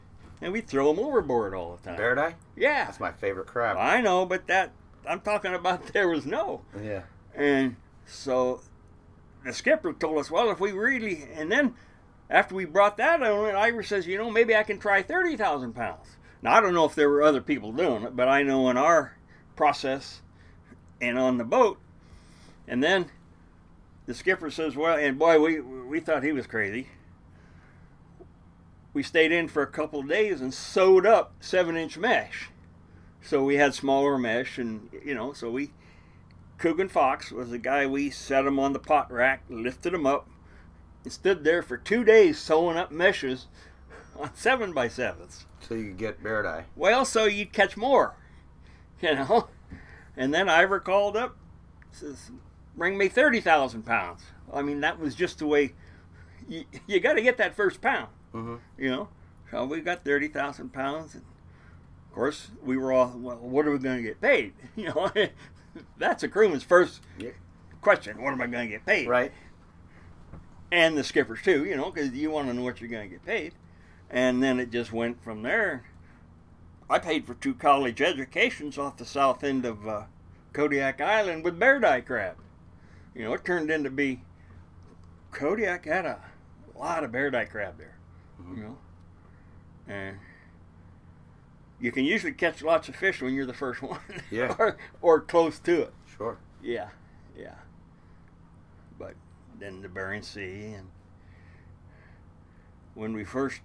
and 0.42 0.52
we 0.52 0.60
throw 0.60 0.92
them 0.92 1.02
overboard 1.02 1.54
all 1.54 1.78
the 1.82 1.90
time. 1.90 1.98
Bairdi? 1.98 2.34
yeah, 2.56 2.84
That's 2.84 3.00
my 3.00 3.12
favorite 3.12 3.46
crab. 3.46 3.78
I 3.78 4.02
know, 4.02 4.26
but 4.26 4.46
that 4.48 4.72
I'm 5.08 5.20
talking 5.20 5.54
about 5.54 5.86
there 5.92 6.08
was 6.08 6.26
no. 6.26 6.62
Yeah. 6.82 7.02
And 7.34 7.76
so 8.06 8.60
the 9.44 9.52
skipper 9.52 9.92
told 9.92 10.18
us, 10.18 10.30
well, 10.30 10.50
if 10.50 10.60
we 10.60 10.72
really, 10.72 11.26
and 11.34 11.50
then 11.50 11.74
after 12.30 12.54
we 12.54 12.64
brought 12.64 12.96
that 12.96 13.22
on, 13.22 13.54
Ira 13.54 13.84
says, 13.84 14.06
you 14.06 14.18
know, 14.18 14.30
maybe 14.30 14.56
I 14.56 14.62
can 14.62 14.78
try 14.78 15.02
30,000 15.02 15.74
pounds. 15.74 16.16
Now, 16.42 16.54
I 16.54 16.60
don't 16.60 16.74
know 16.74 16.84
if 16.84 16.94
there 16.94 17.08
were 17.08 17.22
other 17.22 17.40
people 17.40 17.72
doing 17.72 18.02
it, 18.02 18.16
but 18.16 18.28
I 18.28 18.42
know 18.42 18.68
in 18.68 18.76
our 18.76 19.16
process 19.56 20.20
and 21.00 21.18
on 21.18 21.38
the 21.38 21.44
boat, 21.44 21.78
and 22.66 22.82
then 22.82 23.10
the 24.06 24.14
skipper 24.14 24.50
says, 24.50 24.76
well, 24.76 24.96
and 24.96 25.18
boy, 25.18 25.40
we, 25.40 25.60
we 25.60 26.00
thought 26.00 26.22
he 26.22 26.32
was 26.32 26.46
crazy. 26.46 26.88
We 28.92 29.02
stayed 29.02 29.32
in 29.32 29.48
for 29.48 29.62
a 29.62 29.66
couple 29.66 30.00
of 30.00 30.08
days 30.08 30.40
and 30.40 30.54
sewed 30.54 31.04
up 31.04 31.34
seven 31.40 31.76
inch 31.76 31.98
mesh. 31.98 32.48
So 33.24 33.42
we 33.42 33.56
had 33.56 33.74
smaller 33.74 34.18
mesh, 34.18 34.58
and, 34.58 34.90
you 35.04 35.14
know, 35.14 35.32
so 35.32 35.50
we, 35.50 35.70
Coogan 36.58 36.88
Fox 36.88 37.32
was 37.32 37.50
the 37.50 37.58
guy 37.58 37.86
we 37.86 38.10
set 38.10 38.44
him 38.44 38.58
on 38.58 38.72
the 38.74 38.78
pot 38.78 39.10
rack, 39.10 39.42
lifted 39.48 39.94
him 39.94 40.06
up, 40.06 40.28
and 41.02 41.12
stood 41.12 41.42
there 41.42 41.62
for 41.62 41.76
two 41.78 42.04
days 42.04 42.38
sewing 42.38 42.76
up 42.76 42.90
meshes 42.92 43.46
on 44.18 44.30
seven 44.34 44.72
by 44.72 44.88
sevens. 44.88 45.46
So 45.60 45.74
you 45.74 45.88
could 45.88 45.96
get 45.98 46.22
bairdi. 46.22 46.64
Well, 46.76 47.04
so 47.06 47.24
you'd 47.24 47.52
catch 47.54 47.76
more, 47.76 48.14
you 49.00 49.14
know. 49.14 49.48
And 50.16 50.32
then 50.32 50.48
Ivor 50.48 50.78
called 50.78 51.16
up, 51.16 51.36
says, 51.90 52.30
"Bring 52.76 52.96
me 52.98 53.08
thirty 53.08 53.40
thousand 53.40 53.84
pounds." 53.84 54.22
I 54.52 54.60
mean, 54.62 54.80
that 54.82 55.00
was 55.00 55.14
just 55.14 55.38
the 55.38 55.46
way. 55.46 55.72
You, 56.48 56.64
you 56.86 57.00
got 57.00 57.14
to 57.14 57.22
get 57.22 57.38
that 57.38 57.56
first 57.56 57.80
pound, 57.80 58.08
Mm-hmm. 58.34 58.56
you 58.78 58.90
know. 58.90 59.08
So 59.50 59.64
we 59.64 59.80
got 59.80 60.04
thirty 60.04 60.28
thousand 60.28 60.72
pounds, 60.74 61.14
and 61.14 61.24
of 62.14 62.16
course 62.16 62.52
we 62.62 62.76
were 62.76 62.92
all, 62.92 63.12
well, 63.16 63.36
what 63.38 63.66
are 63.66 63.72
we 63.72 63.78
going 63.78 63.96
to 63.96 64.02
get 64.04 64.20
paid? 64.20 64.52
You 64.76 64.84
know, 64.94 65.10
that's 65.98 66.22
a 66.22 66.28
crewman's 66.28 66.62
first 66.62 67.00
Yeah. 67.18 67.30
question: 67.80 68.22
What 68.22 68.32
am 68.32 68.40
I 68.40 68.46
going 68.46 68.68
to 68.68 68.72
get 68.72 68.86
paid? 68.86 69.08
Right. 69.08 69.32
and 70.70 70.96
the 70.96 71.02
skippers 71.02 71.42
too, 71.42 71.64
you 71.64 71.76
know, 71.76 71.90
because 71.90 72.12
you 72.12 72.30
want 72.30 72.46
to 72.46 72.54
know 72.54 72.62
what 72.62 72.80
you're 72.80 72.88
going 72.90 73.08
to 73.08 73.16
get 73.16 73.26
paid. 73.26 73.52
And 74.10 74.40
then 74.40 74.60
it 74.60 74.70
just 74.70 74.92
went 74.92 75.22
from 75.24 75.42
there. 75.42 75.84
I 76.88 77.00
paid 77.00 77.26
for 77.26 77.34
two 77.34 77.54
college 77.54 78.00
educations 78.00 78.78
off 78.78 78.96
the 78.96 79.04
south 79.04 79.42
end 79.42 79.64
of 79.64 79.88
uh, 79.88 80.02
Kodiak 80.52 81.00
Island 81.00 81.42
with 81.42 81.58
bairdi 81.58 82.04
crab. 82.06 82.36
You 83.12 83.24
know, 83.24 83.34
it 83.34 83.44
turned 83.44 83.70
into 83.72 83.90
be 83.90 84.20
Kodiak 85.32 85.84
had 85.86 86.06
a 86.06 86.20
lot 86.78 87.02
of 87.02 87.10
bairdi 87.10 87.50
crab 87.50 87.76
there. 87.78 87.96
You 88.54 88.62
know, 88.62 88.78
and 89.88 90.18
you 91.80 91.92
can 91.92 92.04
usually 92.04 92.32
catch 92.32 92.62
lots 92.62 92.88
of 92.88 92.96
fish 92.96 93.20
when 93.20 93.34
you're 93.34 93.46
the 93.46 93.52
first 93.54 93.82
one, 93.82 94.00
Yeah. 94.30 94.54
or, 94.58 94.76
or 95.02 95.20
close 95.20 95.58
to 95.60 95.82
it. 95.82 95.92
Sure. 96.16 96.38
Yeah, 96.62 96.88
yeah. 97.36 97.54
But 98.98 99.14
then 99.58 99.82
the 99.82 99.88
Bering 99.88 100.22
Sea, 100.22 100.72
and 100.76 100.88
when 102.94 103.12
we 103.12 103.24
first 103.24 103.60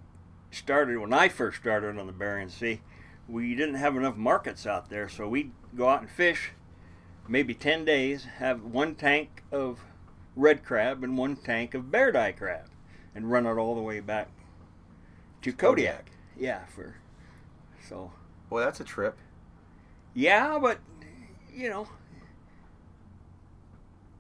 started, 0.51 0.97
when 0.97 1.14
I 1.14 1.30
first 1.30 1.60
started 1.60 1.97
on 1.97 2.07
the 2.07 2.14
Bering 2.14 2.49
Sea, 2.49 2.82
we 3.28 3.53
didn't 3.55 3.76
have 3.76 3.95
enough 3.95 4.16
markets 4.18 4.66
out 4.66 4.89
there, 4.89 5.07
so 5.07 5.28
we'd 5.28 5.51
go 5.76 5.88
out 5.88 6.01
and 6.01 6.10
fish 6.10 6.51
maybe 7.28 7.53
10 7.53 7.86
days, 7.86 8.24
have 8.39 8.64
one 8.64 8.95
tank 8.95 9.43
of 9.51 9.80
red 10.36 10.64
crab 10.66 11.03
and 11.03 11.16
one 11.16 11.36
tank 11.36 11.76
of 11.76 11.84
bairdi 11.86 12.36
crab, 12.36 12.66
and 13.14 13.30
run 13.32 13.45
it 13.45 13.51
all 13.51 13.76
the 13.76 13.82
way 13.82 13.99
back 13.99 14.30
to 15.43 15.53
Kodiak. 15.53 16.05
Kodiak. 16.05 16.12
Yeah, 16.38 16.66
for 16.66 16.95
so. 17.90 18.12
Well, 18.50 18.64
that's 18.64 18.80
a 18.80 18.84
trip. 18.84 19.18
Yeah, 20.14 20.60
but 20.62 20.80
you 21.54 21.70
know. 21.70 21.88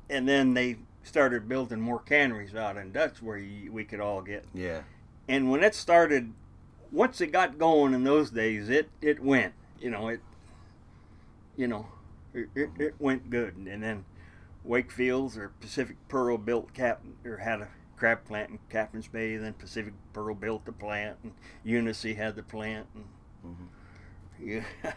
And 0.09 0.27
then 0.27 0.55
they 0.55 0.77
started 1.03 1.47
building 1.47 1.79
more 1.79 1.99
canneries 1.99 2.55
out 2.55 2.77
and 2.77 2.93
that's 2.93 3.21
where 3.21 3.37
you, 3.37 3.71
we 3.71 3.83
could 3.83 3.99
all 3.99 4.21
get. 4.21 4.45
Yeah. 4.53 4.81
And 5.27 5.49
when 5.49 5.63
it 5.63 5.75
started, 5.75 6.33
once 6.91 7.21
it 7.21 7.27
got 7.27 7.57
going 7.59 7.93
in 7.93 8.03
those 8.03 8.31
days, 8.31 8.69
it 8.69 8.89
it 9.01 9.21
went. 9.21 9.53
You 9.79 9.91
know 9.91 10.07
it. 10.07 10.21
You 11.55 11.67
know, 11.67 11.87
it, 12.33 12.49
it, 12.55 12.69
it 12.79 12.95
went 12.99 13.29
good. 13.29 13.55
And 13.55 13.83
then 13.83 14.05
Wakefield's 14.63 15.37
or 15.37 15.51
Pacific 15.59 15.97
Pearl 16.07 16.37
built 16.37 16.73
cap 16.73 17.01
or 17.25 17.37
had 17.37 17.61
a 17.61 17.67
crab 17.97 18.25
plant 18.25 18.51
in 18.51 18.59
Captain's 18.69 19.07
Bay. 19.07 19.35
Then 19.37 19.53
Pacific 19.53 19.93
Pearl 20.13 20.35
built 20.35 20.65
the 20.65 20.71
plant, 20.71 21.17
and 21.23 21.33
UniSea 21.65 22.15
had 22.15 22.35
the 22.35 22.43
plant. 22.43 22.87
And 22.95 23.05
Mm-hmm. 23.45 24.49
yeah. 24.49 24.63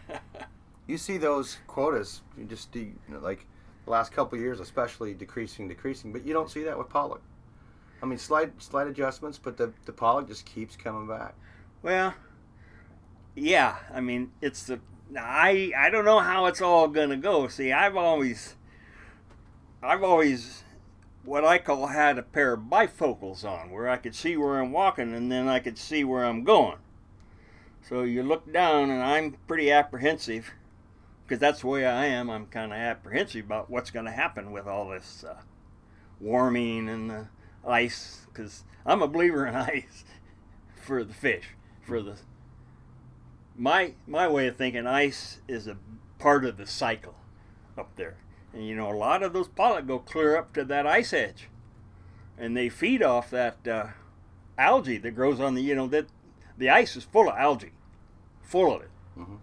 You 0.85 0.97
see 0.97 1.17
those 1.17 1.59
quotas, 1.65 2.21
you 2.37 2.43
just 2.43 2.75
know, 2.75 3.19
like 3.19 3.45
the 3.85 3.91
last 3.91 4.11
couple 4.11 4.37
years, 4.37 4.59
especially 4.59 5.13
decreasing, 5.13 5.69
decreasing, 5.69 6.11
but 6.11 6.25
you 6.25 6.33
don't 6.33 6.51
see 6.51 6.63
that 6.63 6.77
with 6.77 6.89
pollock. 6.89 7.21
I 8.01 8.05
mean, 8.05 8.17
slight 8.17 8.61
slight 8.61 8.87
adjustments, 8.87 9.37
but 9.37 9.55
the 9.55 9.71
the 9.85 9.93
pollock 9.93 10.27
just 10.27 10.45
keeps 10.45 10.75
coming 10.75 11.07
back. 11.07 11.35
Well, 11.81 12.13
yeah. 13.33 13.77
I 13.93 14.01
mean, 14.01 14.31
it's 14.41 14.63
the 14.63 14.81
I 15.17 15.71
I 15.77 15.89
don't 15.89 16.03
know 16.03 16.19
how 16.19 16.47
it's 16.47 16.61
all 16.61 16.89
gonna 16.89 17.15
go. 17.15 17.47
See, 17.47 17.71
I've 17.71 17.95
always 17.95 18.55
I've 19.81 20.03
always 20.03 20.63
what 21.23 21.45
I 21.45 21.59
call 21.59 21.87
had 21.87 22.17
a 22.17 22.23
pair 22.23 22.53
of 22.53 22.61
bifocals 22.61 23.45
on, 23.45 23.71
where 23.71 23.87
I 23.87 23.95
could 23.95 24.15
see 24.15 24.35
where 24.35 24.59
I'm 24.59 24.73
walking 24.73 25.13
and 25.13 25.31
then 25.31 25.47
I 25.47 25.59
could 25.59 25.77
see 25.77 26.03
where 26.03 26.25
I'm 26.25 26.43
going. 26.43 26.77
So 27.87 28.03
you 28.03 28.23
look 28.23 28.51
down, 28.51 28.89
and 28.89 29.03
I'm 29.03 29.35
pretty 29.47 29.71
apprehensive 29.71 30.51
because 31.23 31.39
that's 31.39 31.61
the 31.61 31.67
way 31.67 31.85
I 31.85 32.05
am. 32.05 32.29
I'm 32.29 32.47
kind 32.47 32.71
of 32.71 32.77
apprehensive 32.77 33.45
about 33.45 33.69
what's 33.69 33.91
going 33.91 34.05
to 34.05 34.11
happen 34.11 34.51
with 34.51 34.67
all 34.67 34.89
this 34.89 35.25
uh, 35.27 35.41
warming 36.19 36.87
and 36.87 37.09
the 37.09 37.27
ice 37.67 38.25
because 38.27 38.63
I'm 38.85 39.01
a 39.01 39.07
believer 39.07 39.45
in 39.45 39.55
ice 39.55 40.05
for 40.75 41.03
the 41.03 41.13
fish 41.13 41.45
for 41.85 42.01
the 42.01 42.17
my 43.55 43.93
my 44.07 44.27
way 44.27 44.47
of 44.47 44.57
thinking 44.57 44.87
ice 44.87 45.39
is 45.47 45.67
a 45.67 45.77
part 46.17 46.43
of 46.43 46.57
the 46.57 46.65
cycle 46.65 47.15
up 47.77 47.95
there 47.95 48.15
and 48.53 48.65
you 48.65 48.75
know 48.75 48.91
a 48.91 48.95
lot 48.95 49.21
of 49.21 49.33
those 49.33 49.47
pollock 49.47 49.85
go 49.85 49.99
clear 49.99 50.35
up 50.35 50.53
to 50.53 50.65
that 50.65 50.87
ice 50.87 51.13
edge 51.13 51.49
and 52.37 52.57
they 52.57 52.67
feed 52.67 53.03
off 53.03 53.29
that 53.29 53.67
uh, 53.67 53.87
algae 54.57 54.97
that 54.97 55.11
grows 55.11 55.39
on 55.39 55.53
the 55.53 55.61
you 55.61 55.75
know 55.75 55.87
that 55.87 56.07
the 56.57 56.69
ice 56.69 56.95
is 56.95 57.03
full 57.03 57.29
of 57.29 57.35
algae 57.37 57.71
full 58.41 58.75
of 58.75 58.81
it 58.81 58.89
Mhm. 59.17 59.37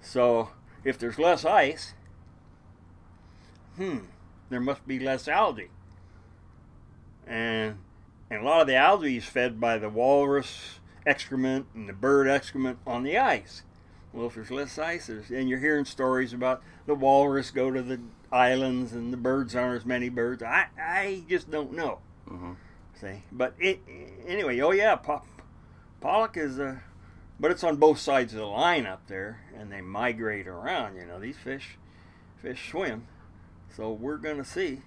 so 0.00 0.50
if 0.84 0.98
there's 0.98 1.18
less 1.18 1.44
ice 1.44 1.94
hmm 3.76 3.98
there 4.50 4.60
must 4.60 4.86
be 4.86 4.98
less 4.98 5.26
algae 5.28 5.70
and 7.26 7.78
and 8.30 8.42
a 8.42 8.44
lot 8.44 8.60
of 8.62 8.66
the 8.66 8.76
algae 8.76 9.16
is 9.16 9.24
fed 9.24 9.60
by 9.60 9.78
the 9.78 9.88
walrus 9.88 10.80
excrement 11.06 11.66
and 11.74 11.88
the 11.88 11.92
bird 11.92 12.26
excrement 12.26 12.78
on 12.86 13.02
the 13.02 13.18
ice. 13.18 13.62
Well, 14.12 14.26
if 14.28 14.34
there's 14.34 14.50
less 14.50 14.78
ice, 14.78 15.08
there's, 15.08 15.28
and 15.30 15.48
you're 15.48 15.58
hearing 15.58 15.84
stories 15.84 16.32
about 16.32 16.62
the 16.86 16.94
walrus 16.94 17.50
go 17.50 17.70
to 17.70 17.82
the 17.82 18.00
islands 18.32 18.92
and 18.92 19.12
the 19.12 19.16
birds 19.18 19.54
aren't 19.54 19.76
as 19.82 19.84
many 19.86 20.08
birds. 20.08 20.42
I, 20.42 20.66
I 20.80 21.22
just 21.28 21.50
don't 21.50 21.72
know. 21.74 21.98
Mhm. 22.28 22.56
See, 23.00 23.22
but 23.30 23.54
it, 23.58 23.80
anyway, 24.26 24.58
oh 24.60 24.70
yeah, 24.70 24.96
po- 24.96 25.22
pollock 26.04 26.36
is 26.36 26.58
a, 26.58 26.82
but 27.40 27.50
it's 27.50 27.64
on 27.64 27.76
both 27.76 27.98
sides 27.98 28.34
of 28.34 28.40
the 28.40 28.46
line 28.46 28.84
up 28.84 29.06
there, 29.06 29.40
and 29.58 29.72
they 29.72 29.80
migrate 29.80 30.46
around. 30.46 30.96
You 30.96 31.06
know, 31.06 31.18
these 31.18 31.38
fish, 31.38 31.78
fish 32.36 32.70
swim, 32.70 33.06
so 33.74 33.90
we're 33.90 34.18
gonna 34.18 34.44
see. 34.44 34.82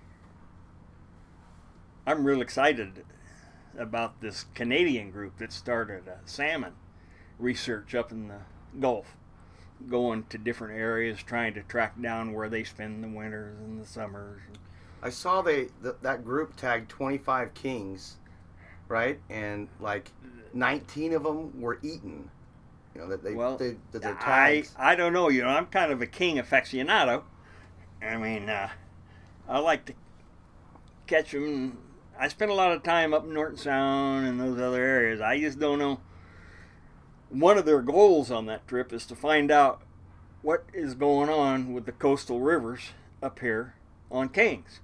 I'm 2.06 2.24
real 2.24 2.40
excited 2.40 3.04
about 3.78 4.22
this 4.22 4.46
Canadian 4.54 5.10
group 5.10 5.40
that 5.40 5.52
started 5.52 6.08
uh, 6.08 6.18
salmon 6.26 6.74
research 7.40 7.96
up 7.96 8.12
in 8.12 8.28
the 8.28 8.42
Gulf, 8.80 9.18
going 9.90 10.24
to 10.26 10.38
different 10.38 10.78
areas, 10.78 11.18
trying 11.24 11.56
to 11.56 11.64
track 11.64 12.00
down 12.00 12.32
where 12.32 12.48
they 12.48 12.64
spend 12.64 13.04
the 13.04 13.08
winters 13.08 13.58
and 13.60 13.82
the 13.82 13.88
summers. 13.88 14.42
I 15.02 15.10
saw 15.10 15.42
they 15.42 15.70
th- 15.82 15.96
that 16.04 16.24
group 16.24 16.56
tagged 16.56 16.90
25 16.90 17.56
kings, 17.56 18.18
right? 18.88 19.20
And 19.30 19.68
like 19.80 20.12
19 20.54 21.14
of 21.14 21.24
them 21.24 21.62
were 21.62 21.80
eaten. 21.82 22.30
You 22.96 23.02
know 23.02 23.10
that 23.10 23.24
they, 23.24 23.34
Well, 23.34 23.58
they 23.58 23.76
that 23.92 24.02
their 24.02 24.18
I 24.20 24.56
tags. 24.56 24.76
I 24.78 24.96
don't 24.96 25.14
know. 25.14 25.30
You 25.30 25.44
know, 25.44 25.50
I'm 25.50 25.68
kind 25.68 25.92
of 25.92 26.02
a 26.02 26.08
king 26.08 26.38
aficionado. 26.38 27.24
I 28.02 28.18
mean, 28.18 28.50
uh, 28.50 28.70
I 29.48 29.60
like 29.60 29.86
to 29.86 29.94
catch 31.06 31.32
them. 31.32 31.78
I 32.20 32.28
spend 32.28 32.50
a 32.52 32.56
lot 32.56 32.72
of 32.72 32.84
time 32.84 33.14
up 33.14 33.24
in 33.24 33.34
Norton 33.34 33.58
Sound 33.58 34.28
and 34.28 34.40
those 34.40 34.60
other 34.60 34.84
areas. 34.84 35.22
I 35.22 35.40
just 35.40 35.60
don't 35.60 35.80
know. 35.80 36.00
One 37.30 37.58
of 37.58 37.66
their 37.66 37.82
goals 37.82 38.32
on 38.32 38.46
that 38.48 38.68
trip 38.68 38.92
is 38.94 39.06
to 39.08 39.16
find 39.16 39.52
out 39.52 39.82
what 40.42 40.66
is 40.74 40.96
going 40.96 41.30
on 41.30 41.74
with 41.74 41.86
the 41.86 41.92
coastal 41.92 42.40
rivers 42.40 42.92
up 43.22 43.40
here 43.40 43.76
on 44.10 44.30
Kings. 44.30 44.80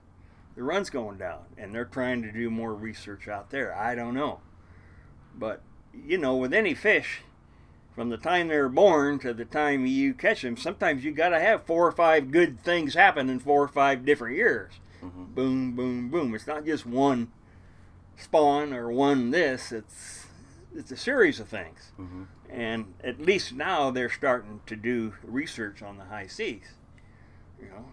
The 0.55 0.63
run's 0.63 0.89
going 0.89 1.17
down, 1.17 1.45
and 1.57 1.73
they're 1.73 1.85
trying 1.85 2.21
to 2.23 2.31
do 2.31 2.49
more 2.49 2.73
research 2.73 3.27
out 3.27 3.49
there. 3.49 3.75
I 3.75 3.95
don't 3.95 4.13
know. 4.13 4.41
But, 5.35 5.61
you 5.93 6.17
know, 6.17 6.35
with 6.35 6.53
any 6.53 6.75
fish, 6.75 7.21
from 7.95 8.09
the 8.09 8.17
time 8.17 8.47
they're 8.47 8.69
born 8.69 9.19
to 9.19 9.33
the 9.33 9.45
time 9.45 9.85
you 9.85 10.13
catch 10.13 10.41
them, 10.43 10.57
sometimes 10.57 11.03
you 11.03 11.11
got 11.11 11.29
to 11.29 11.39
have 11.39 11.63
four 11.63 11.87
or 11.87 11.91
five 11.91 12.31
good 12.31 12.59
things 12.63 12.93
happen 12.93 13.29
in 13.29 13.39
four 13.39 13.63
or 13.63 13.67
five 13.67 14.05
different 14.05 14.35
years. 14.37 14.73
Mhm. 15.01 15.33
Boom, 15.35 15.75
boom, 15.75 16.09
boom. 16.09 16.33
It's 16.35 16.47
not 16.47 16.65
just 16.65 16.85
one 16.85 17.31
spawn 18.15 18.73
or 18.73 18.91
one 18.91 19.31
this. 19.31 19.71
It's 19.71 20.27
it's 20.75 20.91
a 20.91 20.97
series 20.97 21.39
of 21.39 21.47
things, 21.47 21.91
Mhm. 21.99 22.25
and 22.49 22.95
at 23.03 23.19
least 23.19 23.53
now 23.53 23.91
they're 23.91 24.09
starting 24.09 24.61
to 24.65 24.75
do 24.75 25.13
research 25.23 25.83
on 25.83 25.97
the 25.97 26.05
high 26.05 26.25
seas. 26.25 26.73
You 27.61 27.67
know, 27.67 27.85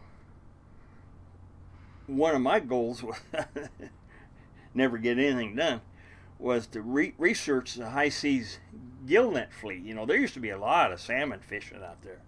one 2.16 2.34
of 2.34 2.40
my 2.42 2.60
goals 2.60 3.02
was 3.02 3.18
never 4.74 4.98
get 4.98 5.18
anything 5.18 5.56
done 5.56 5.80
was 6.38 6.66
to 6.68 6.80
re- 6.80 7.14
research 7.18 7.74
the 7.74 7.90
high 7.90 8.08
seas 8.08 8.58
gillnet 9.06 9.52
fleet. 9.52 9.82
You 9.82 9.94
know, 9.94 10.06
there 10.06 10.16
used 10.16 10.34
to 10.34 10.40
be 10.40 10.50
a 10.50 10.58
lot 10.58 10.92
of 10.92 11.00
salmon 11.00 11.40
fishing 11.40 11.82
out 11.82 12.02
there. 12.02 12.20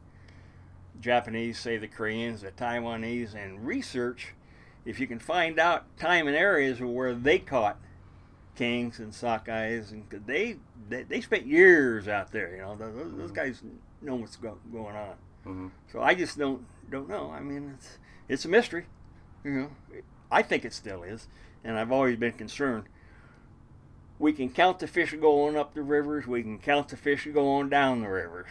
Japanese, 1.01 1.59
say 1.59 1.79
the 1.79 1.89
Koreans, 1.89 2.43
the 2.43 2.51
Taiwanese, 2.51 3.35
and 3.35 3.67
research 3.67 4.35
if 4.85 4.99
you 5.01 5.07
can 5.07 5.19
find 5.19 5.59
out 5.59 5.97
time 5.97 6.27
and 6.27 6.37
areas 6.37 6.81
where 6.81 7.15
they 7.15 7.39
caught 7.39 7.79
kings 8.57 8.99
and 8.99 9.13
sockeyes, 9.13 9.93
and 9.93 10.05
they, 10.27 10.57
they 10.89 11.05
they 11.05 11.21
spent 11.21 11.47
years 11.47 12.09
out 12.09 12.33
there. 12.33 12.55
You 12.55 12.63
know, 12.63 12.77
those, 12.77 13.17
those 13.17 13.31
guys 13.33 13.63
know 14.01 14.17
what's 14.17 14.37
go, 14.37 14.59
going 14.73 14.97
on. 14.97 15.15
Mhm. 15.47 15.71
So 15.91 16.03
I 16.03 16.15
just 16.15 16.37
don't 16.37 16.67
don't 16.91 17.09
know. 17.09 17.31
I 17.31 17.41
mean, 17.41 17.73
it's 17.77 17.99
it's 18.29 18.45
a 18.45 18.49
mystery. 18.49 18.87
You 19.45 19.51
know, 19.51 19.71
I 20.31 20.43
think 20.43 20.65
it 20.65 20.73
still 20.73 21.03
is, 21.03 21.29
and 21.65 21.79
I've 21.79 21.93
always 21.93 22.17
been 22.17 22.33
concerned. 22.33 22.85
We 24.19 24.33
can 24.33 24.51
count 24.51 24.79
the 24.79 24.87
fish 24.87 25.13
going 25.15 25.57
up 25.57 25.75
the 25.75 25.83
rivers. 25.83 26.27
We 26.27 26.43
can 26.43 26.59
count 26.59 26.89
the 26.89 26.97
fish 26.97 27.27
going 27.33 27.69
down 27.71 28.03
the 28.03 28.09
rivers. 28.09 28.47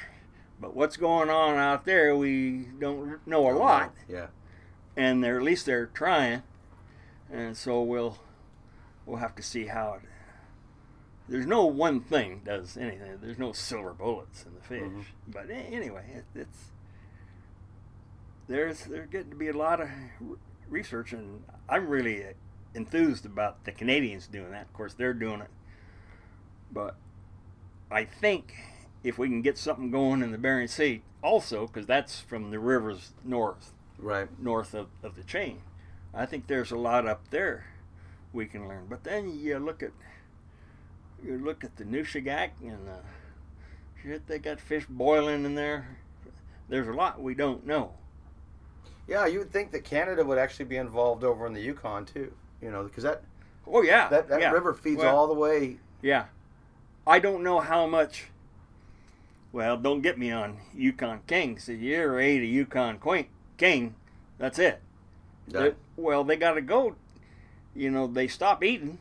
But 0.59 0.75
what's 0.75 0.97
going 0.97 1.29
on 1.29 1.55
out 1.57 1.85
there, 1.85 2.15
we 2.15 2.67
don't 2.79 3.25
know 3.25 3.49
a 3.49 3.55
lot 3.57 3.93
Yeah. 4.07 4.27
and 4.97 5.23
they're 5.23 5.37
at 5.37 5.43
least 5.43 5.65
they're 5.65 5.87
trying, 5.87 6.43
and 7.31 7.55
so 7.57 7.81
we'll 7.81 8.19
we'll 9.05 9.17
have 9.17 9.33
to 9.35 9.41
see 9.43 9.67
how 9.67 9.93
it. 9.93 10.01
There's 11.29 11.45
no 11.47 11.65
one 11.65 12.01
thing 12.01 12.41
does 12.43 12.75
anything. 12.77 13.17
There's 13.21 13.39
no 13.39 13.53
silver 13.53 13.93
bullets 13.93 14.45
in 14.45 14.53
the 14.53 14.61
fish. 14.61 14.81
Mhm. 14.83 15.05
But 15.29 15.49
anyway, 15.49 16.03
it, 16.13 16.25
it's 16.39 16.71
there's 18.47 18.83
there's 18.85 19.09
getting 19.09 19.29
to 19.31 19.35
be 19.37 19.47
a 19.47 19.53
lot 19.57 19.79
of 19.79 19.89
research, 20.71 21.13
and 21.13 21.43
I'm 21.69 21.87
really 21.87 22.25
enthused 22.73 23.25
about 23.25 23.65
the 23.65 23.71
Canadians 23.71 24.27
doing 24.27 24.51
that. 24.51 24.63
Of 24.63 24.73
course, 24.73 24.93
they're 24.93 25.13
doing 25.13 25.41
it, 25.41 25.49
but 26.71 26.95
I 27.91 28.05
think 28.05 28.55
if 29.03 29.17
we 29.17 29.27
can 29.27 29.41
get 29.41 29.57
something 29.57 29.91
going 29.91 30.21
in 30.21 30.31
the 30.31 30.37
Bering 30.37 30.67
Sea, 30.67 31.01
also 31.21 31.67
because 31.67 31.85
that's 31.85 32.19
from 32.19 32.51
the 32.51 32.59
rivers 32.59 33.11
north 33.23 33.73
Right. 33.99 34.27
north 34.39 34.73
of, 34.73 34.87
of 35.03 35.15
the 35.15 35.23
chain. 35.23 35.61
I 36.13 36.25
think 36.25 36.47
there's 36.47 36.71
a 36.71 36.77
lot 36.77 37.05
up 37.07 37.29
there 37.29 37.65
we 38.33 38.45
can 38.45 38.67
learn. 38.67 38.87
But 38.89 39.03
then 39.03 39.37
you 39.37 39.59
look 39.59 39.83
at 39.83 39.91
you 41.23 41.37
look 41.37 41.63
at 41.63 41.75
the 41.77 41.83
Nushagak 41.83 42.51
and 42.61 42.89
uh, 42.89 43.01
shit, 44.01 44.27
they 44.27 44.39
got 44.39 44.59
fish 44.59 44.85
boiling 44.89 45.45
in 45.45 45.55
there. 45.55 45.97
There's 46.67 46.87
a 46.87 46.93
lot 46.93 47.21
we 47.21 47.35
don't 47.35 47.65
know. 47.65 47.93
Yeah, 49.11 49.25
you 49.25 49.39
would 49.39 49.51
think 49.51 49.71
that 49.71 49.83
Canada 49.83 50.23
would 50.23 50.37
actually 50.37 50.65
be 50.65 50.77
involved 50.77 51.25
over 51.25 51.45
in 51.45 51.53
the 51.53 51.59
Yukon 51.59 52.05
too. 52.05 52.31
You 52.61 52.71
know, 52.71 52.83
because 52.83 53.03
that 53.03 53.23
Oh 53.67 53.81
yeah, 53.81 54.07
that, 54.07 54.29
that 54.29 54.39
yeah. 54.39 54.51
river 54.51 54.73
feeds 54.73 55.01
Well, 55.01 55.15
all 55.15 55.27
the 55.27 55.33
way. 55.33 55.77
Yeah, 56.01 56.25
I 57.05 57.19
don't 57.19 57.43
know 57.43 57.59
how 57.59 57.85
much. 57.87 58.27
Well, 59.51 59.75
don't 59.75 59.99
get 59.99 60.17
me 60.17 60.31
on 60.31 60.59
Yukon 60.73 61.21
Kings. 61.27 61.67
If 61.67 61.81
you 61.81 61.97
ever 61.97 62.21
ate 62.21 62.41
a 62.41 62.45
Yukon 62.45 62.99
queen, 62.99 63.27
king, 63.57 63.95
that's 64.37 64.57
it. 64.57 64.81
They- 65.45 65.75
well, 65.97 66.23
they 66.23 66.37
got 66.37 66.53
to 66.53 66.61
go. 66.61 66.95
You 67.75 67.91
know, 67.91 68.07
they 68.07 68.29
stop 68.29 68.63
eating 68.63 68.99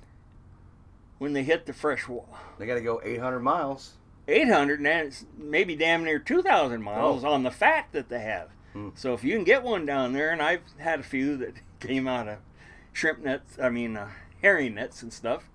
when 1.19 1.35
they 1.35 1.45
hit 1.45 1.67
the 1.67 1.73
fresh 1.73 2.09
water. 2.09 2.27
They 2.59 2.67
got 2.67 2.75
to 2.75 2.81
go 2.81 3.01
800 3.05 3.39
miles. 3.41 3.93
800 4.27 4.81
and 4.81 5.17
maybe 5.39 5.77
damn 5.77 6.03
near 6.03 6.19
2,000 6.19 6.83
miles 6.83 7.25
oh. 7.25 7.29
on 7.29 7.45
the 7.45 7.51
fat 7.51 7.87
that 7.93 8.09
they 8.09 8.21
have. 8.21 8.49
Hmm. 8.73 8.91
So 8.95 9.14
if 9.14 9.25
you 9.25 9.35
can 9.35 9.45
get 9.45 9.62
one 9.62 9.85
down 9.87 10.12
there, 10.12 10.31
and 10.31 10.41
I've 10.41 10.62
had 10.79 11.01
a 11.01 11.03
few 11.03 11.37
that 11.39 11.55
came 11.81 12.07
out 12.07 12.29
of 12.29 12.39
shrimp 12.93 13.21
nets, 13.25 13.59
I 13.61 13.68
mean 13.68 13.97
uh, 13.97 14.09
herring 14.43 14.75
nets 14.75 15.03
and 15.03 15.12
stuff. 15.12 15.49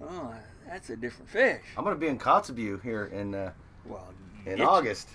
Oh, 0.00 0.34
that's 0.68 0.90
a 0.90 0.96
different 0.96 1.28
fish. 1.30 1.62
I'm 1.76 1.84
going 1.84 1.94
to 1.96 2.00
be 2.00 2.08
in 2.08 2.18
Kotzebue 2.18 2.82
here 2.82 3.06
in 3.06 3.34
uh, 3.34 3.52
Well, 3.84 4.12
in 4.40 4.44
get 4.44 4.58
you- 4.58 4.64
August. 4.64 5.08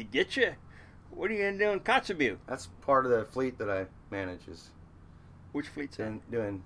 get, 0.00 0.36
you. 0.36 0.52
What 1.10 1.30
are 1.30 1.34
you 1.34 1.44
gonna 1.44 1.58
do 1.58 1.70
in 1.72 1.80
Kotzebue? 1.80 2.38
That's 2.46 2.68
part 2.80 3.04
of 3.04 3.12
the 3.12 3.24
fleet 3.26 3.58
that 3.58 3.68
I 3.70 3.84
manage 4.10 4.48
is 4.48 4.70
Which 5.52 5.68
fleet's 5.68 5.98
that? 5.98 6.30
doing, 6.30 6.62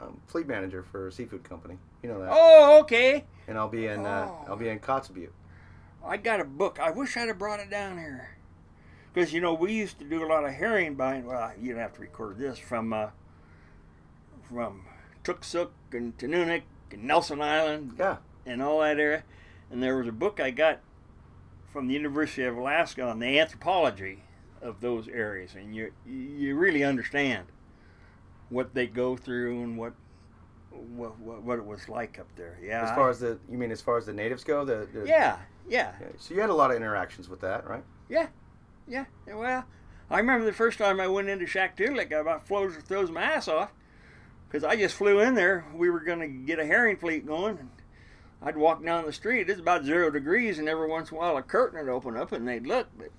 um, 0.00 0.20
fleet 0.28 0.46
manager 0.46 0.84
for 0.84 1.08
a 1.08 1.12
seafood 1.12 1.42
company. 1.42 1.76
You 2.02 2.10
know 2.10 2.20
that. 2.20 2.28
Oh, 2.30 2.78
okay. 2.82 3.24
And 3.48 3.58
I'll 3.58 3.68
be 3.68 3.86
in 3.88 4.06
uh, 4.06 4.28
Oh. 4.28 4.44
I'll 4.50 4.56
be 4.56 4.68
in 4.68 4.78
Kotzebue. 4.78 5.28
I 6.04 6.16
got 6.18 6.40
a 6.40 6.44
book. 6.44 6.78
I 6.80 6.90
wish 6.92 7.16
I'd 7.16 7.26
have 7.28 7.38
brought 7.38 7.58
it 7.60 7.68
down 7.68 7.98
here. 7.98 8.36
Because, 9.12 9.32
you 9.32 9.40
know, 9.40 9.54
we 9.54 9.72
used 9.72 9.98
to 9.98 10.04
do 10.04 10.24
a 10.24 10.28
lot 10.28 10.44
of 10.44 10.52
herring 10.52 10.94
buying. 10.94 11.26
Well, 11.26 11.52
you'd 11.60 11.76
have 11.76 11.94
to 11.94 12.00
record 12.00 12.38
this 12.38 12.58
from 12.58 12.92
uh, 12.92 13.08
from 14.48 14.84
Toksook 15.24 15.70
and 15.92 16.16
Tununak 16.16 16.62
and 16.90 17.04
Nelson 17.04 17.40
Island 17.40 17.94
Yeah. 17.98 18.16
and 18.46 18.62
all 18.62 18.80
that 18.80 18.98
area. 18.98 19.24
And 19.70 19.82
there 19.82 19.96
was 19.96 20.08
a 20.08 20.12
book 20.12 20.40
I 20.40 20.50
got 20.50 20.80
from 21.72 21.86
the 21.86 21.94
University 21.94 22.44
of 22.44 22.56
Alaska 22.56 23.02
on 23.02 23.18
the 23.20 23.38
anthropology 23.38 24.24
of 24.60 24.80
those 24.80 25.08
areas. 25.08 25.54
And 25.54 25.74
you, 25.74 25.92
you 26.06 26.56
really 26.56 26.82
understand 26.84 27.46
what 28.48 28.74
they 28.74 28.86
go 28.86 29.16
through 29.16 29.62
and 29.62 29.78
what 29.78 29.94
what, 30.70 31.18
what, 31.18 31.42
what 31.42 31.58
it 31.58 31.64
was 31.64 31.88
like 31.88 32.18
up 32.18 32.28
there. 32.36 32.56
Yeah. 32.62 32.82
As 32.84 32.90
far 32.94 33.10
as 33.10 33.18
the 33.20 33.38
you 33.50 33.58
mean 33.58 33.70
as 33.72 33.80
far 33.80 33.98
as 33.98 34.06
the 34.06 34.12
natives 34.12 34.44
go, 34.44 34.64
the, 34.64 34.88
the 34.92 35.04
yeah. 35.06 35.38
yeah. 35.68 35.92
So 36.18 36.32
you 36.34 36.40
had 36.40 36.50
a 36.50 36.54
lot 36.54 36.70
of 36.70 36.76
interactions 36.76 37.28
with 37.28 37.40
that, 37.40 37.68
right? 37.68 37.84
Yeah, 38.08 38.28
yeah. 38.88 39.04
Well, 39.26 39.64
I 40.10 40.18
remember 40.18 40.44
the 40.44 40.52
first 40.52 40.78
time 40.78 41.00
I 41.00 41.06
went 41.06 41.28
into 41.28 41.46
Shaktoolik, 41.46 42.12
I 42.12 42.16
about 42.16 42.46
froze 42.46 42.76
throws 42.76 43.10
my 43.10 43.22
ass 43.22 43.48
off 43.48 43.70
because 44.48 44.64
I 44.64 44.76
just 44.76 44.96
flew 44.96 45.20
in 45.20 45.34
there. 45.34 45.64
We 45.74 45.90
were 45.90 46.00
going 46.00 46.20
to 46.20 46.26
get 46.26 46.58
a 46.58 46.66
herring 46.66 46.96
fleet 46.96 47.26
going. 47.26 47.58
And 47.58 47.70
I'd 48.42 48.56
walk 48.56 48.84
down 48.84 49.06
the 49.06 49.12
street. 49.12 49.48
It's 49.48 49.60
about 49.60 49.84
zero 49.84 50.10
degrees, 50.10 50.58
and 50.58 50.68
every 50.68 50.88
once 50.88 51.10
in 51.10 51.16
a 51.16 51.20
while 51.20 51.36
a 51.36 51.42
curtain 51.42 51.78
would 51.78 51.92
open 51.92 52.16
up, 52.16 52.32
and 52.32 52.46
they'd 52.46 52.66
look, 52.66 52.88
but. 52.98 53.10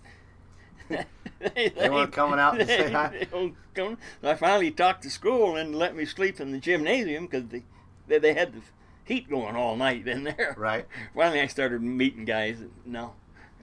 they, 1.55 1.89
weren't 1.89 2.11
coming 2.11 2.39
out 2.39 2.59
to 2.59 2.65
say 2.65 2.91
hi? 2.91 3.27
they 3.31 3.53
come. 3.73 3.97
I 4.21 4.35
finally 4.35 4.71
talked 4.71 5.03
to 5.03 5.09
school 5.09 5.55
and 5.55 5.73
let 5.73 5.95
me 5.95 6.03
sleep 6.03 6.41
in 6.41 6.51
the 6.51 6.57
gymnasium 6.57 7.27
because 7.27 7.47
they, 7.47 7.63
they 8.07 8.17
they 8.17 8.33
had 8.33 8.53
the 8.53 8.61
heat 9.05 9.29
going 9.29 9.55
all 9.55 9.77
night 9.77 10.07
in 10.07 10.23
there. 10.23 10.53
Right. 10.57 10.85
Finally, 11.15 11.41
I 11.41 11.47
started 11.47 11.81
meeting 11.81 12.25
guys. 12.25 12.57
No, 12.85 13.13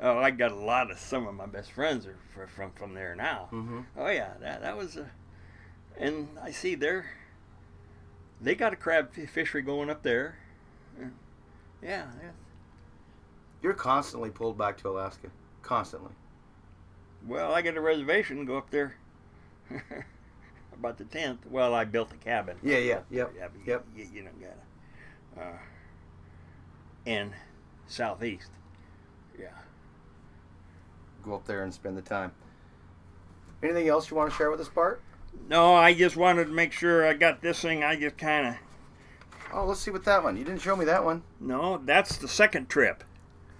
oh, 0.01 0.19
I 0.19 0.31
got 0.31 0.53
a 0.53 0.57
lot 0.57 0.91
of 0.91 0.99
some 0.99 1.27
of 1.27 1.35
my 1.35 1.47
best 1.47 1.73
friends 1.73 2.07
are 2.07 2.17
fr- 2.35 2.47
from 2.47 2.73
from 2.73 2.95
there 2.95 3.15
now. 3.15 3.49
Mm-hmm. 3.53 3.81
Oh 3.97 4.09
yeah, 4.09 4.33
that 4.41 4.63
that 4.63 4.77
was 4.77 4.97
a, 4.97 5.11
and 5.97 6.29
I 6.43 6.51
see 6.51 6.75
they're 6.75 7.07
they 8.41 8.55
got 8.55 8.73
a 8.73 8.77
crab 8.77 9.13
fishery 9.13 9.63
going 9.63 9.91
up 9.91 10.03
there. 10.03 10.37
Yeah, 11.83 12.07
yeah. 12.21 12.31
You're 13.63 13.75
constantly 13.75 14.31
pulled 14.31 14.59
back 14.59 14.77
to 14.79 14.89
Alaska. 14.89 15.29
Constantly. 15.63 16.13
Well, 17.27 17.53
I 17.53 17.63
got 17.63 17.77
a 17.77 17.81
reservation. 17.81 18.45
Go 18.45 18.57
up 18.57 18.71
there. 18.71 18.97
About 20.73 20.99
the 20.99 21.05
tenth. 21.05 21.45
Well, 21.47 21.75
I 21.75 21.85
built 21.85 22.13
a 22.13 22.17
cabin. 22.17 22.57
Yeah, 22.63 22.79
yeah, 22.79 23.01
yep, 23.11 23.33
Yeah, 23.37 23.49
yep. 23.67 23.85
You, 23.97 24.07
you 24.13 24.23
know, 24.23 24.31
gotta. 25.35 25.49
Uh, 25.49 25.59
and 27.07 27.33
southeast. 27.87 28.51
Yeah. 29.39 29.49
Go 31.23 31.35
up 31.35 31.47
there 31.47 31.63
and 31.63 31.73
spend 31.73 31.97
the 31.97 32.03
time. 32.03 32.33
Anything 33.63 33.89
else 33.89 34.11
you 34.11 34.17
want 34.17 34.31
to 34.31 34.37
share 34.37 34.51
with 34.51 34.61
us, 34.61 34.69
Bart? 34.69 35.03
No, 35.49 35.75
I 35.75 35.95
just 35.95 36.17
wanted 36.17 36.47
to 36.47 36.53
make 36.53 36.73
sure 36.73 37.07
I 37.07 37.15
got 37.15 37.43
this 37.43 37.61
thing. 37.61 37.83
I 37.83 37.97
just 37.97 38.17
kind 38.17 38.49
of. 38.49 38.55
Oh, 39.53 39.65
let's 39.65 39.81
see 39.81 39.91
what 39.91 40.05
that 40.05 40.23
one. 40.23 40.37
You 40.37 40.45
didn't 40.45 40.61
show 40.61 40.77
me 40.77 40.85
that 40.85 41.05
one. 41.05 41.23
No, 41.41 41.81
that's 41.85 42.17
the 42.19 42.29
second 42.29 42.69
trip. 42.69 43.03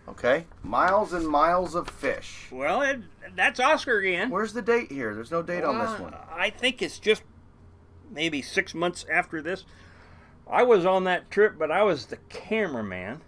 Okay. 0.09 0.47
Miles 0.63 1.13
and 1.13 1.29
miles 1.29 1.75
of 1.75 1.89
fish. 1.89 2.47
Well, 2.51 2.83
it, 2.83 3.01
that's 3.35 3.61
Oscar 3.61 3.99
again. 3.99 4.31
Where's 4.31 4.53
the 4.53 4.63
date 4.63 4.91
here? 4.91 5.15
There's 5.15 5.31
no 5.31 5.43
date 5.43 5.65
on 5.65 5.79
this 5.79 5.99
one. 6.01 6.15
I 6.31 6.51
think 6.51 6.81
it's 6.81 6.99
just 6.99 7.23
maybe 8.11 8.41
six 8.41 8.75
months 8.75 9.05
after 9.11 9.43
this. 9.43 9.65
I 10.51 10.63
was 10.63 10.87
on 10.87 11.05
that 11.05 11.31
trip, 11.31 11.59
but 11.59 11.71
I 11.71 11.83
was 11.83 12.07
the 12.07 12.17
cameraman. 12.31 13.21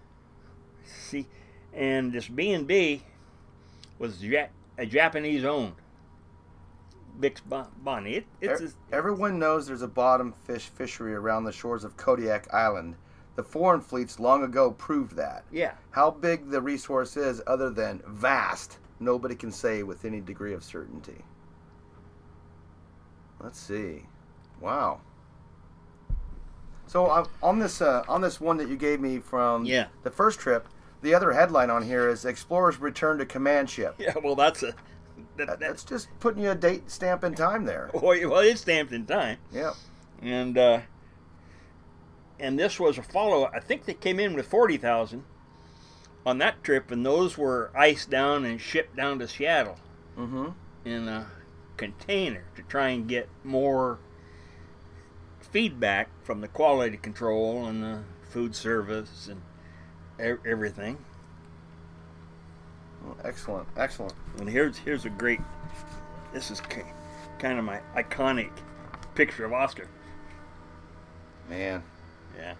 See, 0.85 1.29
and 1.75 2.13
this 2.13 2.29
B 2.29 2.53
and 2.53 2.67
B 2.67 3.03
was 4.01 4.21
a 4.79 4.87
Japanese 4.87 5.45
owned. 5.45 5.75
Bix 7.21 7.41
Bon- 7.47 7.69
Bonnie. 7.85 8.15
It, 8.17 8.27
it's 8.41 8.75
Everyone 8.91 9.39
knows 9.39 9.67
there's 9.67 9.83
a 9.83 9.89
bottom 9.89 10.33
fish 10.33 10.69
fishery 10.69 11.15
around 11.15 11.45
the 11.45 11.53
shores 11.53 11.85
of 11.85 11.97
Kodiak 11.97 12.53
Island. 12.53 12.97
The 13.37 13.43
foreign 13.45 13.81
fleets 13.81 14.19
long 14.19 14.43
ago 14.43 14.71
proved 14.73 15.15
that. 15.17 15.45
yeah. 15.53 15.73
How 15.91 16.11
big 16.11 16.51
the 16.51 16.61
resource 16.61 17.17
is, 17.17 17.41
other 17.47 17.71
than 17.71 18.03
vast, 18.07 18.79
nobody 18.99 19.35
can 19.35 19.53
say 19.53 19.83
with 19.83 20.05
any 20.05 20.21
degree 20.21 20.55
of 20.55 20.65
certainty. 20.65 21.23
Let's 23.41 23.59
see. 23.59 24.03
Wow. 24.61 25.01
So 26.87 27.07
uh, 27.07 27.25
on 27.43 27.59
this 27.59 27.81
uh, 27.81 28.03
on 28.09 28.21
this 28.21 28.41
one 28.41 28.57
that 28.59 28.69
you 28.69 28.77
gave 28.77 29.01
me 29.01 29.19
from 29.21 29.65
Yeah. 29.65 29.87
the 30.03 30.11
first 30.11 30.41
trip, 30.41 30.67
the 31.03 31.15
other 31.15 31.33
headline 31.33 31.71
on 31.71 31.83
here 31.83 32.09
is 32.09 32.25
"Explorers 32.25 32.79
Return 32.79 33.19
to 33.19 33.27
Command 33.27 33.71
Ship." 33.71 33.95
Yeah, 33.99 34.15
well, 34.23 34.35
that's 34.37 34.63
a 34.63 34.75
that, 35.37 35.47
That, 35.47 35.61
that's 35.61 35.85
just 35.85 36.09
putting 36.21 36.43
you 36.43 36.51
a 36.51 36.55
date 36.55 36.91
stamp 36.91 37.25
in 37.25 37.35
time 37.35 37.65
there. 37.65 37.91
well, 37.95 38.13
it's 38.41 38.61
stamped 38.63 38.93
in 38.93 39.07
time, 39.07 39.39
Yeah. 39.53 39.73
and 40.23 40.57
uh, 40.59 40.81
and 42.39 42.59
this 42.59 42.79
was 42.81 42.99
a 42.99 43.03
follow. 43.03 43.45
Up 43.45 43.53
I 43.55 43.61
think 43.61 43.85
they 43.85 43.95
came 43.95 44.19
in 44.21 44.35
with 44.35 44.47
forty 44.47 44.77
thousand 44.77 45.25
on 46.27 46.39
that 46.39 46.63
trip, 46.63 46.91
and 46.91 47.05
those 47.05 47.39
were 47.39 47.71
iced 47.75 48.11
down 48.11 48.45
and 48.45 48.61
shipped 48.61 48.97
down 48.97 49.19
to 49.21 49.29
Seattle 49.29 49.77
Mm-hmm. 50.19 50.49
in 50.85 51.09
a 51.09 51.27
container 51.79 52.45
to 52.57 52.63
try 52.63 52.89
and 52.91 53.09
get 53.09 53.27
more 53.43 53.99
feedback 55.41 56.09
from 56.23 56.41
the 56.43 56.49
quality 56.49 56.97
control 56.97 57.65
and 57.67 57.83
the 57.83 58.01
food 58.29 58.55
service 58.55 59.29
and 59.29 59.41
everything. 60.21 60.99
Excellent. 63.25 63.67
Excellent. 63.77 64.15
And 64.39 64.49
here's 64.49 64.77
here's 64.79 65.05
a 65.05 65.11
great. 65.11 65.41
This 66.33 66.51
is 66.51 66.61
kind 67.39 67.59
of 67.59 67.65
my 67.65 67.81
iconic 67.97 68.51
picture 69.15 69.45
of 69.45 69.53
Oscar. 69.53 69.89
Man, 71.49 71.83
Yeah. 72.39 72.55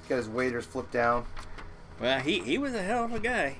he's 0.00 0.08
got 0.08 0.16
his 0.16 0.28
waders 0.28 0.64
flipped 0.64 0.92
down. 0.92 1.26
Well, 2.00 2.20
he 2.20 2.38
he 2.40 2.58
was 2.58 2.74
a 2.74 2.82
hell 2.82 3.04
of 3.04 3.12
a 3.12 3.20
guy. 3.20 3.56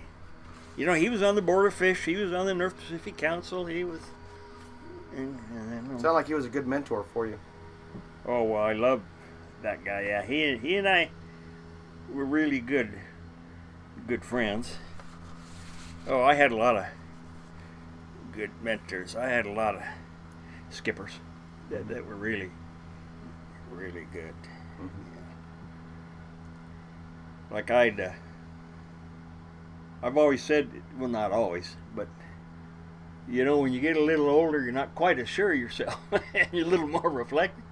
You 0.77 0.87
know, 0.87 0.95
he 0.95 1.09
was 1.09 1.23
on 1.23 1.35
the 1.35 1.43
Board 1.43 1.67
of 1.67 1.75
Fish. 1.75 2.05
He 2.05 2.17
was 2.17 2.33
on 2.33 2.47
the 2.47 2.55
North 2.55 2.77
Pacific 2.79 3.17
Council. 3.17 3.67
He 3.67 3.83
was. 3.85 4.01
And, 5.17 5.39
and, 5.55 5.89
Sounded 5.93 6.13
like 6.13 6.27
he 6.27 6.35
was 6.35 6.45
a 6.45 6.51
good 6.51 6.67
mentor 6.67 7.05
for 7.15 7.27
you. 7.27 7.39
oh 8.27 8.43
well, 8.45 8.63
I 8.63 8.75
love 8.75 9.03
that 9.63 9.85
guy. 9.85 10.03
Yeah, 10.03 10.23
he 10.23 10.57
he 10.59 10.77
and 10.77 10.89
I 10.89 11.11
were 12.13 12.25
really 12.25 12.61
good 12.61 12.93
good 14.07 14.25
friends. 14.25 14.77
Oh, 16.09 16.23
I 16.23 16.35
had 16.35 16.53
a 16.53 16.57
lot 16.57 16.77
of 16.77 16.85
good 18.33 18.51
mentors. 18.63 19.17
I 19.17 19.29
had 19.29 19.47
a 19.47 19.53
lot 19.53 19.75
of 19.75 19.83
skippers 20.71 21.13
that, 21.71 21.89
that 21.89 22.07
were 22.07 22.15
really 22.15 22.51
really 23.77 24.07
good. 24.13 24.35
Like 27.51 27.71
I'd, 27.71 28.01
uh, 28.01 28.11
I've 30.03 30.17
always 30.17 30.43
said, 30.43 30.69
well, 30.99 31.09
not 31.09 31.31
always, 31.31 31.77
but 31.95 32.09
you 33.29 33.45
know, 33.45 33.59
when 33.59 33.73
you 33.73 33.81
get 33.81 33.97
a 33.97 34.03
little 34.03 34.29
older, 34.29 34.63
you're 34.63 34.73
not 34.73 34.95
quite 34.95 35.19
as 35.19 35.29
sure 35.29 35.53
of 35.53 35.59
yourself, 35.59 35.99
and 36.35 36.49
you're 36.53 36.67
a 36.67 36.69
little 36.69 36.89
more 36.89 37.11
reflective. 37.11 37.65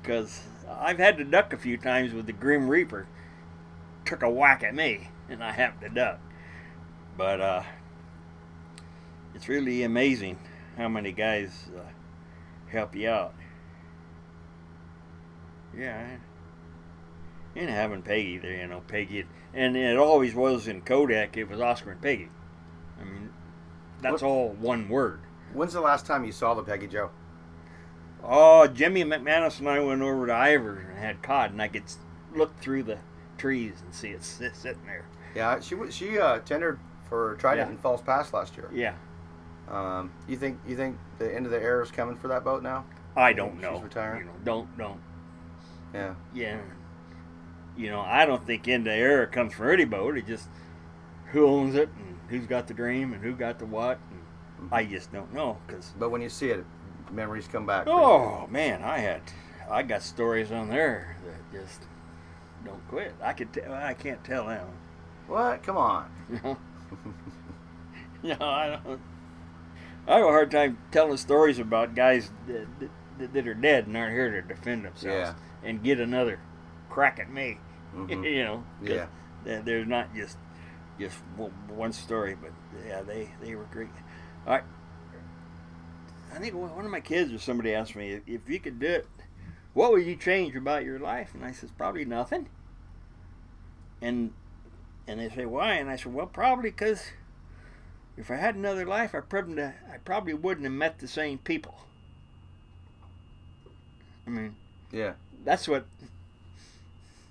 Because 0.00 0.40
I've 0.68 0.98
had 0.98 1.18
to 1.18 1.24
duck 1.24 1.52
a 1.52 1.58
few 1.58 1.76
times 1.76 2.12
with 2.14 2.26
the 2.26 2.32
Grim 2.32 2.68
Reaper. 2.68 3.06
Took 4.12 4.24
a 4.24 4.28
whack 4.28 4.62
at 4.62 4.74
me, 4.74 5.08
and 5.30 5.42
I 5.42 5.52
happened 5.52 5.80
to 5.80 5.88
duck. 5.88 6.20
But 7.16 7.40
uh, 7.40 7.62
it's 9.34 9.48
really 9.48 9.84
amazing 9.84 10.38
how 10.76 10.90
many 10.90 11.12
guys 11.12 11.70
uh, 11.74 11.80
help 12.70 12.94
you 12.94 13.08
out. 13.08 13.32
Yeah, 15.74 16.18
and 17.56 17.70
having 17.70 18.02
Peggy 18.02 18.36
there, 18.36 18.52
you 18.54 18.66
know, 18.66 18.82
Peggy, 18.86 19.24
and 19.54 19.78
it 19.78 19.96
always 19.96 20.34
was 20.34 20.68
in 20.68 20.82
Kodiak. 20.82 21.34
It 21.38 21.48
was 21.48 21.58
Oscar 21.58 21.92
and 21.92 22.02
Peggy. 22.02 22.28
I 23.00 23.04
mean, 23.04 23.30
that's 24.02 24.20
What- 24.20 24.28
all 24.28 24.50
one 24.50 24.90
word. 24.90 25.20
When's 25.54 25.72
the 25.72 25.80
last 25.80 26.04
time 26.04 26.26
you 26.26 26.32
saw 26.32 26.52
the 26.52 26.62
Peggy 26.62 26.86
Joe? 26.86 27.08
Oh, 28.22 28.66
Jimmy 28.66 29.04
McManus 29.04 29.58
and 29.58 29.70
I 29.70 29.80
went 29.80 30.02
over 30.02 30.26
to 30.26 30.34
Ivor 30.34 30.86
and 30.90 30.98
had 30.98 31.22
cod, 31.22 31.52
and 31.52 31.62
I 31.62 31.68
could 31.68 31.84
look 32.34 32.60
through 32.60 32.82
the 32.82 32.98
trees 33.38 33.74
and 33.84 33.94
see 33.94 34.08
it 34.10 34.22
sit, 34.22 34.54
sitting 34.56 34.84
there. 34.86 35.04
Yeah, 35.34 35.60
she 35.60 35.76
she 35.90 36.18
uh, 36.18 36.38
tendered 36.40 36.78
for 37.08 37.34
Trident 37.36 37.68
Yeah. 37.68 37.72
in 37.72 37.78
False 37.78 38.02
Pass 38.02 38.32
last 38.32 38.56
year. 38.56 38.68
Yeah, 38.72 38.94
Um, 39.68 40.12
you 40.28 40.36
think 40.36 40.58
you 40.66 40.76
think 40.76 40.98
the 41.18 41.34
end 41.34 41.46
of 41.46 41.52
the 41.52 41.60
era 41.60 41.82
is 41.82 41.90
coming 41.90 42.16
for 42.16 42.28
that 42.28 42.44
boat 42.44 42.62
now? 42.62 42.84
I 43.16 43.32
don't 43.32 43.60
know. 43.60 43.74
She's 43.74 43.82
retiring? 43.84 44.20
You 44.20 44.26
know, 44.26 44.32
don't 44.44 44.78
don't. 44.78 45.00
Yeah. 45.94 46.14
Yeah, 46.34 46.58
you 47.76 47.90
know, 47.90 48.00
I 48.00 48.24
don't 48.26 48.44
think 48.46 48.68
into 48.68 48.92
era 48.92 49.26
comes 49.26 49.54
for 49.54 49.70
any 49.70 49.84
boat. 49.84 50.16
It 50.16 50.26
just 50.26 50.48
who 51.32 51.46
owns 51.46 51.74
it 51.74 51.88
and 51.98 52.18
who's 52.28 52.46
got 52.46 52.66
the 52.66 52.74
dream 52.74 53.12
and 53.12 53.22
who 53.22 53.32
got 53.34 53.58
the 53.58 53.66
what. 53.66 53.98
And 54.58 54.68
I 54.70 54.84
just 54.84 55.12
don't 55.12 55.32
know 55.34 55.58
because 55.66 55.92
But 55.98 56.10
when 56.10 56.20
you 56.22 56.28
see 56.28 56.50
it, 56.50 56.64
memories 57.10 57.48
come 57.50 57.66
back. 57.66 57.86
oh 57.88 58.46
man, 58.48 58.82
I 58.82 58.98
had 58.98 59.22
I 59.70 59.82
got 59.82 60.02
stories 60.02 60.50
on 60.52 60.68
there 60.68 61.16
that 61.26 61.58
just 61.60 61.82
don't 62.64 62.88
quit. 62.88 63.14
I 63.22 63.32
could 63.32 63.52
tell. 63.52 63.72
I 63.72 63.94
can't 63.94 64.22
tell 64.24 64.46
them. 64.46 64.66
What? 65.26 65.62
Come 65.62 65.76
on. 65.76 66.10
Know? 68.22 68.36
no, 68.38 68.46
I 68.46 68.80
don't. 68.84 69.00
I 70.06 70.18
have 70.18 70.24
a 70.26 70.28
hard 70.28 70.50
time 70.50 70.78
telling 70.90 71.16
stories 71.16 71.58
about 71.58 71.94
guys 71.94 72.30
that, 72.46 72.66
that, 73.18 73.32
that 73.32 73.48
are 73.48 73.54
dead 73.54 73.86
and 73.86 73.96
aren't 73.96 74.12
here 74.12 74.30
to 74.30 74.42
defend 74.42 74.84
themselves 74.84 75.34
yeah. 75.34 75.68
and 75.68 75.82
get 75.82 75.98
another 75.98 76.38
crack 76.90 77.18
at 77.18 77.30
me. 77.30 77.58
Mm-hmm. 77.96 78.24
you 78.24 78.44
know, 78.44 78.64
Yeah. 78.82 79.06
they're 79.44 79.84
not 79.84 80.14
just 80.14 80.36
just 80.98 81.16
one 81.68 81.92
story, 81.92 82.36
but 82.40 82.52
yeah, 82.86 83.02
they 83.02 83.30
they 83.40 83.54
were 83.54 83.66
great. 83.72 83.88
All 84.46 84.54
right. 84.54 84.64
I 86.34 86.38
think 86.38 86.54
one 86.54 86.74
one 86.74 86.84
of 86.84 86.90
my 86.90 87.00
kids 87.00 87.32
or 87.32 87.38
somebody 87.38 87.74
asked 87.74 87.96
me 87.96 88.20
if 88.26 88.48
you 88.48 88.60
could 88.60 88.78
do 88.78 88.86
it, 88.86 89.06
what 89.74 89.92
would 89.92 90.04
you 90.06 90.16
change 90.16 90.54
about 90.54 90.84
your 90.84 90.98
life? 90.98 91.30
And 91.34 91.44
I 91.44 91.52
says 91.52 91.70
probably 91.76 92.04
nothing. 92.04 92.48
And 94.00 94.32
and 95.06 95.20
they 95.20 95.28
say 95.28 95.46
why? 95.46 95.74
And 95.74 95.88
I 95.90 95.96
said 95.96 96.12
well 96.14 96.26
probably 96.26 96.70
because 96.70 97.02
if 98.16 98.30
I 98.30 98.36
had 98.36 98.54
another 98.54 98.84
life, 98.84 99.14
I 99.14 99.20
probably 99.20 99.62
I 99.62 99.98
probably 100.04 100.34
wouldn't 100.34 100.64
have 100.64 100.72
met 100.72 100.98
the 100.98 101.08
same 101.08 101.38
people. 101.38 101.74
I 104.26 104.30
mean, 104.30 104.56
Yeah. 104.90 105.14
that's 105.44 105.66
what. 105.66 105.86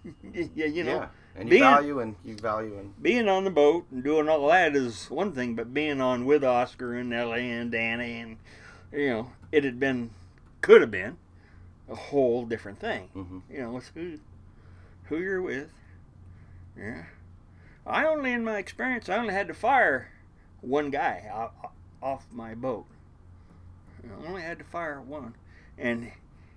yeah, 0.33 0.65
you 0.65 0.83
know, 0.83 0.95
yeah. 0.97 1.07
And 1.35 1.47
you 1.47 1.51
being- 1.51 1.63
value 1.63 1.99
and 1.99 2.15
you 2.25 2.35
value 2.35 2.77
and 2.77 3.01
being 3.01 3.29
on 3.29 3.45
the 3.45 3.49
boat 3.51 3.85
and 3.91 4.03
doing 4.03 4.27
all 4.27 4.47
that 4.49 4.75
is 4.75 5.09
one 5.09 5.31
thing, 5.31 5.55
but 5.55 5.73
being 5.73 6.01
on 6.01 6.25
with 6.25 6.43
Oscar 6.43 6.95
and 6.95 7.13
Ellie 7.13 7.49
and 7.49 7.71
Danny 7.71 8.19
and 8.19 8.37
you 8.91 9.07
know, 9.09 9.31
it 9.53 9.63
had 9.63 9.79
been, 9.79 10.09
could 10.61 10.81
have 10.81 10.91
been, 10.91 11.17
a 11.91 11.95
whole 11.95 12.45
different 12.45 12.79
thing. 12.79 13.09
Mhm. 13.15 13.41
You 13.49 13.57
know, 13.59 13.77
it's 13.77 13.91
who, 13.93 14.17
who 15.05 15.17
you're 15.17 15.41
with. 15.41 15.69
Yeah, 16.77 17.03
I 17.85 18.05
only, 18.05 18.31
in 18.31 18.43
my 18.45 18.57
experience, 18.57 19.09
I 19.09 19.17
only 19.17 19.33
had 19.33 19.47
to 19.49 19.53
fire 19.53 20.09
one 20.61 20.89
guy 20.89 21.29
off 22.01 22.25
my 22.31 22.55
boat. 22.55 22.85
I 24.03 24.27
only 24.27 24.41
had 24.41 24.57
to 24.59 24.63
fire 24.63 25.01
one, 25.01 25.35
and 25.77 26.11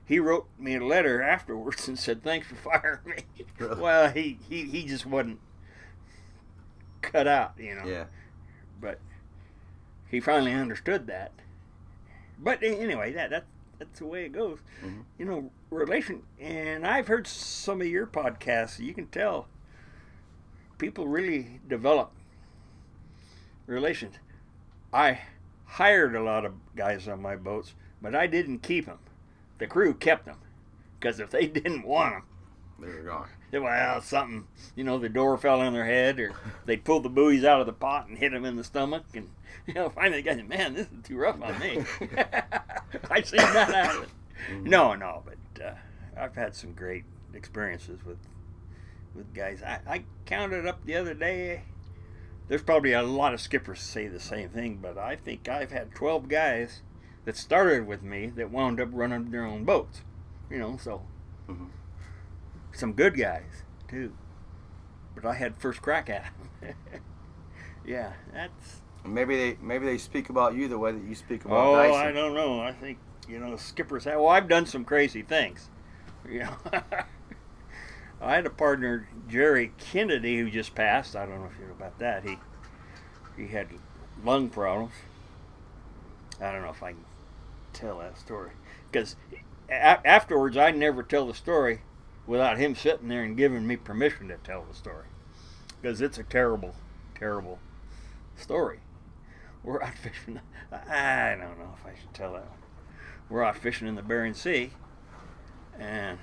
he 0.06 0.18
wrote 0.18 0.46
me 0.58 0.76
a 0.76 0.84
letter 0.84 1.20
afterwards 1.20 1.88
and 1.88 1.98
said, 1.98 2.22
"Thanks 2.22 2.46
for 2.46 2.54
firing 2.54 3.00
me." 3.04 3.44
Really? 3.58 3.80
well, 3.80 4.10
he, 4.10 4.38
he 4.48 4.64
he 4.64 4.84
just 4.86 5.04
wasn't 5.06 5.40
cut 7.02 7.26
out, 7.26 7.54
you 7.58 7.74
know. 7.74 7.84
yeah. 7.86 8.04
But 8.80 8.98
he 10.08 10.20
finally 10.20 10.52
understood 10.52 11.06
that. 11.08 11.32
But 12.38 12.62
anyway, 12.62 13.12
that 13.12 13.30
that 13.30 13.44
that's 13.84 13.98
the 13.98 14.06
way 14.06 14.24
it 14.24 14.32
goes. 14.32 14.58
Mhm. 14.82 15.04
You 15.18 15.24
know, 15.26 15.50
relation. 15.70 16.22
And 16.40 16.86
I've 16.86 17.08
heard 17.08 17.26
some 17.26 17.80
of 17.80 17.86
your 17.86 18.06
podcasts. 18.06 18.78
You 18.78 18.94
can 18.94 19.06
tell 19.08 19.48
people 20.78 21.06
really 21.06 21.60
develop 21.68 22.12
relations. 23.66 24.16
I 24.92 25.20
hired 25.64 26.14
a 26.14 26.22
lot 26.22 26.44
of 26.44 26.54
guys 26.76 27.08
on 27.08 27.20
my 27.22 27.36
boats, 27.36 27.74
but 28.00 28.14
I 28.14 28.26
didn't 28.26 28.60
keep 28.60 28.86
them. 28.86 28.98
The 29.58 29.66
crew 29.66 29.94
kept 29.94 30.26
them 30.26 30.38
because 30.98 31.20
if 31.20 31.30
they 31.30 31.46
didn't 31.60 31.84
want 31.84 32.14
them, 32.14 32.24
they 32.80 32.88
were 32.88 33.02
gone. 33.02 33.28
Well, 33.62 34.00
something, 34.00 34.46
you 34.74 34.84
know, 34.84 34.98
the 34.98 35.08
door 35.08 35.36
fell 35.38 35.60
on 35.60 35.72
their 35.72 35.84
head, 35.86 36.18
or 36.20 36.32
they'd 36.66 36.84
pull 36.84 37.00
the 37.00 37.08
buoys 37.08 37.44
out 37.44 37.60
of 37.60 37.66
the 37.66 37.72
pot 37.72 38.08
and 38.08 38.18
hit 38.18 38.32
them 38.32 38.44
in 38.44 38.56
the 38.56 38.64
stomach, 38.64 39.04
and 39.14 39.28
you 39.66 39.74
know, 39.74 39.88
finally, 39.90 40.22
the 40.22 40.28
guy 40.30 40.36
said, 40.36 40.48
"Man, 40.48 40.74
this 40.74 40.86
is 40.86 41.02
too 41.02 41.16
rough 41.16 41.40
on 41.42 41.58
me." 41.58 41.84
I've 43.10 43.26
seen 43.26 43.38
that 43.40 43.72
happen. 43.74 44.08
No, 44.62 44.94
no, 44.94 45.22
but 45.24 45.64
uh, 45.64 45.74
I've 46.16 46.34
had 46.34 46.54
some 46.54 46.72
great 46.72 47.04
experiences 47.32 48.04
with 48.04 48.18
with 49.14 49.32
guys. 49.34 49.62
I, 49.62 49.78
I 49.86 50.04
counted 50.26 50.66
up 50.66 50.84
the 50.84 50.96
other 50.96 51.14
day. 51.14 51.62
There's 52.48 52.62
probably 52.62 52.92
a 52.92 53.02
lot 53.02 53.32
of 53.32 53.40
skippers 53.40 53.80
say 53.80 54.06
the 54.06 54.20
same 54.20 54.50
thing, 54.50 54.78
but 54.82 54.98
I 54.98 55.16
think 55.16 55.48
I've 55.48 55.70
had 55.70 55.94
12 55.94 56.28
guys 56.28 56.82
that 57.24 57.38
started 57.38 57.86
with 57.86 58.02
me 58.02 58.26
that 58.36 58.50
wound 58.50 58.80
up 58.80 58.90
running 58.92 59.30
their 59.30 59.46
own 59.46 59.64
boats. 59.64 60.02
You 60.50 60.58
know, 60.58 60.76
so 60.76 61.02
Mhm. 61.48 61.68
Some 62.74 62.92
good 62.92 63.16
guys 63.16 63.62
too. 63.88 64.12
But 65.14 65.24
I 65.24 65.34
had 65.34 65.56
first 65.56 65.80
crack 65.80 66.10
at 66.10 66.24
them. 66.60 66.74
yeah, 67.86 68.12
that's. 68.32 68.80
Maybe 69.06 69.36
they 69.36 69.58
maybe 69.62 69.84
they 69.84 69.98
speak 69.98 70.30
about 70.30 70.54
you 70.54 70.66
the 70.68 70.78
way 70.78 70.92
that 70.92 71.04
you 71.04 71.14
speak 71.14 71.44
about 71.44 71.66
Oh, 71.66 71.76
Dyson. 71.76 72.06
I 72.06 72.12
don't 72.12 72.34
know. 72.34 72.60
I 72.60 72.72
think 72.72 72.98
you 73.28 73.38
know 73.38 73.56
skippers 73.56 74.04
have. 74.04 74.18
Well, 74.18 74.28
I've 74.28 74.48
done 74.48 74.66
some 74.66 74.84
crazy 74.84 75.22
things, 75.22 75.68
You 76.28 76.40
know, 76.40 76.56
I 78.20 78.34
had 78.36 78.46
a 78.46 78.50
partner, 78.50 79.06
Jerry 79.28 79.72
Kennedy, 79.78 80.38
who 80.38 80.50
just 80.50 80.74
passed. 80.74 81.14
I 81.14 81.26
don't 81.26 81.40
know 81.40 81.50
if 81.52 81.58
you 81.60 81.66
know 81.66 81.72
about 81.72 81.98
that. 81.98 82.24
He 82.24 82.38
he 83.36 83.48
had 83.48 83.68
lung 84.24 84.48
problems. 84.48 84.94
I 86.40 86.50
don't 86.50 86.62
know 86.62 86.70
if 86.70 86.82
I 86.82 86.92
can 86.92 87.04
tell 87.74 87.98
that 87.98 88.18
story 88.18 88.50
because 88.90 89.16
a- 89.68 90.06
afterwards 90.06 90.56
I 90.56 90.70
never 90.70 91.02
tell 91.02 91.26
the 91.26 91.34
story 91.34 91.82
without 92.26 92.58
him 92.58 92.74
sitting 92.74 93.08
there 93.08 93.22
and 93.22 93.36
giving 93.36 93.66
me 93.66 93.76
permission 93.76 94.28
to 94.28 94.36
tell 94.38 94.64
the 94.68 94.74
story 94.74 95.06
because 95.80 96.00
it's 96.00 96.18
a 96.18 96.22
terrible, 96.22 96.74
terrible 97.14 97.58
story. 98.36 98.80
We're 99.62 99.82
out 99.82 99.94
fishing. 99.94 100.40
I 100.72 101.36
don't 101.38 101.58
know 101.58 101.74
if 101.78 101.86
I 101.86 101.98
should 101.98 102.12
tell 102.14 102.32
that 102.34 102.48
one. 102.48 102.58
We're 103.28 103.42
out 103.44 103.56
fishing 103.56 103.88
in 103.88 103.94
the 103.94 104.02
Bering 104.02 104.34
Sea, 104.34 104.70
and 105.78 106.18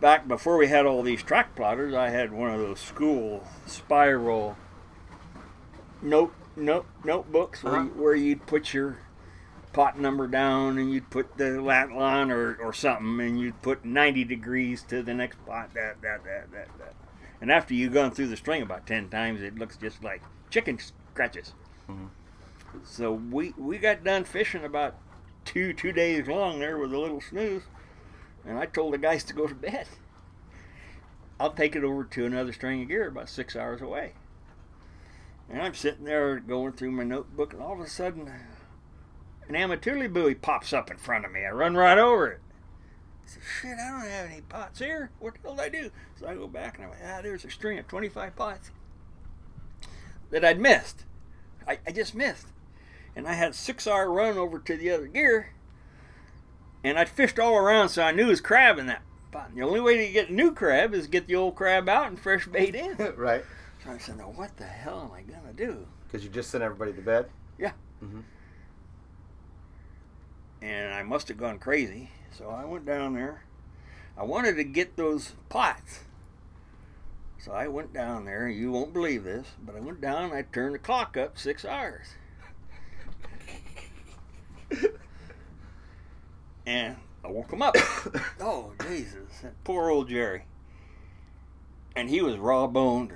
back 0.00 0.26
before 0.26 0.56
we 0.56 0.66
had 0.66 0.84
all 0.86 1.02
these 1.02 1.22
track 1.22 1.54
plotters, 1.54 1.94
I 1.94 2.08
had 2.10 2.32
one 2.32 2.50
of 2.50 2.58
those 2.60 2.80
school 2.80 3.44
spiral 3.66 4.56
note 6.02 6.32
note 6.56 6.86
notebooks 7.04 7.62
where, 7.62 7.74
Uh-huh. 7.74 7.82
you, 7.84 7.88
where 8.02 8.14
you'd 8.14 8.46
put 8.46 8.74
your 8.74 8.98
pot 9.78 9.96
number 9.96 10.26
down 10.26 10.76
and 10.76 10.92
you'd 10.92 11.08
put 11.08 11.38
the 11.38 11.62
lat 11.62 11.92
line 11.92 12.32
or, 12.32 12.56
or 12.56 12.72
something 12.72 13.20
and 13.20 13.38
you'd 13.38 13.62
put 13.62 13.84
90 13.84 14.24
degrees 14.24 14.82
to 14.82 15.04
the 15.04 15.14
next 15.14 15.38
pot 15.46 15.72
that 15.72 16.02
that 16.02 16.24
that 16.24 16.50
that 16.50 16.66
that. 16.78 16.94
And 17.40 17.52
after 17.52 17.74
you've 17.74 17.92
gone 17.92 18.10
through 18.10 18.26
the 18.26 18.36
string 18.36 18.60
about 18.60 18.88
10 18.88 19.08
times 19.08 19.40
it 19.40 19.56
looks 19.56 19.76
just 19.76 20.02
like 20.02 20.20
chicken 20.50 20.80
scratches. 20.80 21.52
Mm-hmm. 21.88 22.06
So 22.82 23.12
we 23.12 23.54
we 23.56 23.78
got 23.78 24.02
done 24.02 24.24
fishing 24.24 24.64
about 24.64 24.96
two 25.44 25.72
two 25.72 25.92
days 25.92 26.26
long 26.26 26.58
there 26.58 26.76
with 26.76 26.92
a 26.92 26.98
little 26.98 27.20
snooze 27.20 27.62
and 28.44 28.58
i 28.58 28.66
told 28.66 28.94
the 28.94 28.98
guys 28.98 29.22
to 29.22 29.32
go 29.32 29.46
to 29.46 29.54
bed. 29.54 29.86
I'll 31.38 31.52
take 31.52 31.76
it 31.76 31.84
over 31.84 32.02
to 32.02 32.26
another 32.26 32.52
string 32.52 32.82
of 32.82 32.88
gear 32.88 33.06
about 33.06 33.28
six 33.28 33.54
hours 33.54 33.80
away. 33.80 34.14
And 35.48 35.62
i'm 35.62 35.74
sitting 35.74 36.04
there 36.04 36.40
going 36.40 36.72
through 36.72 36.90
my 36.90 37.04
notebook 37.04 37.52
and 37.52 37.62
all 37.62 37.74
of 37.74 37.78
a 37.80 37.88
sudden 37.88 38.28
an 39.48 39.54
Amatouli 39.54 40.12
buoy 40.12 40.34
pops 40.34 40.72
up 40.72 40.90
in 40.90 40.98
front 40.98 41.24
of 41.24 41.32
me. 41.32 41.44
I 41.44 41.50
run 41.50 41.74
right 41.74 41.98
over 41.98 42.28
it. 42.28 42.40
I 43.24 43.28
said, 43.30 43.42
shit, 43.42 43.78
I 43.78 43.90
don't 43.90 44.10
have 44.10 44.30
any 44.30 44.40
pots 44.42 44.78
here. 44.78 45.10
What 45.18 45.34
the 45.34 45.40
hell 45.42 45.56
did 45.56 45.64
I 45.64 45.68
do? 45.68 45.90
So 46.18 46.26
I 46.26 46.34
go 46.34 46.46
back 46.46 46.76
and 46.76 46.86
I 46.86 46.88
went, 46.90 47.00
ah, 47.04 47.20
there's 47.22 47.44
a 47.44 47.50
string 47.50 47.78
of 47.78 47.88
25 47.88 48.36
pots 48.36 48.70
that 50.30 50.44
I'd 50.44 50.60
missed. 50.60 51.04
I, 51.66 51.78
I 51.86 51.92
just 51.92 52.14
missed. 52.14 52.46
And 53.16 53.26
I 53.26 53.32
had 53.32 53.50
a 53.50 53.54
six 53.54 53.86
hour 53.86 54.10
run 54.10 54.36
over 54.36 54.58
to 54.58 54.76
the 54.76 54.90
other 54.90 55.06
gear. 55.06 55.52
And 56.84 56.98
I'd 56.98 57.08
fished 57.08 57.38
all 57.38 57.56
around, 57.56 57.88
so 57.88 58.02
I 58.02 58.12
knew 58.12 58.26
it 58.26 58.28
was 58.28 58.40
crab 58.40 58.78
in 58.78 58.86
that 58.86 59.02
pot. 59.32 59.48
And 59.48 59.58
the 59.58 59.66
only 59.66 59.80
way 59.80 60.06
to 60.06 60.12
get 60.12 60.30
new 60.30 60.52
crab 60.52 60.94
is 60.94 61.06
get 61.06 61.26
the 61.26 61.34
old 61.34 61.56
crab 61.56 61.88
out 61.88 62.06
and 62.06 62.18
fresh 62.18 62.46
bait 62.46 62.74
in. 62.74 62.96
right. 63.16 63.44
So 63.84 63.90
I 63.90 63.98
said, 63.98 64.18
now 64.18 64.30
what 64.30 64.56
the 64.56 64.64
hell 64.64 65.10
am 65.10 65.12
I 65.12 65.22
going 65.22 65.44
to 65.44 65.52
do? 65.52 65.86
Because 66.06 66.24
you 66.24 66.30
just 66.30 66.50
sent 66.50 66.62
everybody 66.62 66.92
to 66.92 67.02
bed. 67.02 67.28
And 70.60 70.94
I 70.94 71.02
must 71.02 71.28
have 71.28 71.38
gone 71.38 71.58
crazy. 71.58 72.10
So 72.30 72.50
I 72.50 72.64
went 72.64 72.84
down 72.86 73.14
there. 73.14 73.44
I 74.16 74.24
wanted 74.24 74.56
to 74.56 74.64
get 74.64 74.96
those 74.96 75.32
pots. 75.48 76.00
So 77.38 77.52
I 77.52 77.68
went 77.68 77.92
down 77.92 78.24
there. 78.24 78.48
You 78.48 78.72
won't 78.72 78.92
believe 78.92 79.24
this, 79.24 79.46
but 79.64 79.76
I 79.76 79.80
went 79.80 80.00
down. 80.00 80.24
And 80.24 80.34
I 80.34 80.42
turned 80.42 80.74
the 80.74 80.78
clock 80.78 81.16
up 81.16 81.38
six 81.38 81.64
hours. 81.64 82.06
and 86.66 86.96
I 87.24 87.28
woke 87.28 87.52
him 87.52 87.62
up. 87.62 87.76
oh 88.40 88.72
Jesus! 88.82 89.40
That 89.42 89.54
poor 89.64 89.90
old 89.90 90.08
Jerry. 90.08 90.44
And 91.94 92.10
he 92.10 92.20
was 92.20 92.36
raw 92.36 92.66
boned. 92.66 93.12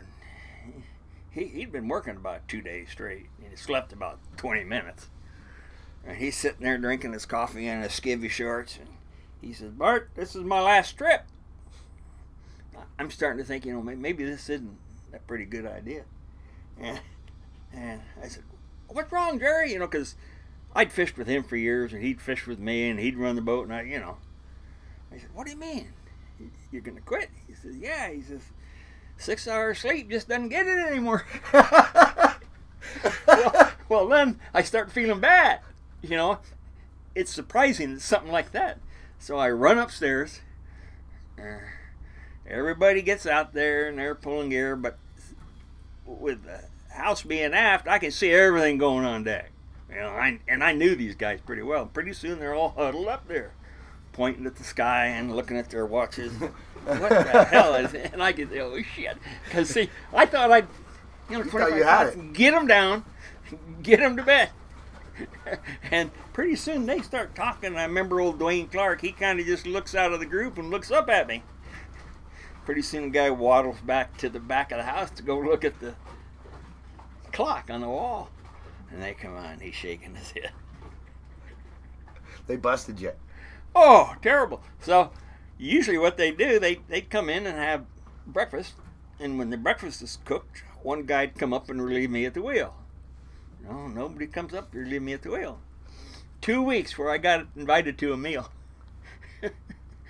And 0.65 0.85
he 1.31 1.47
he'd 1.47 1.73
been 1.73 1.89
working 1.89 2.17
about 2.17 2.47
two 2.49 2.63
days 2.63 2.91
straight. 2.91 3.27
And 3.41 3.51
he 3.51 3.57
slept 3.57 3.93
about 3.93 4.21
twenty 4.37 4.65
minutes. 4.65 5.09
And 6.05 6.17
he's 6.17 6.37
sitting 6.37 6.63
there 6.63 6.79
drinking 6.79 7.13
his 7.13 7.27
coffee 7.27 7.67
in 7.67 7.83
his 7.83 7.93
skivvy 7.93 8.29
shorts, 8.31 8.77
and 8.79 8.89
he 9.41 9.53
says, 9.53 9.71
"Bart, 9.71 10.11
this 10.15 10.35
is 10.35 10.43
my 10.43 10.61
last 10.61 10.99
trip." 10.99 11.23
I'm 12.99 13.11
starting 13.11 13.39
to 13.39 13.45
think, 13.45 13.65
you 13.65 13.73
know, 13.73 13.83
may- 13.83 13.95
maybe 13.95 14.25
this 14.25 14.49
isn't 14.49 14.79
a 15.13 15.19
pretty 15.19 15.45
good 15.45 15.67
idea. 15.67 16.05
And 16.79 17.01
and 17.73 18.01
I 18.23 18.29
said, 18.29 18.45
"What's 18.89 19.13
wrong, 19.13 19.39
Jerry?" 19.39 19.73
You 19.73 19.79
know, 19.79 19.87
because 19.87 20.17
I'd 20.75 20.93
fished 20.93 21.17
with 21.17 21.27
him 21.29 21.43
for 21.45 21.57
years, 21.57 21.93
and 21.93 22.03
he'd 22.03 22.21
fish 22.21 22.47
with 22.47 22.59
me, 22.59 22.89
and 22.89 22.99
he'd 22.99 23.17
run 23.17 23.37
the 23.37 23.43
boat, 23.43 23.65
and 23.65 23.75
I, 23.75 23.83
you 23.83 23.99
know. 23.99 24.19
I 25.13 25.19
said, 25.19 25.31
"What 25.35 25.47
do 25.47 25.53
you 25.53 25.59
mean? 25.59 25.93
You're 26.71 26.83
gonna 26.83 27.01
quit?" 27.01 27.31
He 27.47 27.55
says, 27.55 27.77
"Yeah." 27.77 28.11
He 28.11 28.23
says, 28.23 28.43
six 29.17 29.47
hours 29.47 29.79
sleep 29.79 30.11
just 30.11 30.29
doesn't 30.29 30.49
get 30.49 30.67
it 30.67 30.79
anymore." 30.79 31.27
well, 33.27 33.73
well, 33.89 34.09
then 34.09 34.41
I 34.53 34.63
start 34.63 34.91
feeling 34.91 35.21
bad. 35.21 35.61
You 36.03 36.17
know, 36.17 36.39
it's 37.15 37.33
surprising 37.33 37.99
something 37.99 38.33
like 38.33 38.53
that. 38.53 38.79
So 39.19 39.39
I 39.39 39.51
run 39.51 39.79
upstairs. 39.79 40.41
Uh, 41.39 41.59
everybody 42.47 43.03
gets 43.03 43.27
out 43.27 43.53
there 43.55 43.89
and 43.89 43.99
they're 43.99 44.15
pulling 44.15 44.51
gear, 44.51 44.75
but 44.75 44.99
with 46.05 46.45
the 46.45 46.65
house 46.93 47.23
being 47.23 47.55
aft, 47.55 47.87
I 47.89 47.99
can 47.99 48.11
see 48.11 48.31
everything 48.33 48.79
going 48.79 49.05
on 49.05 49.25
deck. 49.25 49.51
You 49.89 50.01
know, 50.01 50.09
I, 50.09 50.41
and 50.49 50.65
I 50.65 50.73
knew 50.73 50.95
these 50.95 51.15
guys 51.15 51.41
pretty 51.41 51.63
well. 51.63 51.87
Pretty 51.87 52.13
soon 52.15 52.39
they're 52.39 52.55
all 52.55 52.71
huddled 52.71 53.09
up 53.09 53.29
there, 53.29 53.53
pointing 54.13 54.47
at 54.47 54.57
the 54.57 54.65
sky 54.65 55.07
and 55.07 55.37
looking 55.37 55.57
at 55.57 55.71
their 55.71 55.87
watches. 55.87 56.33
what 56.85 57.11
the 57.11 57.45
hell 57.45 57.75
is 57.75 57.93
it? 57.95 58.11
And 58.13 58.23
I 58.23 58.33
could, 58.33 58.51
oh 58.57 58.81
shit! 58.83 59.17
Because 59.45 59.69
see, 59.69 59.91
I 60.13 60.27
thought 60.27 60.51
I'd, 60.51 60.67
you 61.29 61.39
know, 61.39 61.45
You 61.45 61.51
thought 61.51 61.69
25 61.71 61.79
you 61.79 61.85
had 61.85 62.07
pots, 62.07 62.17
get 62.33 62.51
them 62.53 62.67
down, 62.67 63.05
get 63.83 64.01
them 64.01 64.17
to 64.17 64.23
bed. 64.23 64.51
and 65.91 66.11
pretty 66.33 66.57
soon 66.57 66.87
they 66.87 67.01
start 67.01 67.35
talking. 67.35 67.77
I 67.77 67.85
remember 67.85 68.21
old 68.21 68.39
Dwayne 68.39 68.71
Clark. 68.71 69.01
He 69.01 69.13
kind 69.13 69.41
of 69.41 69.47
just 69.47 69.67
looks 69.67 69.95
out 69.95 70.13
of 70.13 70.21
the 70.21 70.27
group 70.27 70.59
and 70.59 70.71
looks 70.71 70.91
up 70.91 71.09
at 71.09 71.27
me. 71.27 71.43
Pretty 72.65 72.83
soon, 72.83 73.05
the 73.05 73.11
guy 73.11 73.31
waddles 73.31 73.81
back 73.81 74.17
to 74.19 74.29
the 74.29 74.39
back 74.39 74.71
of 74.71 74.79
the 74.79 74.85
house 74.85 75.11
to 75.11 75.23
go 75.23 75.39
look 75.39 75.65
at 75.65 75.81
the 75.81 75.95
clock 77.33 77.69
on 77.71 77.81
the 77.81 77.89
wall. 77.89 78.31
And 78.91 79.03
they 79.03 79.15
come 79.15 79.37
on. 79.37 79.61
He's 79.61 79.75
shaking 79.75 80.15
his 80.15 80.31
head. 80.31 80.53
They 82.47 82.57
busted 82.57 83.01
you. 83.01 83.13
Oh, 83.75 84.15
terrible. 84.23 84.63
So, 84.81 85.11
usually 85.59 85.99
what 85.99 86.17
they 86.17 86.31
do, 86.31 86.59
they 86.59 86.81
they 86.89 87.01
come 87.01 87.31
in 87.31 87.47
and 87.47 87.57
have 87.57 87.87
breakfast, 88.27 88.75
and 89.19 89.39
when 89.39 89.51
the 89.51 89.57
breakfast 89.57 90.03
is 90.03 90.19
cooked, 90.25 90.63
one 90.83 91.05
guy'd 91.05 91.39
come 91.39 91.53
up 91.53 91.71
and 91.71 91.83
relieve 91.83 92.11
me 92.11 92.27
at 92.27 92.35
the 92.35 92.43
wheel. 92.43 92.75
No, 93.65 93.87
nobody 93.87 94.27
comes 94.27 94.55
up 94.55 94.73
to 94.73 94.79
leave 94.79 95.03
me 95.03 95.13
at 95.13 95.23
the 95.23 95.31
wheel. 95.31 95.59
Two 96.41 96.63
weeks 96.63 96.99
where 96.99 97.11
I 97.11 97.19
got 97.19 97.47
invited 97.57 97.99
to 97.99 98.13
a 98.13 98.17
meal. 98.17 98.51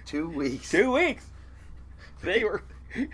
Two 0.06 0.28
weeks. 0.28 0.70
Two 0.70 0.92
weeks. 0.92 1.26
They 2.22 2.44
were. 2.44 2.62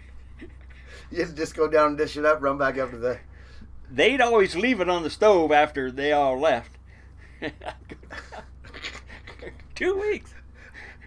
You 1.11 1.21
had 1.21 1.29
to 1.29 1.35
just 1.35 1.57
go 1.57 1.69
down 1.69 1.89
and 1.89 1.97
dish 1.97 2.19
it 2.19 2.27
up, 2.27 2.43
run 2.43 2.59
back 2.59 2.77
up 2.77 2.91
to 2.91 2.99
the. 2.99 3.19
They'd 3.91 4.21
always 4.21 4.55
leave 4.55 4.81
it 4.81 4.91
on 4.91 5.03
the 5.03 5.09
stove 5.09 5.53
after 5.53 5.91
they 5.91 6.13
all 6.13 6.39
left. 6.39 6.71
Two 9.75 9.99
weeks. 9.99 10.35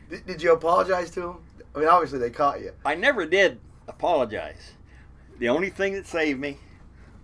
Did, 0.10 0.26
did 0.26 0.42
you 0.42 0.54
apologize 0.54 1.12
to 1.12 1.20
them? 1.20 1.38
I 1.76 1.80
mean, 1.80 1.88
obviously 1.88 2.18
they 2.18 2.32
caught 2.32 2.62
you. 2.62 2.72
I 2.84 2.96
never 2.96 3.28
did 3.28 3.60
apologize. 3.88 4.72
The 5.38 5.50
only 5.50 5.70
thing 5.70 5.94
that 5.94 6.08
saved 6.08 6.40
me, 6.40 6.58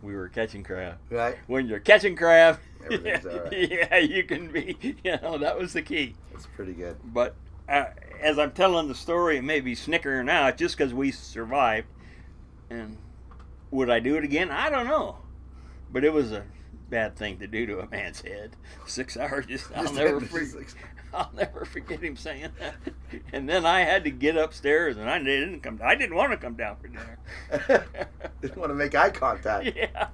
we 0.08 0.16
were 0.16 0.30
catching 0.30 0.64
crab. 0.64 0.98
Right? 1.12 1.38
When 1.48 1.68
you're 1.68 1.82
catching 1.82 2.16
crab, 2.16 2.60
right. 2.90 3.52
yeah, 3.52 3.98
you 3.98 4.24
can 4.24 4.50
be. 4.52 4.78
You 5.04 5.18
know, 5.22 5.38
that 5.38 5.60
was 5.60 5.74
the 5.74 5.82
key. 5.82 6.16
That's 6.32 6.48
pretty 6.48 6.74
good. 6.74 6.96
But 7.04 7.36
uh, 7.68 7.86
as 8.22 8.40
I'm 8.40 8.52
telling 8.52 8.88
the 8.88 8.96
story, 8.96 9.38
it 9.38 9.44
may 9.44 9.60
be 9.60 9.76
snickering 9.76 10.30
out 10.30 10.58
just 10.58 10.78
because 10.78 10.94
we 10.94 11.12
survived. 11.12 11.88
And 12.70 12.98
would 13.70 13.90
I 13.90 14.00
do 14.00 14.16
it 14.16 14.24
again? 14.24 14.50
I 14.50 14.70
don't 14.70 14.88
know. 14.88 15.18
But 15.92 16.06
it 16.06 16.14
was 16.14 16.32
a 16.32 16.46
bad 16.90 17.16
thing 17.16 17.38
to 17.40 17.48
do 17.48 17.66
to 17.68 17.80
a 17.80 17.90
man's 17.90 18.22
head. 18.22 18.56
Six 18.86 19.18
hours, 19.18 19.46
just 19.46 19.70
I'll 19.76 19.92
never 19.94 20.20
forget. 20.22 20.74
I'll 21.14 21.32
never 21.36 21.66
forget 21.66 22.02
him 22.02 22.18
saying 22.18 22.50
that. 22.60 22.76
And 23.32 23.48
then 23.48 23.66
I 23.66 23.82
had 23.82 24.04
to 24.04 24.12
get 24.12 24.36
upstairs, 24.36 24.98
and 24.98 25.10
I 25.10 25.20
didn't 25.20 25.62
come. 25.62 25.80
I 25.84 25.96
didn't 25.96 26.16
want 26.16 26.32
to 26.32 26.38
come 26.38 26.56
down 26.56 26.76
for 26.78 26.88
dinner. 26.90 27.18
Didn't 28.42 28.58
want 28.58 28.70
to 28.70 28.76
make 28.76 28.94
eye 28.94 29.10
contact. 29.10 29.76
yeah. 29.76 30.08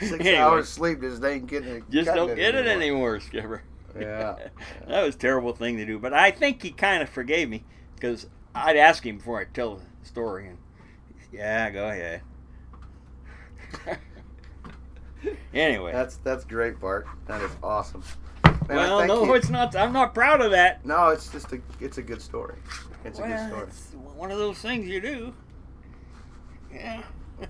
Six 0.00 0.12
Anyway, 0.20 0.36
hours 0.36 0.68
sleep 0.68 1.00
just 1.00 1.24
ain't 1.24 1.46
getting 1.46 1.68
it. 1.76 1.90
Just 1.90 2.12
don't 2.12 2.34
get 2.34 2.54
it 2.54 2.66
anymore. 2.66 3.16
anymore, 3.16 3.20
Skipper. 3.20 3.62
Yeah. 3.98 4.36
that 4.86 5.02
was 5.02 5.14
a 5.14 5.18
terrible 5.18 5.52
thing 5.54 5.76
to 5.78 5.86
do. 5.86 5.98
But 5.98 6.12
I 6.12 6.30
think 6.30 6.62
he 6.62 6.70
kind 6.72 7.02
of 7.02 7.08
forgave 7.08 7.48
me 7.48 7.64
because 7.94 8.26
I'd 8.54 8.76
ask 8.76 9.06
him 9.06 9.16
before 9.18 9.40
I'd 9.40 9.54
tell 9.54 9.76
the 9.76 9.84
story, 10.02 10.48
and 10.48 10.58
yeah, 11.32 11.70
go 11.70 11.88
ahead. 11.88 12.22
Anyway, 15.54 15.92
That's 15.92 16.16
that's 16.18 16.44
great, 16.44 16.80
Bart. 16.80 17.06
That 17.26 17.42
is 17.42 17.50
awesome. 17.62 18.02
I 18.44 18.52
well, 18.68 19.06
no, 19.06 19.24
you. 19.24 19.34
it's 19.34 19.48
not. 19.48 19.74
I'm 19.76 19.92
not 19.92 20.14
proud 20.14 20.40
of 20.40 20.50
that. 20.52 20.84
No, 20.84 21.08
it's 21.08 21.30
just 21.30 21.52
a 21.52 21.60
it's 21.80 21.98
a 21.98 22.02
good 22.02 22.20
story. 22.20 22.56
It's 23.04 23.18
a 23.18 23.22
good 23.22 23.48
story. 23.48 23.62
it's 23.68 23.92
one 24.16 24.30
of 24.30 24.38
those 24.38 24.58
things 24.58 24.86
you 24.88 25.00
do. 25.00 25.34
Yeah. 26.72 27.02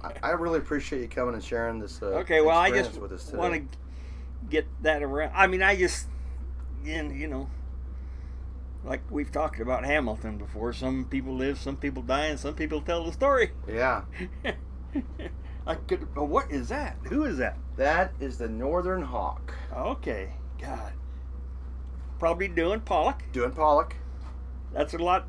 I, 0.04 0.12
I 0.22 0.30
really 0.32 0.58
appreciate 0.58 1.00
you 1.00 1.08
coming 1.08 1.34
and 1.34 1.42
sharing 1.42 1.78
this. 1.78 2.02
Uh, 2.02 2.06
Okay, 2.18 2.40
well, 2.40 2.56
I 2.58 2.70
just 2.70 3.00
with 3.00 3.12
us 3.12 3.24
today. 3.24 3.38
want 3.38 3.54
to 3.54 3.78
get 4.50 4.66
that 4.82 5.02
around. 5.02 5.32
I 5.34 5.46
mean, 5.46 5.62
I 5.62 5.76
just, 5.76 6.06
you 6.84 7.26
know, 7.26 7.48
like 8.84 9.00
we've 9.10 9.32
talked 9.32 9.60
about 9.60 9.84
Hamilton 9.84 10.36
before. 10.38 10.72
Some 10.72 11.06
people 11.06 11.34
live, 11.34 11.58
some 11.58 11.76
people 11.76 12.02
die, 12.02 12.26
and 12.26 12.38
some 12.38 12.54
people 12.54 12.80
tell 12.82 13.04
the 13.04 13.12
story. 13.12 13.52
Yeah, 13.66 14.02
I 15.68 15.74
could. 15.76 16.08
oh, 16.16 16.24
What 16.24 16.50
is 16.50 16.68
that? 16.70 16.96
Who 17.08 17.24
is 17.24 17.36
that? 17.38 17.56
that 17.76 18.12
is 18.18 18.38
the 18.38 18.48
Northern 18.48 19.02
Hawk 19.02 19.54
Okay, 19.76 20.32
God. 20.60 20.92
Probably 22.18 22.48
doing 22.48 22.80
Pollock. 22.80 23.22
doing 23.32 23.52
Pollock. 23.52 23.94
That's 24.72 24.94
a 24.94 24.98
lot, 24.98 25.26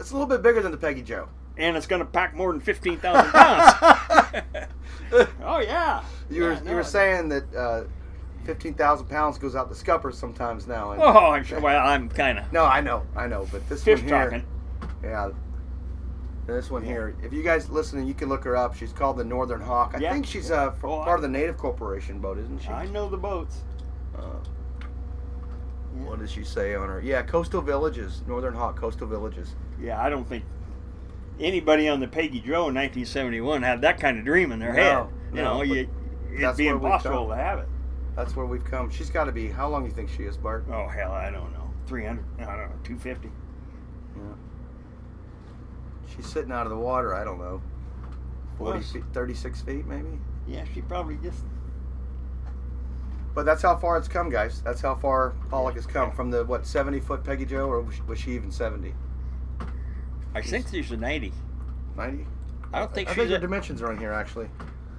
It's 0.00 0.10
a 0.10 0.14
little 0.14 0.26
bit 0.28 0.42
bigger 0.42 0.62
than 0.62 0.72
the 0.72 0.78
Peggy 0.78 1.02
Joe. 1.02 1.28
and 1.58 1.76
it's 1.76 1.86
going 1.86 2.00
to 2.00 2.06
pack 2.06 2.34
more 2.34 2.50
than 2.52 2.60
fifteen 2.60 2.98
thousand 2.98 3.30
pounds. 3.32 3.74
oh 5.44 5.58
yeah. 5.60 6.02
You 6.30 6.42
were 6.44 6.52
Yeah, 6.54 6.62
you 6.70 6.74
were 6.76 6.82
saying 6.84 7.28
that 7.28 7.54
uh, 7.54 7.84
fifteen 8.44 8.74
thousand 8.74 9.06
pounds 9.08 9.38
goes 9.38 9.54
out 9.54 9.68
the 9.68 9.74
scuppers 9.74 10.16
sometimes 10.18 10.66
now. 10.66 10.92
And, 10.92 11.02
Oh, 11.02 11.30
I'm 11.30 11.44
sure. 11.44 11.60
Well, 11.60 11.86
I'm 11.86 12.08
kind 12.08 12.38
of 12.38 12.50
No, 12.52 12.64
I 12.64 12.80
know, 12.80 13.02
I 13.14 13.26
know, 13.26 13.46
but 13.52 13.68
this 13.68 13.84
fish 13.84 14.00
one 14.00 14.08
here, 14.08 14.24
talking. 14.30 14.44
yeah, 15.02 15.28
this 16.46 16.70
one 16.70 16.82
Yeah. 16.82 16.88
here. 16.90 17.16
If 17.22 17.32
you 17.32 17.42
guys 17.42 17.70
listening, 17.70 18.06
you 18.06 18.14
can 18.14 18.28
look 18.28 18.44
her 18.44 18.56
up. 18.56 18.74
She's 18.74 18.92
called 18.92 19.16
the 19.16 19.24
Northern 19.24 19.60
Hawk. 19.60 19.92
I 19.94 19.98
Yeah. 19.98 20.12
think 20.12 20.26
she's 20.26 20.50
uh, 20.50 20.72
from 20.72 20.90
Oh, 20.90 21.00
I- 21.00 21.04
part 21.04 21.18
of 21.18 21.22
the 21.22 21.28
Native 21.28 21.56
Corporation 21.56 22.18
boat, 22.20 22.38
isn't 22.38 22.60
she? 22.62 22.68
I 22.68 22.86
know 22.86 23.08
the 23.08 23.16
boats. 23.16 23.62
Uh, 24.16 24.22
what 26.06 26.18
does 26.18 26.30
she 26.30 26.44
say 26.44 26.74
on 26.74 26.88
her? 26.88 27.00
Yeah, 27.00 27.22
coastal 27.22 27.60
villages, 27.62 28.22
Northern 28.26 28.54
Hawk 28.54 28.76
coastal 28.78 29.06
villages. 29.06 29.54
Yeah, 29.80 30.00
I 30.02 30.10
don't 30.10 30.28
think 30.28 30.44
anybody 31.40 31.88
on 31.88 32.00
the 32.00 32.08
Peggy 32.08 32.40
Joe 32.40 32.68
in 32.68 32.74
1971 32.74 33.62
had 33.62 33.80
that 33.80 33.98
kind 33.98 34.18
of 34.18 34.24
dream 34.24 34.52
in 34.52 34.58
their 34.58 34.72
No, 34.72 34.82
head. 34.82 35.06
You 35.32 35.42
no, 35.42 35.54
know, 35.54 35.62
you, 35.62 35.74
it'd 35.74 35.88
that's 36.40 36.58
be 36.58 36.68
impossible 36.68 37.28
to 37.28 37.36
have 37.36 37.58
it. 37.60 37.68
That's 38.16 38.36
where 38.36 38.46
we've 38.46 38.64
come. 38.64 38.90
She's 38.90 39.10
got 39.10 39.24
to 39.24 39.32
be. 39.32 39.48
How 39.48 39.68
long 39.68 39.82
do 39.82 39.88
you 39.88 39.94
think 39.94 40.08
she 40.10 40.22
is, 40.24 40.36
Bart? 40.36 40.64
Oh 40.70 40.86
hell, 40.86 41.10
I 41.12 41.30
don't 41.30 41.52
know. 41.52 41.70
300. 41.86 42.24
I 42.38 42.44
don't 42.44 42.56
know. 42.58 42.76
250. 42.84 43.30
She's 46.14 46.26
sitting 46.26 46.52
out 46.52 46.66
of 46.66 46.70
the 46.70 46.78
water. 46.78 47.14
I 47.14 47.24
don't 47.24 47.38
know. 47.38 47.60
40 48.58 48.78
Was. 48.78 48.92
feet, 48.92 49.04
36 49.12 49.62
feet, 49.62 49.86
maybe. 49.86 50.18
Yeah, 50.46 50.64
she 50.72 50.80
probably 50.82 51.16
just. 51.22 51.42
But 53.34 53.44
that's 53.46 53.62
how 53.62 53.76
far 53.76 53.96
it's 53.98 54.06
come, 54.06 54.30
guys. 54.30 54.62
That's 54.62 54.80
how 54.80 54.94
far 54.94 55.34
Pollock 55.50 55.74
has 55.74 55.86
come 55.86 56.12
from 56.12 56.30
the 56.30 56.44
what 56.44 56.66
70 56.66 57.00
foot 57.00 57.24
Peggy 57.24 57.44
Joe, 57.44 57.68
or 57.68 57.80
was 57.80 57.96
she, 57.96 58.02
was 58.02 58.18
she 58.20 58.30
even 58.32 58.52
70? 58.52 58.94
I 60.36 60.40
think 60.40 60.68
she's 60.68 60.90
a 60.92 60.96
90. 60.96 61.32
90. 61.96 62.26
I 62.72 62.78
don't 62.78 62.94
think 62.94 63.08
I 63.08 63.12
she's. 63.12 63.16
think 63.18 63.28
your 63.30 63.38
a- 63.38 63.40
dimensions 63.40 63.82
are 63.82 63.88
on 63.90 63.98
here 63.98 64.12
actually. 64.12 64.48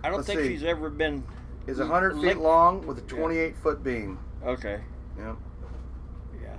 I 0.04 0.08
don't 0.10 0.18
let's 0.18 0.28
think 0.28 0.42
see. 0.42 0.50
she's 0.50 0.64
ever 0.64 0.90
been. 0.90 1.24
Is 1.68 1.80
100 1.80 2.22
feet 2.22 2.38
long 2.38 2.86
with 2.86 2.98
a 3.00 3.02
Yeah. 3.16 3.20
28 3.22 3.58
foot 3.58 3.84
beam. 3.84 4.20
Okay. 4.46 4.82
Yeah, 5.18 5.36
Yeah. 6.42 6.56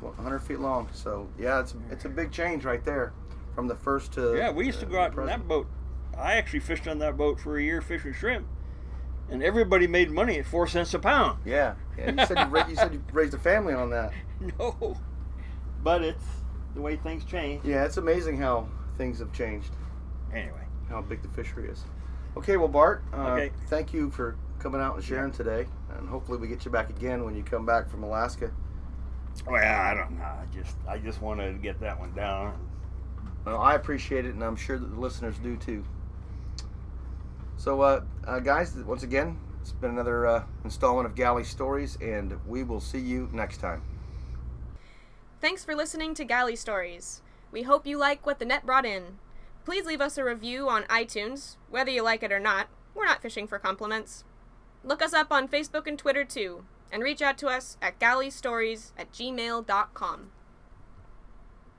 100 0.00 0.38
feet 0.40 0.58
long. 0.60 0.88
So 0.92 1.28
yeah, 1.38 1.60
it's 1.60 1.74
it's 1.90 2.04
a 2.04 2.08
big 2.08 2.30
change 2.32 2.64
right 2.64 2.84
there, 2.84 3.12
from 3.58 3.66
the 3.66 3.74
first 3.74 4.12
to. 4.12 4.36
Yeah, 4.36 4.52
we 4.52 4.66
used 4.66 4.78
to 4.78 4.86
go 4.86 5.00
out 5.00 5.08
in 5.08 5.14
present. 5.14 5.40
that 5.42 5.48
boat. 5.48 5.66
I 6.16 6.34
actually 6.34 6.60
fished 6.60 6.86
on 6.86 7.00
that 7.00 7.16
boat 7.16 7.40
for 7.40 7.58
a 7.58 7.62
year 7.62 7.80
fishing 7.80 8.12
shrimp, 8.12 8.46
and 9.28 9.42
everybody 9.42 9.88
made 9.88 10.12
money 10.12 10.38
at 10.38 10.46
four 10.46 10.68
cents 10.68 10.94
a 10.94 11.00
pound. 11.00 11.40
Yeah, 11.44 11.74
yeah. 11.98 12.12
You 12.12 12.26
said 12.26 12.38
you, 12.38 12.44
ra- 12.44 12.68
you 12.68 12.76
said 12.76 12.92
you 12.94 13.02
raised 13.12 13.34
a 13.34 13.38
family 13.38 13.74
on 13.74 13.90
that. 13.90 14.12
No, 14.60 14.96
but 15.82 16.02
it's 16.04 16.24
the 16.76 16.80
way 16.80 16.94
things 16.94 17.24
change. 17.24 17.64
Yeah, 17.64 17.84
it's 17.84 17.96
amazing 17.96 18.38
how 18.38 18.68
things 18.96 19.18
have 19.18 19.32
changed. 19.32 19.70
Anyway, 20.32 20.62
How 20.88 21.02
big 21.02 21.22
the 21.22 21.28
fishery 21.30 21.68
is. 21.68 21.82
Okay, 22.36 22.56
well, 22.56 22.68
Bart. 22.68 23.02
Uh, 23.12 23.30
Okay. 23.32 23.50
Thank 23.66 23.92
you 23.92 24.08
for 24.10 24.36
coming 24.60 24.80
out 24.80 24.94
and 24.94 25.02
sharing 25.02 25.32
today, 25.32 25.66
and 25.98 26.08
hopefully 26.08 26.38
we 26.38 26.46
get 26.46 26.64
you 26.64 26.70
back 26.70 26.88
again 26.90 27.24
when 27.24 27.34
you 27.34 27.42
come 27.42 27.66
back 27.66 27.90
from 27.90 28.04
Alaska. 28.04 28.52
well, 29.44 29.56
I 29.82 29.94
don't 29.94 30.16
know. 30.16 30.22
I 30.22 30.44
just 30.54 30.76
I 30.86 30.98
just 30.98 31.20
wanted 31.20 31.50
to 31.54 31.58
get 31.58 31.80
that 31.80 31.98
one 31.98 32.12
down. 32.14 32.56
Well, 33.48 33.62
I 33.62 33.76
appreciate 33.76 34.26
it, 34.26 34.34
and 34.34 34.44
I'm 34.44 34.56
sure 34.56 34.78
that 34.78 34.86
the 34.86 35.00
listeners 35.00 35.38
do 35.38 35.56
too. 35.56 35.82
So, 37.56 37.80
uh, 37.80 38.02
uh, 38.26 38.40
guys, 38.40 38.74
once 38.74 39.04
again, 39.04 39.38
it's 39.62 39.72
been 39.72 39.90
another 39.90 40.26
uh, 40.26 40.44
installment 40.64 41.06
of 41.06 41.14
Galley 41.14 41.44
Stories, 41.44 41.96
and 42.02 42.38
we 42.46 42.62
will 42.62 42.78
see 42.78 42.98
you 42.98 43.30
next 43.32 43.56
time. 43.56 43.80
Thanks 45.40 45.64
for 45.64 45.74
listening 45.74 46.12
to 46.14 46.26
Galley 46.26 46.56
Stories. 46.56 47.22
We 47.50 47.62
hope 47.62 47.86
you 47.86 47.96
like 47.96 48.26
what 48.26 48.38
the 48.38 48.44
net 48.44 48.66
brought 48.66 48.84
in. 48.84 49.18
Please 49.64 49.86
leave 49.86 50.02
us 50.02 50.18
a 50.18 50.24
review 50.24 50.68
on 50.68 50.82
iTunes, 50.84 51.56
whether 51.70 51.90
you 51.90 52.02
like 52.02 52.22
it 52.22 52.32
or 52.32 52.40
not. 52.40 52.68
We're 52.94 53.06
not 53.06 53.22
fishing 53.22 53.46
for 53.46 53.58
compliments. 53.58 54.24
Look 54.84 55.00
us 55.00 55.14
up 55.14 55.32
on 55.32 55.48
Facebook 55.48 55.86
and 55.86 55.98
Twitter 55.98 56.24
too, 56.24 56.64
and 56.92 57.02
reach 57.02 57.22
out 57.22 57.38
to 57.38 57.46
us 57.46 57.78
at 57.80 57.98
galleystories 57.98 58.92
at 58.98 59.10
gmail.com. 59.10 60.32